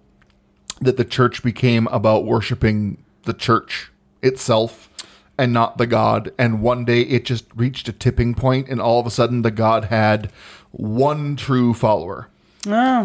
that 0.81 0.97
the 0.97 1.05
church 1.05 1.43
became 1.43 1.87
about 1.87 2.25
worshiping 2.25 3.03
the 3.23 3.33
church 3.33 3.91
itself 4.21 4.89
and 5.37 5.53
not 5.53 5.77
the 5.77 5.87
God. 5.87 6.31
And 6.37 6.61
one 6.61 6.85
day 6.85 7.01
it 7.01 7.25
just 7.25 7.45
reached 7.55 7.87
a 7.89 7.93
tipping 7.93 8.33
point, 8.33 8.69
and 8.69 8.81
all 8.81 8.99
of 8.99 9.05
a 9.05 9.11
sudden 9.11 9.41
the 9.41 9.51
God 9.51 9.85
had 9.85 10.31
one 10.71 11.35
true 11.35 11.73
follower. 11.73 12.29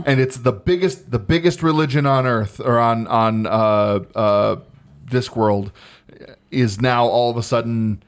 And 0.04 0.20
it's 0.20 0.36
the 0.36 0.52
biggest, 0.52 1.10
the 1.10 1.18
biggest 1.18 1.62
religion 1.62 2.06
on 2.06 2.26
earth 2.26 2.60
or 2.60 2.78
on 2.78 3.06
on 3.06 3.46
uh, 3.46 4.00
uh, 4.14 4.56
Discworld 5.06 5.70
is 6.50 6.80
now 6.80 7.06
all 7.06 7.30
of 7.30 7.36
a 7.36 7.42
sudden 7.42 8.02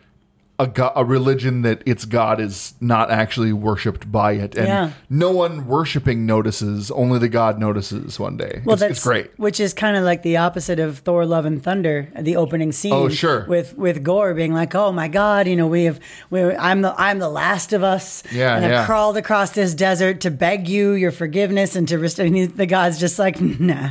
a, 0.58 0.66
go- 0.66 0.92
a 0.96 1.04
religion 1.04 1.62
that 1.62 1.82
its 1.84 2.04
god 2.06 2.40
is 2.40 2.74
not 2.80 3.10
actually 3.10 3.52
worshipped 3.52 4.10
by 4.10 4.32
it, 4.32 4.54
and 4.56 4.66
Yeah. 4.66 4.90
no 5.10 5.30
one 5.30 5.66
worshiping 5.66 6.24
notices. 6.24 6.90
Only 6.90 7.18
the 7.18 7.28
god 7.28 7.58
notices 7.58 8.18
one 8.18 8.36
day. 8.36 8.62
Well, 8.64 8.74
it's, 8.74 8.80
that's 8.80 8.90
it's 8.92 9.02
great. 9.04 9.38
Which 9.38 9.60
is 9.60 9.74
kind 9.74 9.96
of 9.96 10.04
like 10.04 10.22
the 10.22 10.38
opposite 10.38 10.78
of 10.78 10.98
Thor: 11.00 11.26
Love 11.26 11.44
and 11.44 11.62
Thunder, 11.62 12.08
the 12.18 12.36
opening 12.36 12.72
scene. 12.72 12.92
Oh, 12.94 13.08
sure. 13.10 13.44
With 13.48 13.76
with 13.76 14.02
Gorr 14.02 14.32
being 14.34 14.54
like, 14.54 14.74
"Oh 14.74 14.92
my 14.92 15.08
God, 15.08 15.46
you 15.46 15.56
know, 15.56 15.66
we 15.66 15.84
have, 15.84 16.00
we 16.30 16.40
I'm 16.42 16.80
the 16.82 16.94
I'm 16.96 17.18
the 17.18 17.28
last 17.28 17.72
of 17.72 17.82
us, 17.82 18.22
Yeah, 18.32 18.56
and 18.56 18.64
I've 18.64 18.70
yeah. 18.70 18.86
crawled 18.86 19.16
across 19.18 19.50
this 19.50 19.74
desert 19.74 20.20
to 20.22 20.30
beg 20.30 20.68
you 20.68 20.92
your 20.92 21.12
forgiveness 21.12 21.76
and 21.76 21.86
to 21.88 21.98
rest-" 21.98 22.18
and 22.18 22.34
the 22.56 22.66
God's 22.66 22.98
just 22.98 23.18
like, 23.18 23.40
nah, 23.60 23.90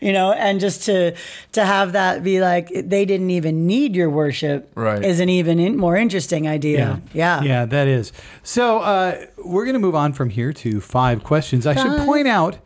you 0.00 0.12
know, 0.12 0.32
and 0.32 0.60
just 0.60 0.84
to 0.84 1.14
to 1.52 1.64
have 1.64 1.92
that 1.92 2.22
be 2.22 2.40
like 2.40 2.68
they 2.74 3.04
didn't 3.06 3.30
even 3.30 3.66
need 3.66 3.96
your 3.96 4.10
worship, 4.10 4.70
Right. 4.74 5.02
Isn't 5.02 5.28
even 5.30 5.58
in, 5.58 5.76
more 5.76 5.96
interesting 6.02 6.46
idea. 6.46 7.00
Yeah, 7.12 7.42
Yeah, 7.42 7.64
that 7.66 7.88
is. 7.88 8.12
So 8.42 8.80
uh, 8.80 9.26
we're 9.38 9.64
going 9.64 9.74
to 9.74 9.80
move 9.80 9.94
on 9.94 10.12
from 10.12 10.28
here 10.30 10.52
to 10.52 10.80
five 10.80 11.24
questions. 11.24 11.66
I 11.66 11.74
should 11.74 12.04
point 12.06 12.28
out 12.28 12.58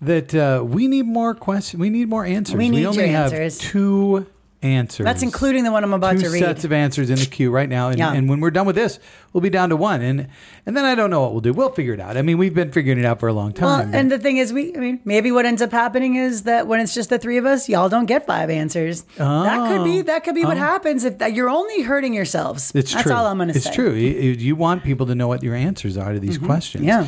that 0.00 0.34
uh, 0.34 0.62
we 0.64 0.86
need 0.86 1.06
more 1.06 1.34
questions. 1.34 1.80
We 1.80 1.90
need 1.90 2.08
more 2.08 2.24
answers. 2.24 2.56
We 2.56 2.68
need 2.68 2.86
only 2.86 3.08
have 3.08 3.32
answers. 3.32 3.58
two 3.58 4.26
answers. 4.64 5.04
That's 5.04 5.22
including 5.22 5.62
the 5.64 5.70
one 5.72 5.84
I'm 5.84 5.92
about 5.92 6.12
two 6.16 6.22
to 6.22 6.30
read. 6.30 6.40
sets 6.40 6.64
of 6.64 6.72
answers 6.72 7.10
in 7.10 7.16
the 7.18 7.26
queue 7.26 7.50
right 7.50 7.68
now, 7.68 7.90
and, 7.90 7.98
Yeah. 7.98 8.12
and 8.12 8.28
when 8.28 8.40
we're 8.40 8.50
done 8.50 8.66
with 8.66 8.76
this, 8.76 8.98
we'll 9.32 9.42
be 9.42 9.50
down 9.50 9.68
to 9.68 9.76
one, 9.76 10.00
and 10.02 10.28
and 10.66 10.74
then 10.76 10.84
I 10.86 10.94
don't 10.94 11.10
know 11.10 11.20
what 11.20 11.32
we'll 11.32 11.40
do. 11.42 11.52
We'll 11.52 11.70
figure 11.70 11.92
it 11.92 12.00
out. 12.00 12.16
I 12.16 12.22
mean, 12.22 12.38
we've 12.38 12.54
been 12.54 12.72
figuring 12.72 12.98
it 12.98 13.04
out 13.04 13.20
for 13.20 13.28
a 13.28 13.32
long 13.34 13.52
Well, 13.60 13.78
time. 13.80 13.94
and 13.94 14.10
the 14.10 14.18
thing 14.18 14.38
is, 14.38 14.52
we, 14.52 14.74
I 14.74 14.78
mean, 14.80 15.00
maybe 15.04 15.30
what 15.30 15.44
ends 15.44 15.60
up 15.60 15.70
happening 15.72 16.14
is 16.16 16.44
that 16.44 16.66
when 16.66 16.80
it's 16.80 16.94
just 16.94 17.10
the 17.10 17.18
three 17.18 17.36
of 17.36 17.44
us, 17.44 17.68
y'all 17.68 17.90
don't 17.90 18.06
get 18.06 18.26
five 18.26 18.48
answers. 18.48 19.02
That 19.18 19.68
could 19.68 19.84
be, 19.84 20.00
that 20.02 20.24
could 20.24 20.34
be 20.34 20.44
what 20.44 20.56
happens 20.56 21.04
if 21.04 21.18
that, 21.18 21.34
you're 21.34 21.50
only 21.50 21.82
hurting 21.82 22.14
yourselves. 22.14 22.72
It's 22.74 22.92
That's 22.92 23.02
true. 23.04 23.12
all 23.12 23.26
I'm 23.26 23.36
going 23.36 23.48
to 23.52 23.60
say. 23.60 23.68
Mm-hmm. 23.70 23.74
true. 23.74 23.92
You, 23.92 24.30
you 24.32 24.56
want 24.56 24.82
people 24.84 25.04
to 25.06 25.14
know 25.14 25.28
what 25.28 25.42
your 25.42 25.54
answers 25.54 25.98
are 25.98 26.12
to 26.14 26.18
these 26.20 26.38
questions. 26.38 26.84
Yeah. 26.84 27.06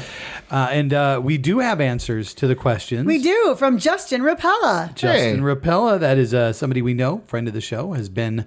Uh, 0.50 0.68
and 0.70 0.92
uh, 0.92 1.18
we 1.24 1.38
do 1.38 1.60
have 1.60 1.80
answers 1.80 2.34
to 2.34 2.46
the 2.46 2.54
questions. 2.54 3.06
We 3.06 3.22
do 3.22 3.54
from 3.58 3.78
Justin 3.78 4.20
Rapella. 4.20 4.94
Justin 4.94 5.36
Hey. 5.36 5.40
Rapella, 5.40 5.98
that 6.00 6.18
is 6.18 6.34
uh, 6.34 6.52
somebody 6.52 6.82
we 6.82 6.92
know, 6.92 7.22
friend 7.26 7.45
of 7.48 7.54
the 7.54 7.60
show, 7.60 7.92
has 7.92 8.08
been 8.08 8.44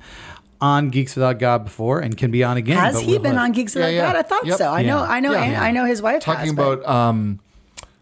on 0.61 0.89
Geeks 0.89 1.15
Without 1.15 1.39
God 1.39 1.63
before 1.63 1.99
and 2.01 2.17
can 2.17 2.31
be 2.31 2.43
on 2.43 2.57
again. 2.57 2.77
Has 2.77 2.95
but 2.95 3.03
he 3.03 3.11
we'll 3.13 3.21
been 3.21 3.33
have- 3.35 3.43
on 3.45 3.51
Geeks 3.53 3.75
Without 3.75 3.93
yeah. 3.93 4.07
God? 4.11 4.15
I 4.17 4.21
thought 4.23 4.45
Yep. 4.45 4.57
so. 4.57 4.71
I 4.73 4.81
know. 4.83 4.99
I 4.99 5.19
know. 5.19 5.31
Yeah. 5.31 5.61
I 5.63 5.71
know 5.71 5.85
his 5.85 6.01
wife 6.01 6.21
Talking 6.21 6.47
has, 6.47 6.53
but- 6.53 6.79
about 6.81 6.85
um, 6.93 7.39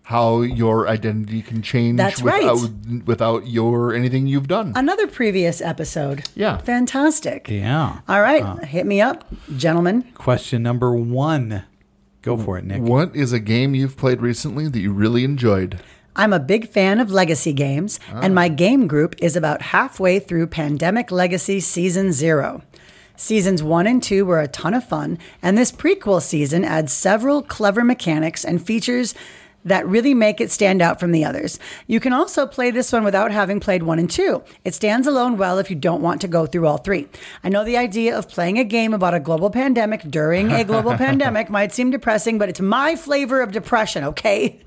how 0.04 0.42
your 0.42 0.88
identity 0.88 1.42
can 1.42 1.62
change 1.62 1.98
That's 1.98 2.22
right. 2.22 2.44
without 2.52 3.06
without 3.06 3.48
your 3.48 3.94
anything 3.94 4.26
you've 4.26 4.48
done. 4.48 4.72
another 4.76 5.06
previous 5.06 5.60
episode. 5.62 6.24
Yeah. 6.34 6.58
fantastic. 6.60 7.48
Yeah. 7.50 8.00
All 8.08 8.22
right, 8.22 8.64
hit 8.64 8.86
me 8.86 9.02
up, 9.02 9.28
gentlemen. 9.58 10.04
Question 10.16 10.64
number 10.64 10.94
one. 10.96 11.64
Go 12.22 12.38
for 12.38 12.58
it, 12.58 12.66
Nick. 12.66 12.82
What 12.82 13.16
is 13.16 13.32
a 13.34 13.40
game 13.40 13.76
you've 13.76 13.96
played 13.98 14.22
recently 14.22 14.68
that 14.68 14.80
you 14.80 14.92
really 14.94 15.24
enjoyed? 15.24 15.80
I'm 16.18 16.34
a 16.34 16.40
big 16.40 16.68
fan 16.68 17.00
of 17.00 17.12
legacy 17.12 17.54
games, 17.54 18.00
and 18.12 18.34
my 18.34 18.48
ah. 18.48 18.54
game 18.54 18.88
group 18.88 19.16
is 19.20 19.36
about 19.36 19.62
halfway 19.62 20.18
through 20.18 20.48
Pandemic 20.48 21.12
Legacy 21.12 21.60
Season 21.60 22.12
Zero. 22.12 22.64
Seasons 23.16 23.62
one 23.62 23.86
and 23.86 24.02
two 24.02 24.26
were 24.26 24.40
a 24.40 24.48
ton 24.48 24.74
of 24.74 24.84
fun, 24.84 25.20
and 25.44 25.56
this 25.56 25.72
prequel 25.72 26.20
season 26.20 26.66
adds 26.66 26.92
several 26.92 27.44
clever 27.44 27.84
mechanics 27.84 28.44
and 28.44 28.66
features 28.66 29.14
that 29.66 29.88
really 29.88 30.14
make 30.14 30.40
it 30.40 30.52
stand 30.52 30.82
out 30.82 31.00
from 31.00 31.12
the 31.12 31.26
others. 31.26 31.60
You 31.88 32.00
can 32.00 32.14
also 32.14 32.46
play 32.46 32.72
this 32.72 32.92
one 32.92 33.04
without 33.04 33.32
having 33.32 33.60
played 33.60 33.84
one 33.84 34.00
and 34.00 34.10
two. 34.10 34.44
It 34.64 34.74
stands 34.74 35.08
alone 35.08 35.38
well 35.38 35.60
if 35.60 35.70
you 35.70 35.76
don't 35.76 36.02
want 36.02 36.22
to 36.22 36.28
go 36.28 36.46
through 36.46 36.68
all 36.68 36.78
three. 36.78 37.08
I 37.44 37.50
know 37.50 37.64
the 37.64 37.78
idea 37.78 38.18
of 38.18 38.30
playing 38.30 38.60
a 38.60 38.64
game 38.64 38.94
about 38.94 39.14
a 39.14 39.20
global 39.20 39.50
pandemic 39.50 40.04
during 40.04 40.52
a 40.52 40.64
global 40.64 40.96
pandemic 40.98 41.50
might 41.50 41.74
seem 41.74 41.92
depressing, 41.92 42.38
but 42.38 42.50
it's 42.50 42.62
my 42.62 42.96
flavor 42.96 43.42
of 43.42 43.52
depression, 43.52 44.04
okay? 44.04 44.60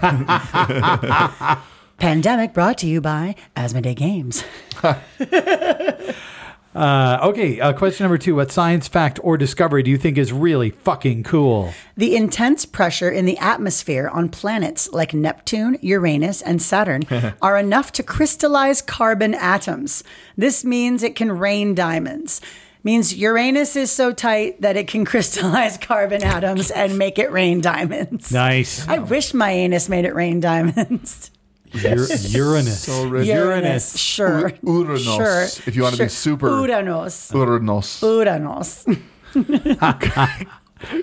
Pandemic 1.98 2.52
brought 2.54 2.78
to 2.78 2.86
you 2.86 3.00
by 3.00 3.34
Asmodee 3.56 3.96
Games. 3.96 4.44
Uh, 6.78 7.18
okay, 7.22 7.58
uh, 7.58 7.72
question 7.72 8.04
number 8.04 8.18
two. 8.18 8.36
What 8.36 8.52
science 8.52 8.86
fact 8.86 9.18
or 9.24 9.36
discovery 9.36 9.82
do 9.82 9.90
you 9.90 9.98
think 9.98 10.16
is 10.16 10.32
really 10.32 10.70
fucking 10.70 11.24
cool? 11.24 11.74
The 11.96 12.14
intense 12.14 12.64
pressure 12.66 13.10
in 13.10 13.24
the 13.24 13.36
atmosphere 13.38 14.06
on 14.06 14.28
planets 14.28 14.88
like 14.92 15.12
Neptune, 15.12 15.76
Uranus, 15.82 16.40
and 16.40 16.62
Saturn 16.62 17.02
are 17.42 17.58
enough 17.58 17.90
to 17.92 18.04
crystallize 18.04 18.80
carbon 18.80 19.34
atoms. 19.34 20.04
This 20.36 20.64
means 20.64 21.02
it 21.02 21.16
can 21.16 21.32
rain 21.32 21.74
diamonds. 21.74 22.40
Means 22.84 23.12
Uranus 23.12 23.74
is 23.74 23.90
so 23.90 24.12
tight 24.12 24.60
that 24.60 24.76
it 24.76 24.86
can 24.86 25.04
crystallize 25.04 25.78
carbon 25.78 26.22
atoms 26.22 26.70
and 26.70 26.96
make 26.96 27.18
it 27.18 27.32
rain 27.32 27.60
diamonds. 27.60 28.30
Nice. 28.30 28.86
I 28.86 28.98
wish 28.98 29.34
my 29.34 29.50
anus 29.50 29.88
made 29.88 30.04
it 30.04 30.14
rain 30.14 30.38
diamonds. 30.38 31.32
Ur- 31.74 32.06
Uranus. 32.28 32.82
So 32.82 33.06
rich. 33.06 33.26
Uranus. 33.28 33.96
Sure. 33.98 34.52
U- 34.62 34.84
Uranus, 34.84 35.02
Sure. 35.04 35.42
if 35.66 35.76
you 35.76 35.82
wanna 35.82 35.96
be 35.96 36.08
super- 36.08 36.48
Uranus. 36.48 37.30
Uranus. 37.34 38.02
Uranus. 38.02 38.86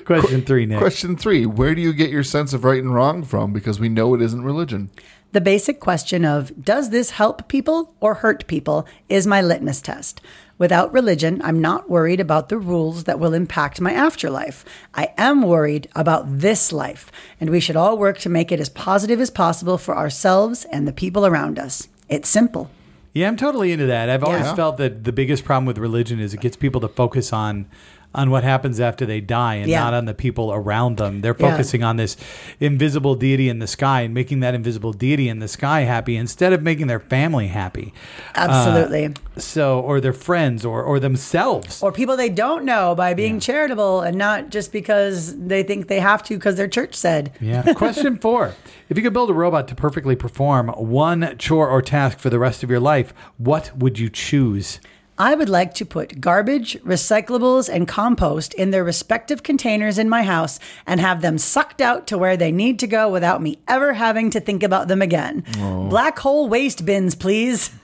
Question 0.06 0.41
three, 0.43 0.65
Nick. 0.65 0.78
Question 0.80 1.17
three: 1.17 1.45
Where 1.45 1.75
do 1.75 1.82
you 1.82 1.91
get 1.93 2.10
your 2.10 2.23
sense 2.23 2.54
of 2.54 2.63
right 2.63 2.82
and 2.82 2.93
wrong 2.93 3.23
from? 3.23 3.51
Because 3.51 3.80
we 3.80 3.89
know 3.89 4.13
it 4.15 4.21
isn't 4.21 4.43
religion. 4.43 4.89
The 5.34 5.41
basic 5.41 5.82
question 5.82 6.23
of 6.23 6.63
does 6.63 6.91
this 6.91 7.10
help 7.12 7.49
people 7.49 7.93
or 7.99 8.13
hurt 8.15 8.47
people 8.47 8.88
is 9.10 9.28
my 9.28 9.41
litmus 9.41 9.82
test. 9.82 10.21
Without 10.57 10.93
religion, 10.93 11.41
I'm 11.43 11.59
not 11.59 11.89
worried 11.89 12.21
about 12.21 12.47
the 12.47 12.57
rules 12.57 13.03
that 13.03 13.19
will 13.19 13.33
impact 13.33 13.81
my 13.81 13.91
afterlife. 13.91 14.63
I 14.93 15.09
am 15.17 15.41
worried 15.41 15.89
about 15.95 16.39
this 16.39 16.71
life, 16.71 17.11
and 17.41 17.49
we 17.49 17.59
should 17.59 17.75
all 17.75 17.97
work 17.97 18.19
to 18.19 18.29
make 18.29 18.53
it 18.53 18.61
as 18.61 18.69
positive 18.69 19.19
as 19.19 19.29
possible 19.29 19.77
for 19.77 19.97
ourselves 19.97 20.63
and 20.71 20.87
the 20.87 20.93
people 20.93 21.25
around 21.25 21.59
us. 21.59 21.89
It's 22.07 22.29
simple. 22.29 22.69
Yeah, 23.11 23.27
I'm 23.27 23.35
totally 23.35 23.73
into 23.73 23.85
that. 23.87 24.09
I've 24.09 24.23
always 24.23 24.45
Yeah. 24.45 24.55
felt 24.55 24.77
that 24.77 25.03
the 25.03 25.11
biggest 25.11 25.43
problem 25.43 25.65
with 25.65 25.77
religion 25.77 26.21
is 26.21 26.33
it 26.33 26.39
gets 26.39 26.55
people 26.55 26.79
to 26.81 26.87
focus 26.87 27.33
on 27.33 27.65
on 28.15 28.32
what 28.32 28.43
happens 28.43 28.80
after 28.80 29.06
they 29.06 29.21
die 29.21 29.56
and 29.56 29.69
Yeah. 29.69 29.82
not 29.82 29.93
on 29.93 30.06
the 30.06 30.13
people 30.13 30.51
around 30.51 30.97
them. 30.97 31.21
They're 31.21 31.36
Yeah. 31.38 31.51
focusing 31.51 31.84
on 31.84 31.97
this 31.97 32.17
invisible 32.60 33.13
deity 33.15 33.49
in 33.49 33.60
the 33.60 33.67
sky 33.67 34.01
and 34.01 34.13
making 34.13 34.39
that 34.39 34.56
invisible 34.56 34.93
deity 34.93 35.30
in 35.30 35.39
the 35.39 35.47
sky 35.47 35.82
happy 35.82 36.15
instead 36.15 36.54
of 36.54 36.63
making 36.63 36.88
their 36.88 36.99
family 37.01 37.47
happy. 37.47 37.93
Uh, 38.36 38.47
Absolutely. 38.49 39.13
So 39.38 39.80
or 39.82 39.99
their 39.99 40.13
friends 40.13 40.65
or 40.65 40.82
or 40.82 40.99
themselves. 40.99 41.84
or 41.84 41.91
people 41.91 42.15
they 42.17 42.30
don't 42.30 42.63
know 42.65 42.95
by 42.95 43.13
being 43.13 43.39
charitable 43.39 44.01
and 44.01 44.17
not 44.17 44.49
just 44.49 44.71
because 44.71 45.36
they 45.38 45.62
think 45.62 45.88
they 45.88 45.99
have 45.99 46.23
to 46.23 46.36
because 46.36 46.56
their 46.56 46.67
church 46.69 46.95
said. 46.95 47.32
Yeah. 47.41 47.73
Question 47.73 48.17
four. 48.21 48.54
If 48.89 48.97
you 48.97 49.04
could 49.04 49.13
build 49.13 49.30
a 49.30 49.34
robot 49.34 49.67
to 49.67 49.75
perfectly 49.75 50.15
perform 50.15 50.69
one 50.69 51.36
chore 51.38 51.67
or 51.69 51.82
task 51.82 52.19
for 52.19 52.30
the 52.30 52.39
rest 52.39 52.63
of 52.63 52.69
your 52.69 52.80
life, 52.80 53.13
what 53.38 53.71
would 53.78 53.99
you 53.99 54.10
choose? 54.10 54.80
I 55.17 55.34
would 55.34 55.47
like 55.47 55.73
to 55.75 55.86
put 55.86 56.19
garbage, 56.19 56.78
recyclables, 56.84 57.73
and 57.73 57.88
compost 57.88 58.54
in 58.54 58.71
their 58.71 58.84
respective 58.84 59.43
containers 59.43 59.97
in 59.97 60.10
my 60.10 60.23
house 60.23 60.60
and 60.86 60.99
have 60.99 61.21
them 61.21 61.38
sucked 61.38 61.80
out 61.80 62.06
to 62.08 62.17
where 62.17 62.36
they 62.36 62.51
need 62.51 62.80
to 62.80 62.88
go 62.88 63.10
without 63.10 63.41
me 63.41 63.60
ever 63.67 63.93
having 63.93 64.30
to 64.32 64.41
think 64.41 64.62
about 64.62 64.89
them 64.89 65.01
again. 65.01 65.45
Oh. 65.58 65.88
Black 65.88 66.19
hole 66.19 66.49
waste 66.49 66.86
bins, 66.86 67.15
please. 67.15 67.71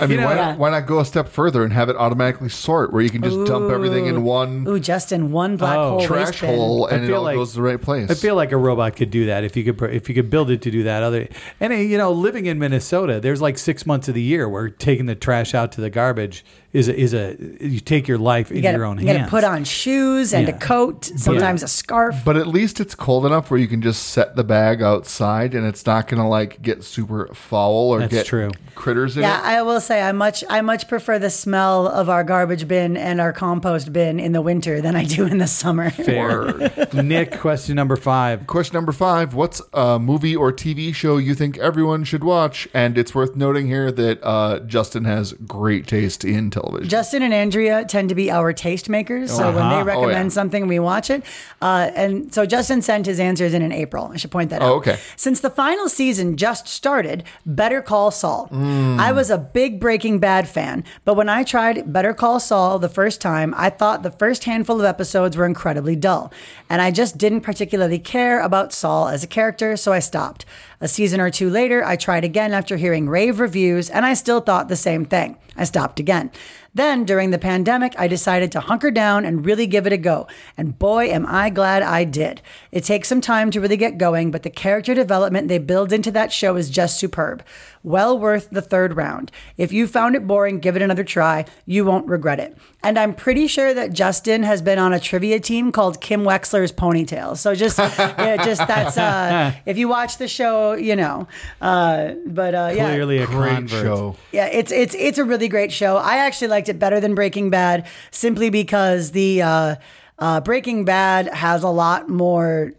I 0.00 0.06
mean, 0.06 0.20
know- 0.20 0.26
why, 0.26 0.34
Yeah. 0.34 0.46
not, 0.50 0.58
why 0.58 0.70
not 0.70 0.86
go 0.86 1.00
a 1.00 1.04
step 1.04 1.28
further 1.28 1.62
and 1.64 1.72
have 1.72 1.88
it 1.88 1.96
automatically 1.96 2.48
sort, 2.48 2.92
where 2.92 3.02
you 3.02 3.10
can 3.10 3.22
just 3.22 3.44
dump 3.46 3.70
everything 3.70 4.06
in 4.06 4.22
one 4.24 4.66
Ooh, 4.68 4.78
just 4.80 5.12
in 5.12 5.32
one 5.32 5.56
black 5.56 5.76
Oh. 5.76 5.90
hole 5.98 6.06
trash 6.06 6.40
hole, 6.40 6.86
and 6.86 7.04
it 7.04 7.12
all 7.12 7.22
like- 7.22 7.36
goes 7.36 7.50
to 7.50 7.56
the 7.56 7.62
right 7.62 7.80
place. 7.80 8.10
I 8.10 8.14
feel 8.14 8.34
like 8.34 8.52
a 8.52 8.56
robot 8.56 8.96
could 8.96 9.10
do 9.10 9.26
that 9.26 9.44
if 9.44 9.56
you 9.56 9.64
could 9.72 9.80
if 9.92 10.08
you 10.08 10.14
could 10.14 10.30
build 10.30 10.50
it 10.50 10.62
to 10.62 10.70
do 10.70 10.82
that. 10.84 11.02
Other 11.02 11.28
and 11.60 11.72
you 11.72 11.98
know, 11.98 12.12
living 12.12 12.46
in 12.46 12.58
Minnesota, 12.58 13.20
there's 13.20 13.40
like 13.40 13.58
six 13.58 13.86
months 13.86 14.08
of 14.08 14.14
the 14.14 14.22
year 14.22 14.48
where 14.48 14.68
taking 14.68 15.06
the 15.06 15.14
trash 15.14 15.54
out 15.54 15.72
to 15.72 15.80
the 15.80 15.90
garbage 15.90 16.44
is 16.72 16.88
a, 16.88 16.98
is 16.98 17.12
a 17.12 17.36
you 17.60 17.80
take 17.80 18.08
your 18.08 18.16
life 18.16 18.50
in 18.50 18.62
gotta, 18.62 18.78
your 18.78 18.86
own 18.86 18.98
you 18.98 19.06
hands. 19.06 19.18
gotta 19.18 19.30
put 19.30 19.44
on 19.44 19.62
shoes 19.62 20.32
and 20.32 20.48
Yeah. 20.48 20.54
a 20.54 20.58
coat, 20.58 21.04
sometimes 21.16 21.62
a 21.62 21.68
scarf. 21.68 22.16
But 22.24 22.38
at 22.38 22.46
least 22.46 22.80
it's 22.80 22.94
cold 22.94 23.26
enough 23.26 23.50
where 23.50 23.60
you 23.60 23.68
can 23.68 23.82
just 23.82 24.04
set 24.04 24.36
the 24.36 24.44
bag 24.44 24.80
outside, 24.80 25.54
and 25.54 25.66
it's 25.66 25.84
not 25.84 26.08
going 26.08 26.22
to 26.22 26.26
like 26.26 26.62
get 26.62 26.82
super 26.82 27.28
foul 27.34 27.90
or 27.90 27.98
That's 28.00 28.14
get 28.14 28.24
true. 28.26 28.50
critters 28.74 29.18
in 29.18 29.22
Yeah, 29.22 29.38
it. 29.38 29.44
I 29.58 29.60
will 29.62 29.81
say 29.82 30.02
I 30.02 30.12
much 30.12 30.44
I 30.48 30.60
much 30.60 30.88
prefer 30.88 31.18
the 31.18 31.30
smell 31.30 31.86
of 31.86 32.08
our 32.08 32.24
garbage 32.24 32.66
bin 32.68 32.96
and 32.96 33.20
our 33.20 33.32
compost 33.32 33.92
bin 33.92 34.18
in 34.20 34.32
the 34.32 34.40
winter 34.42 34.80
than 34.80 34.96
I 34.96 35.04
do 35.04 35.26
in 35.26 35.38
the 35.38 35.46
summer. 35.46 35.90
Fair. 36.12 36.86
Nick, 36.92 37.38
question 37.40 37.76
number 37.76 37.96
five. 37.96 38.46
Question 38.46 38.74
number 38.74 38.92
five 38.92 39.34
What's 39.34 39.60
a 39.72 39.98
movie 39.98 40.34
or 40.36 40.52
TV 40.52 40.94
show 40.94 41.16
you 41.16 41.34
think 41.34 41.58
everyone 41.58 42.04
should 42.04 42.24
watch? 42.24 42.68
And 42.72 42.96
it's 42.96 43.14
worth 43.14 43.36
noting 43.36 43.66
here 43.66 43.90
that 43.92 44.20
uh, 44.22 44.60
Justin 44.60 45.04
has 45.04 45.32
great 45.32 45.86
taste 45.86 46.24
in 46.24 46.50
television. 46.50 46.88
Justin 46.88 47.22
and 47.22 47.34
Andrea 47.34 47.84
tend 47.84 48.08
to 48.08 48.14
be 48.14 48.30
our 48.30 48.52
taste 48.52 48.88
makers, 48.88 49.30
so 49.30 49.46
when 49.52 49.58
Uh-huh. 49.58 49.76
they 49.78 49.82
recommend 49.82 50.14
Oh, 50.16 50.22
yeah. 50.22 50.28
something, 50.28 50.66
we 50.68 50.78
watch 50.78 51.10
it. 51.10 51.22
Uh, 51.60 51.90
and 51.94 52.32
so 52.32 52.46
Justin 52.46 52.82
sent 52.82 53.06
his 53.06 53.18
answers 53.20 53.54
in 53.54 53.62
in 53.62 53.72
April. 53.72 54.10
I 54.12 54.16
should 54.16 54.30
point 54.30 54.50
that 54.50 54.62
out. 54.62 54.70
Oh, 54.70 54.74
okay. 54.76 54.98
Since 55.16 55.40
the 55.40 55.50
final 55.50 55.88
season 55.88 56.36
just 56.36 56.66
started, 56.68 57.24
Better 57.46 57.80
Call 57.82 58.10
Saul. 58.10 58.48
I 58.52 59.12
was 59.12 59.30
a 59.30 59.38
big 59.38 59.71
Breaking 59.80 60.18
Bad 60.18 60.48
fan, 60.48 60.84
but 61.04 61.14
when 61.14 61.28
I 61.28 61.44
tried 61.44 61.92
Better 61.92 62.14
Call 62.14 62.40
Saul 62.40 62.78
the 62.78 62.88
first 62.88 63.20
time, 63.20 63.54
I 63.56 63.70
thought 63.70 64.02
the 64.02 64.10
first 64.10 64.44
handful 64.44 64.80
of 64.80 64.84
episodes 64.84 65.36
were 65.36 65.46
incredibly 65.46 65.96
dull, 65.96 66.32
and 66.68 66.80
I 66.80 66.90
just 66.90 67.18
didn't 67.18 67.42
particularly 67.42 67.98
care 67.98 68.40
about 68.40 68.72
Saul 68.72 69.08
as 69.08 69.22
a 69.22 69.26
character, 69.26 69.76
so 69.76 69.92
I 69.92 69.98
stopped. 69.98 70.44
A 70.80 70.88
season 70.88 71.20
or 71.20 71.30
two 71.30 71.48
later, 71.48 71.84
I 71.84 71.96
tried 71.96 72.24
again 72.24 72.52
after 72.52 72.76
hearing 72.76 73.08
rave 73.08 73.38
reviews, 73.40 73.88
and 73.90 74.04
I 74.04 74.14
still 74.14 74.40
thought 74.40 74.68
the 74.68 74.76
same 74.76 75.04
thing. 75.04 75.36
I 75.56 75.64
stopped 75.64 76.00
again. 76.00 76.30
Then, 76.74 77.04
during 77.04 77.30
the 77.32 77.38
pandemic, 77.38 77.94
I 77.98 78.08
decided 78.08 78.50
to 78.52 78.60
hunker 78.60 78.90
down 78.90 79.26
and 79.26 79.44
really 79.44 79.66
give 79.66 79.86
it 79.86 79.92
a 79.92 79.98
go. 79.98 80.26
And 80.56 80.78
boy, 80.78 81.08
am 81.10 81.26
I 81.26 81.50
glad 81.50 81.82
I 81.82 82.04
did. 82.04 82.40
It 82.70 82.84
takes 82.84 83.08
some 83.08 83.20
time 83.20 83.50
to 83.50 83.60
really 83.60 83.76
get 83.76 83.98
going, 83.98 84.30
but 84.30 84.42
the 84.42 84.48
character 84.48 84.94
development 84.94 85.48
they 85.48 85.58
build 85.58 85.92
into 85.92 86.10
that 86.12 86.32
show 86.32 86.56
is 86.56 86.70
just 86.70 86.98
superb. 86.98 87.44
Well 87.82 88.18
worth 88.18 88.48
the 88.48 88.62
third 88.62 88.96
round. 88.96 89.30
If 89.58 89.70
you 89.72 89.86
found 89.86 90.14
it 90.14 90.26
boring, 90.26 90.60
give 90.60 90.74
it 90.76 90.82
another 90.82 91.04
try. 91.04 91.44
You 91.66 91.84
won't 91.84 92.06
regret 92.06 92.40
it. 92.40 92.56
And 92.82 92.98
I'm 92.98 93.12
pretty 93.14 93.48
sure 93.48 93.74
that 93.74 93.92
Justin 93.92 94.42
has 94.44 94.62
been 94.62 94.78
on 94.78 94.92
a 94.92 95.00
trivia 95.00 95.40
team 95.40 95.72
called 95.72 96.00
Kim 96.00 96.22
Wexler's 96.22 96.72
Ponytail. 96.72 97.36
So 97.36 97.54
just, 97.54 97.78
yeah, 97.98 98.36
just 98.44 98.66
that's, 98.66 98.96
uh, 98.96 99.52
if 99.66 99.76
you 99.76 99.88
watch 99.88 100.16
the 100.16 100.28
show, 100.28 100.72
you 100.72 100.96
know. 100.96 101.28
Uh, 101.60 102.14
but 102.26 102.54
uh, 102.54 102.72
yeah. 102.74 102.88
Clearly 102.88 103.18
a 103.18 103.26
Great 103.26 103.54
convert. 103.54 103.82
show. 103.84 104.16
Yeah, 104.32 104.46
it's 104.46 104.72
it's 104.72 104.94
it's 104.94 105.18
a 105.18 105.24
really 105.24 105.41
great 105.48 105.72
show. 105.72 105.96
I 105.96 106.18
actually 106.18 106.48
liked 106.48 106.68
it 106.68 106.78
better 106.78 107.00
than 107.00 107.14
Breaking 107.14 107.50
Bad 107.50 107.86
simply 108.10 108.50
because 108.50 109.12
the 109.12 109.42
uh, 109.42 109.76
uh, 110.18 110.40
Breaking 110.40 110.84
Bad 110.84 111.28
has 111.28 111.62
a 111.62 111.68
lot 111.68 112.08
more 112.08 112.72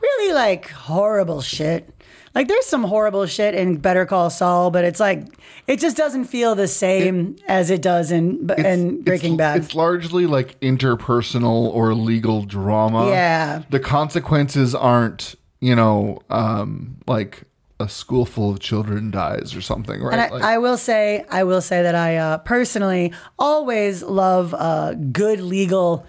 really 0.00 0.34
like 0.34 0.70
horrible 0.70 1.40
shit. 1.40 1.92
Like 2.34 2.46
there's 2.46 2.66
some 2.66 2.84
horrible 2.84 3.26
shit 3.26 3.54
in 3.54 3.78
Better 3.78 4.06
Call 4.06 4.30
Saul, 4.30 4.70
but 4.70 4.84
it's 4.84 5.00
like 5.00 5.26
it 5.66 5.80
just 5.80 5.96
doesn't 5.96 6.24
feel 6.24 6.54
the 6.54 6.68
same 6.68 7.36
as 7.48 7.70
it 7.70 7.82
does 7.82 8.12
in 8.12 8.48
in 8.56 9.02
Breaking 9.02 9.32
it's, 9.32 9.38
Bad. 9.38 9.56
It's 9.58 9.74
largely 9.74 10.26
like 10.26 10.58
interpersonal 10.60 11.74
or 11.74 11.92
legal 11.92 12.44
drama. 12.44 13.08
Yeah. 13.08 13.62
The 13.70 13.80
consequences 13.80 14.76
aren't, 14.76 15.34
you 15.60 15.74
know, 15.74 16.20
um, 16.30 16.98
like 17.08 17.42
a 17.80 17.88
school 17.88 18.24
full 18.26 18.50
of 18.50 18.60
children 18.60 19.10
dies 19.10 19.54
or 19.56 19.60
something, 19.62 20.00
right? 20.02 20.12
And 20.12 20.20
I, 20.22 20.28
Like- 20.28 20.42
I 20.44 20.58
will 20.58 20.76
say, 20.76 21.24
I 21.30 21.44
will 21.44 21.60
say 21.62 21.82
that 21.82 21.94
I 21.94 22.16
uh, 22.18 22.38
personally 22.38 23.12
always 23.38 24.02
love 24.02 24.54
uh, 24.54 24.94
good 24.94 25.40
legal 25.40 26.04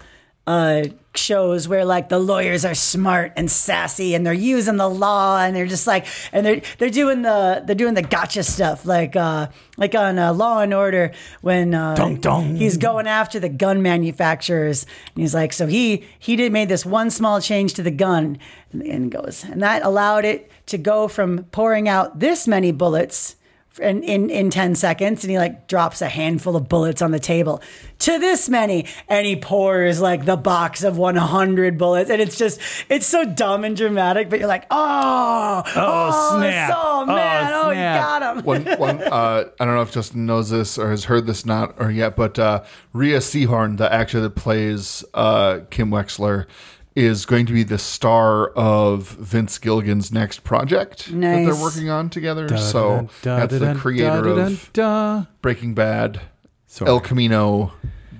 uh, 0.46 0.82
shows 1.14 1.68
where 1.68 1.84
like 1.84 2.08
the 2.08 2.18
lawyers 2.18 2.64
are 2.64 2.74
smart 2.74 3.32
and 3.36 3.50
sassy 3.50 4.14
and 4.14 4.24
they're 4.24 4.32
using 4.32 4.76
the 4.78 4.88
law 4.88 5.38
and 5.38 5.54
they're 5.54 5.66
just 5.66 5.86
like 5.86 6.06
and 6.32 6.44
they're 6.46 6.62
they're 6.78 6.90
doing 6.90 7.22
the 7.22 7.62
they're 7.66 7.74
doing 7.76 7.94
the 7.94 8.02
gotcha 8.02 8.42
stuff 8.42 8.86
like 8.86 9.14
uh 9.14 9.46
like 9.76 9.94
on 9.94 10.18
uh, 10.18 10.32
Law 10.32 10.60
and 10.60 10.72
Order 10.72 11.12
when 11.40 11.74
uh, 11.74 11.94
Dong, 11.94 12.16
dong. 12.16 12.56
he's 12.56 12.76
going 12.76 13.06
after 13.06 13.38
the 13.38 13.48
gun 13.48 13.82
manufacturers 13.82 14.86
and 15.14 15.22
he's 15.22 15.34
like 15.34 15.52
so 15.52 15.66
he 15.66 16.04
he 16.18 16.34
did 16.36 16.50
made 16.50 16.68
this 16.68 16.86
one 16.86 17.10
small 17.10 17.40
change 17.40 17.74
to 17.74 17.82
the 17.82 17.90
gun 17.90 18.38
and, 18.72 18.82
and 18.82 19.12
goes 19.12 19.44
and 19.44 19.62
that 19.62 19.84
allowed 19.84 20.24
it 20.24 20.50
to 20.66 20.78
go 20.78 21.08
from 21.08 21.44
pouring 21.52 21.88
out 21.88 22.20
this 22.20 22.48
many 22.48 22.72
bullets 22.72 23.36
in, 23.80 24.02
in, 24.02 24.28
in 24.30 24.50
10 24.50 24.74
seconds 24.74 25.24
and 25.24 25.30
he 25.30 25.38
like 25.38 25.66
drops 25.66 26.02
a 26.02 26.08
handful 26.08 26.56
of 26.56 26.68
bullets 26.68 27.00
on 27.00 27.10
the 27.10 27.18
table 27.18 27.62
to 28.00 28.18
this 28.18 28.48
many 28.48 28.86
and 29.08 29.26
he 29.26 29.36
pours 29.36 30.00
like 30.00 30.24
the 30.24 30.36
box 30.36 30.82
of 30.84 30.98
100 30.98 31.78
bullets 31.78 32.10
and 32.10 32.20
it's 32.20 32.36
just 32.36 32.60
it's 32.88 33.06
so 33.06 33.24
dumb 33.24 33.64
and 33.64 33.76
dramatic 33.76 34.28
but 34.28 34.38
you're 34.38 34.48
like 34.48 34.66
oh 34.70 35.62
oh, 35.76 36.36
snap. 36.38 36.70
so 36.70 36.78
Oh, 37.02 37.06
man 37.06 37.52
oh, 37.52 37.70
he 37.70 37.74
snap. 37.76 38.00
got 38.20 38.36
him 38.36 38.44
one, 38.44 38.64
one 38.78 39.02
uh, 39.12 39.44
I 39.58 39.64
don't 39.64 39.74
know 39.74 39.82
if 39.82 39.92
Justin 39.92 40.26
knows 40.26 40.50
this 40.50 40.78
or 40.78 40.90
has 40.90 41.04
heard 41.04 41.26
this 41.26 41.44
not 41.46 41.74
or 41.78 41.90
yet, 41.90 42.14
but 42.16 42.38
uh, 42.38 42.62
Rhea 42.92 43.18
Seehorn, 43.18 43.76
the 43.78 43.92
actor 43.92 44.20
that 44.20 44.36
plays 44.36 45.04
uh, 45.14 45.60
Kim 45.70 45.90
Wexler, 45.90 46.46
is 46.94 47.24
going 47.26 47.46
to 47.46 47.52
be 47.52 47.62
the 47.62 47.78
star 47.78 48.48
of 48.48 49.08
Vince 49.12 49.58
Gilligan's 49.58 50.12
next 50.12 50.44
project 50.44 51.06
that 51.06 51.20
they're 51.20 51.54
working 51.54 51.88
on 51.88 52.10
together. 52.10 52.46
so 52.58 53.08
that's 53.22 53.58
the 53.58 53.74
creator 53.74 54.28
of 54.28 54.70
of. 54.78 55.28
Breaking 55.40 55.74
Bad, 55.74 56.20
Sorry. 56.66 56.88
El 56.90 57.00
Camino, 57.00 57.72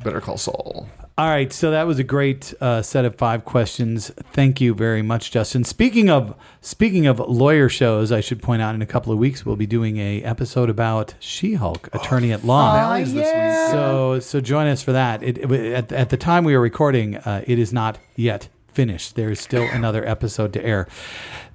Better 0.03 0.21
Call 0.21 0.39
Saul. 0.39 0.89
All 1.19 1.29
right, 1.29 1.53
so 1.53 1.71
that 1.71 1.87
was 1.87 1.99
a 1.99 2.05
great 2.05 2.55
uh, 2.59 2.81
set 2.81 3.05
of 3.05 3.17
five 3.17 3.45
questions. 3.45 4.11
Thank 4.33 4.63
you 4.63 4.75
very 4.75 5.03
much, 5.03 5.31
Justin. 5.31 5.63
Speaking 5.63 6.09
of 6.09 6.35
speaking 6.63 7.07
of 7.07 7.19
lawyer 7.21 7.69
shows, 7.69 8.11
I 8.11 8.23
should 8.23 8.43
point 8.43 8.63
out 8.63 8.75
in 8.75 8.81
a 8.81 8.87
couple 8.87 9.13
of 9.13 9.19
weeks 9.19 9.45
we'll 9.45 9.57
be 9.57 9.67
doing 9.67 9.99
a 9.99 10.23
episode 10.23 10.71
about 10.71 11.15
She-Hulk, 11.21 11.91
Attorney 11.93 12.33
at 12.33 12.45
Law. 12.45 12.73
Finales 12.73 13.13
this 13.13 13.27
week. 13.27 13.73
So 13.73 14.21
so 14.21 14.41
join 14.41 14.67
us 14.69 14.83
for 14.83 14.93
that. 14.93 15.23
It, 15.23 15.37
it- 15.37 15.73
at, 15.75 15.93
at 15.93 16.09
the 16.09 16.17
time 16.17 16.45
we 16.45 16.55
are 16.55 16.61
recording, 16.61 17.19
uh, 17.19 17.45
it 17.47 17.59
is 17.59 17.75
not 17.75 17.99
yet 18.17 18.49
finished. 18.73 19.15
There 19.15 19.31
is 19.31 19.41
still 19.41 19.65
another 19.65 20.07
episode 20.07 20.53
to 20.55 20.65
air. 20.65 20.87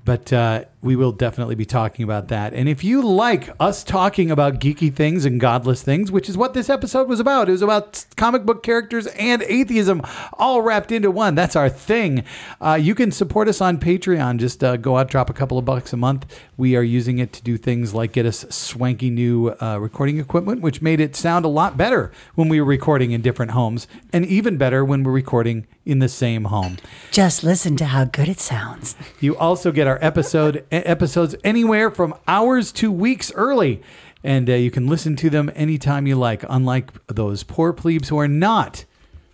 But 0.07 0.31
uh, 0.31 0.63
we 0.81 0.95
will 0.95 1.11
definitely 1.11 1.55
be 1.55 1.65
talking 1.65 2.03
about 2.03 2.29
that. 2.29 2.53
And 2.53 2.69
if 2.69 2.81
you 2.81 3.05
like 3.05 3.49
us 3.59 3.83
talking 3.83 4.31
about 4.31 4.61
geeky 4.61 4.93
things 4.93 5.25
and 5.25 5.37
godless 5.37 5.83
things, 5.83 6.13
which 6.13 6.29
is 6.29 6.37
what 6.37 6.53
this 6.53 6.69
episode 6.69 7.09
was 7.09 7.19
about, 7.19 7.49
it 7.49 7.51
was 7.51 7.61
about 7.61 8.05
comic 8.15 8.45
book 8.45 8.63
characters 8.63 9.07
and 9.07 9.43
atheism 9.43 10.01
all 10.39 10.61
wrapped 10.61 10.93
into 10.93 11.11
one. 11.11 11.35
That's 11.35 11.57
our 11.57 11.67
thing. 11.67 12.23
Uh, 12.61 12.79
you 12.81 12.95
can 12.95 13.11
support 13.11 13.49
us 13.49 13.59
on 13.59 13.79
Patreon. 13.79 14.37
Just 14.37 14.63
uh, 14.63 14.77
go 14.77 14.95
out, 14.95 15.09
drop 15.09 15.29
a 15.29 15.33
couple 15.33 15.57
of 15.57 15.65
bucks 15.65 15.91
a 15.91 15.97
month. 15.97 16.25
We 16.55 16.77
are 16.77 16.83
using 16.83 17.19
it 17.19 17.33
to 17.33 17.43
do 17.43 17.57
things 17.57 17.93
like 17.93 18.13
get 18.13 18.25
us 18.25 18.45
swanky 18.49 19.09
new 19.09 19.49
uh, 19.61 19.77
recording 19.77 20.19
equipment, 20.19 20.61
which 20.61 20.81
made 20.81 21.01
it 21.01 21.17
sound 21.17 21.43
a 21.43 21.49
lot 21.49 21.75
better 21.75 22.13
when 22.35 22.47
we 22.47 22.61
were 22.61 22.67
recording 22.67 23.11
in 23.11 23.21
different 23.21 23.51
homes, 23.51 23.89
and 24.13 24.25
even 24.25 24.55
better 24.55 24.85
when 24.85 25.03
we're 25.03 25.11
recording 25.11 25.67
in 25.85 25.99
the 25.99 26.09
same 26.09 26.45
home. 26.45 26.77
just 27.11 27.43
listen 27.43 27.75
to 27.77 27.85
how 27.85 28.03
good 28.03 28.27
it 28.27 28.39
sounds 28.39 28.95
You 29.21 29.37
also 29.37 29.71
get 29.71 29.87
our 29.87 29.96
episode 30.03 30.57
e- 30.71 30.75
episodes 30.77 31.35
anywhere 31.43 31.89
from 31.91 32.13
hours 32.27 32.71
to 32.73 32.91
weeks 32.91 33.31
early, 33.33 33.81
and 34.23 34.49
uh, 34.49 34.53
you 34.53 34.71
can 34.71 34.87
listen 34.87 35.15
to 35.17 35.29
them 35.29 35.51
anytime 35.55 36.07
you 36.07 36.15
like. 36.15 36.43
Unlike 36.49 36.91
those 37.07 37.43
poor 37.43 37.73
plebes 37.73 38.09
who 38.09 38.17
are 38.19 38.27
not, 38.27 38.85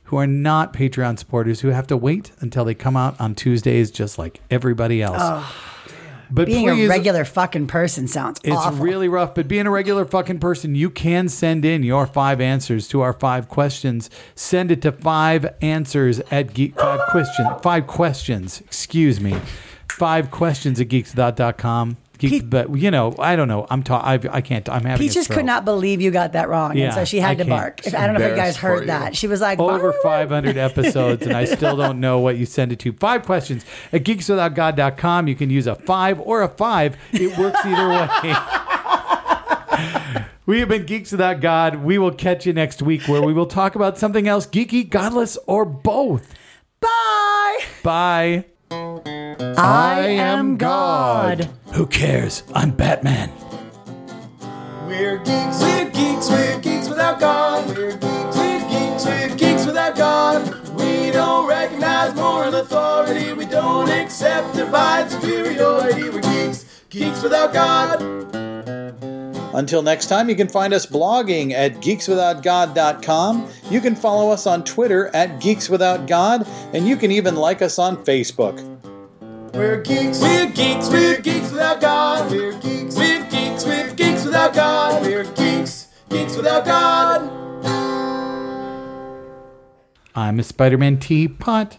who 0.05 0.17
are 0.17 0.27
not 0.27 0.73
Patreon 0.73 1.17
supporters, 1.17 1.61
who 1.61 1.69
have 1.69 1.87
to 1.87 1.97
wait 1.97 2.31
until 2.39 2.65
they 2.65 2.73
come 2.75 2.95
out 2.97 3.19
on 3.19 3.35
Tuesdays, 3.35 3.91
just 3.91 4.17
like 4.17 4.41
everybody 4.51 5.01
else. 5.01 5.45
but 6.31 6.45
being 6.47 6.67
please, 6.67 6.85
a 6.85 6.89
regular 6.89 7.25
fucking 7.25 7.67
person 7.67 8.07
sounds 8.07 8.39
it's 8.43 8.55
awful 8.55 8.83
really 8.83 9.07
rough, 9.07 9.35
but 9.35 9.47
being 9.47 9.67
a 9.67 9.71
regular 9.71 10.05
fucking 10.05 10.39
person, 10.39 10.73
you 10.75 10.89
can 10.89 11.29
send 11.29 11.63
in 11.63 11.83
your 11.83 12.07
five 12.07 12.41
answers 12.41 12.87
to 12.89 13.01
our 13.01 13.13
five 13.13 13.47
questions. 13.47 14.09
Send 14.35 14.71
it 14.71 14.81
to 14.81 14.91
five 14.91 15.45
answers 15.61 16.19
at 16.31 16.53
geek 16.53 16.75
five 16.79 16.99
question 17.09 17.45
five 17.61 17.87
questions. 17.87 18.61
Excuse 18.61 19.19
me, 19.19 19.35
five 19.89 20.31
questions 20.31 20.79
at 20.81 20.87
geekswithout.com. 20.89 21.97
Geek, 22.19 22.43
Pe- 22.43 22.47
but 22.47 22.77
you 22.77 22.91
know, 22.91 23.15
I 23.19 23.35
don't 23.35 23.47
know. 23.47 23.65
I'm 23.69 23.81
ta- 23.83 24.01
I've, 24.05 24.25
I 24.29 24.39
can't. 24.41 24.69
I'm 24.69 24.83
having. 24.85 25.03
a 25.05 25.09
Peaches 25.09 25.25
stroke. 25.25 25.39
could 25.39 25.45
not 25.45 25.65
believe 25.65 25.99
you 25.99 26.11
got 26.11 26.33
that 26.33 26.47
wrong, 26.47 26.77
Yeah, 26.77 26.85
and 26.85 26.93
so 26.93 27.05
she 27.05 27.19
had 27.19 27.31
I 27.31 27.43
to 27.43 27.49
bark. 27.49 27.81
If, 27.85 27.95
I 27.95 28.05
don't 28.05 28.17
know 28.17 28.23
if 28.23 28.29
you 28.29 28.35
guys 28.35 28.55
heard 28.55 28.81
you. 28.81 28.87
that. 28.87 29.15
She 29.17 29.27
was 29.27 29.41
like, 29.41 29.59
over 29.59 29.91
"Bark." 30.03 30.29
500 30.29 30.55
episodes 30.55 31.25
and 31.25 31.35
I 31.35 31.45
still 31.45 31.75
don't 31.75 31.99
know 31.99 32.19
what 32.19 32.37
you 32.37 32.45
send 32.45 32.71
it 32.71 32.79
to. 32.79 32.93
Five 32.93 33.25
questions 33.25 33.65
at 33.91 34.03
geekswithoutgod.com. 34.03 35.27
You 35.27 35.35
can 35.35 35.49
use 35.49 35.65
a 35.67 35.75
five 35.75 36.19
or 36.21 36.43
a 36.43 36.47
five. 36.49 36.95
It 37.11 37.35
works 37.37 37.59
either 37.65 37.89
way. 37.89 38.07
we 40.45 40.59
have 40.59 40.69
been 40.69 40.85
Geeks 40.85 41.11
Without 41.11 41.41
God. 41.41 41.77
We 41.77 41.97
will 41.97 42.13
catch 42.13 42.45
you 42.45 42.53
next 42.53 42.81
week 42.81 43.07
where 43.07 43.21
we 43.23 43.33
will 43.33 43.47
talk 43.47 43.75
about 43.75 43.97
something 43.97 44.27
else 44.27 44.45
geeky, 44.45 44.87
godless, 44.89 45.37
or 45.47 45.65
both. 45.65 46.33
Bye. 46.79 47.59
Bye. 47.81 48.45
I 49.39 50.01
am 50.01 50.57
God. 50.57 51.49
Who 51.73 51.85
cares? 51.85 52.43
I'm 52.53 52.71
Batman. 52.71 53.31
We're 54.87 55.17
geeks, 55.17 55.61
we're 55.61 55.89
geeks, 55.89 56.29
we're 56.29 56.59
geeks 56.59 56.89
without 56.89 57.19
God. 57.19 57.67
We're 57.67 57.91
geeks, 57.91 58.35
we're 58.37 58.59
geeks, 58.69 59.05
we're 59.05 59.35
geeks 59.35 59.65
without 59.65 59.95
God. 59.95 60.69
We 60.75 61.11
don't 61.11 61.47
recognize 61.47 62.15
moral 62.15 62.55
authority. 62.55 63.33
We 63.33 63.45
don't 63.45 63.89
accept 63.89 64.55
divine 64.55 65.09
superiority. 65.09 66.09
We're 66.09 66.21
geeks, 66.21 66.83
geeks 66.89 67.23
without 67.23 67.53
God. 67.53 68.01
Until 69.53 69.83
next 69.83 70.07
time, 70.07 70.29
you 70.29 70.35
can 70.35 70.49
find 70.49 70.73
us 70.73 70.85
blogging 70.87 71.51
at 71.51 71.75
geekswithoutgod.com. 71.75 73.49
You 73.69 73.81
can 73.81 73.95
follow 73.95 74.31
us 74.31 74.47
on 74.47 74.63
Twitter 74.63 75.15
at 75.15 75.39
geekswithoutgod, 75.39 76.47
and 76.73 76.87
you 76.87 76.97
can 76.97 77.11
even 77.11 77.35
like 77.35 77.61
us 77.61 77.77
on 77.77 77.97
Facebook. 78.03 78.72
We're 79.53 79.81
geeks. 79.83 80.19
We're 80.19 80.47
geeks. 80.47 80.89
We're 80.89 81.21
geeks 81.21 81.51
without 81.51 81.79
God. 81.79 82.31
We're 82.31 82.53
geeks. 82.53 82.95
We're 82.95 83.23
geeks. 83.29 83.63
We're 83.65 83.93
geeks 83.93 84.25
without 84.25 84.55
God. 84.55 85.03
We're 85.03 85.25
geeks. 85.35 85.89
Geeks 86.09 86.35
without 86.35 86.65
God. 86.65 87.29
I'm 90.15 90.39
a 90.39 90.43
Spider 90.43 90.79
Man 90.79 90.97
teapot. 90.97 91.71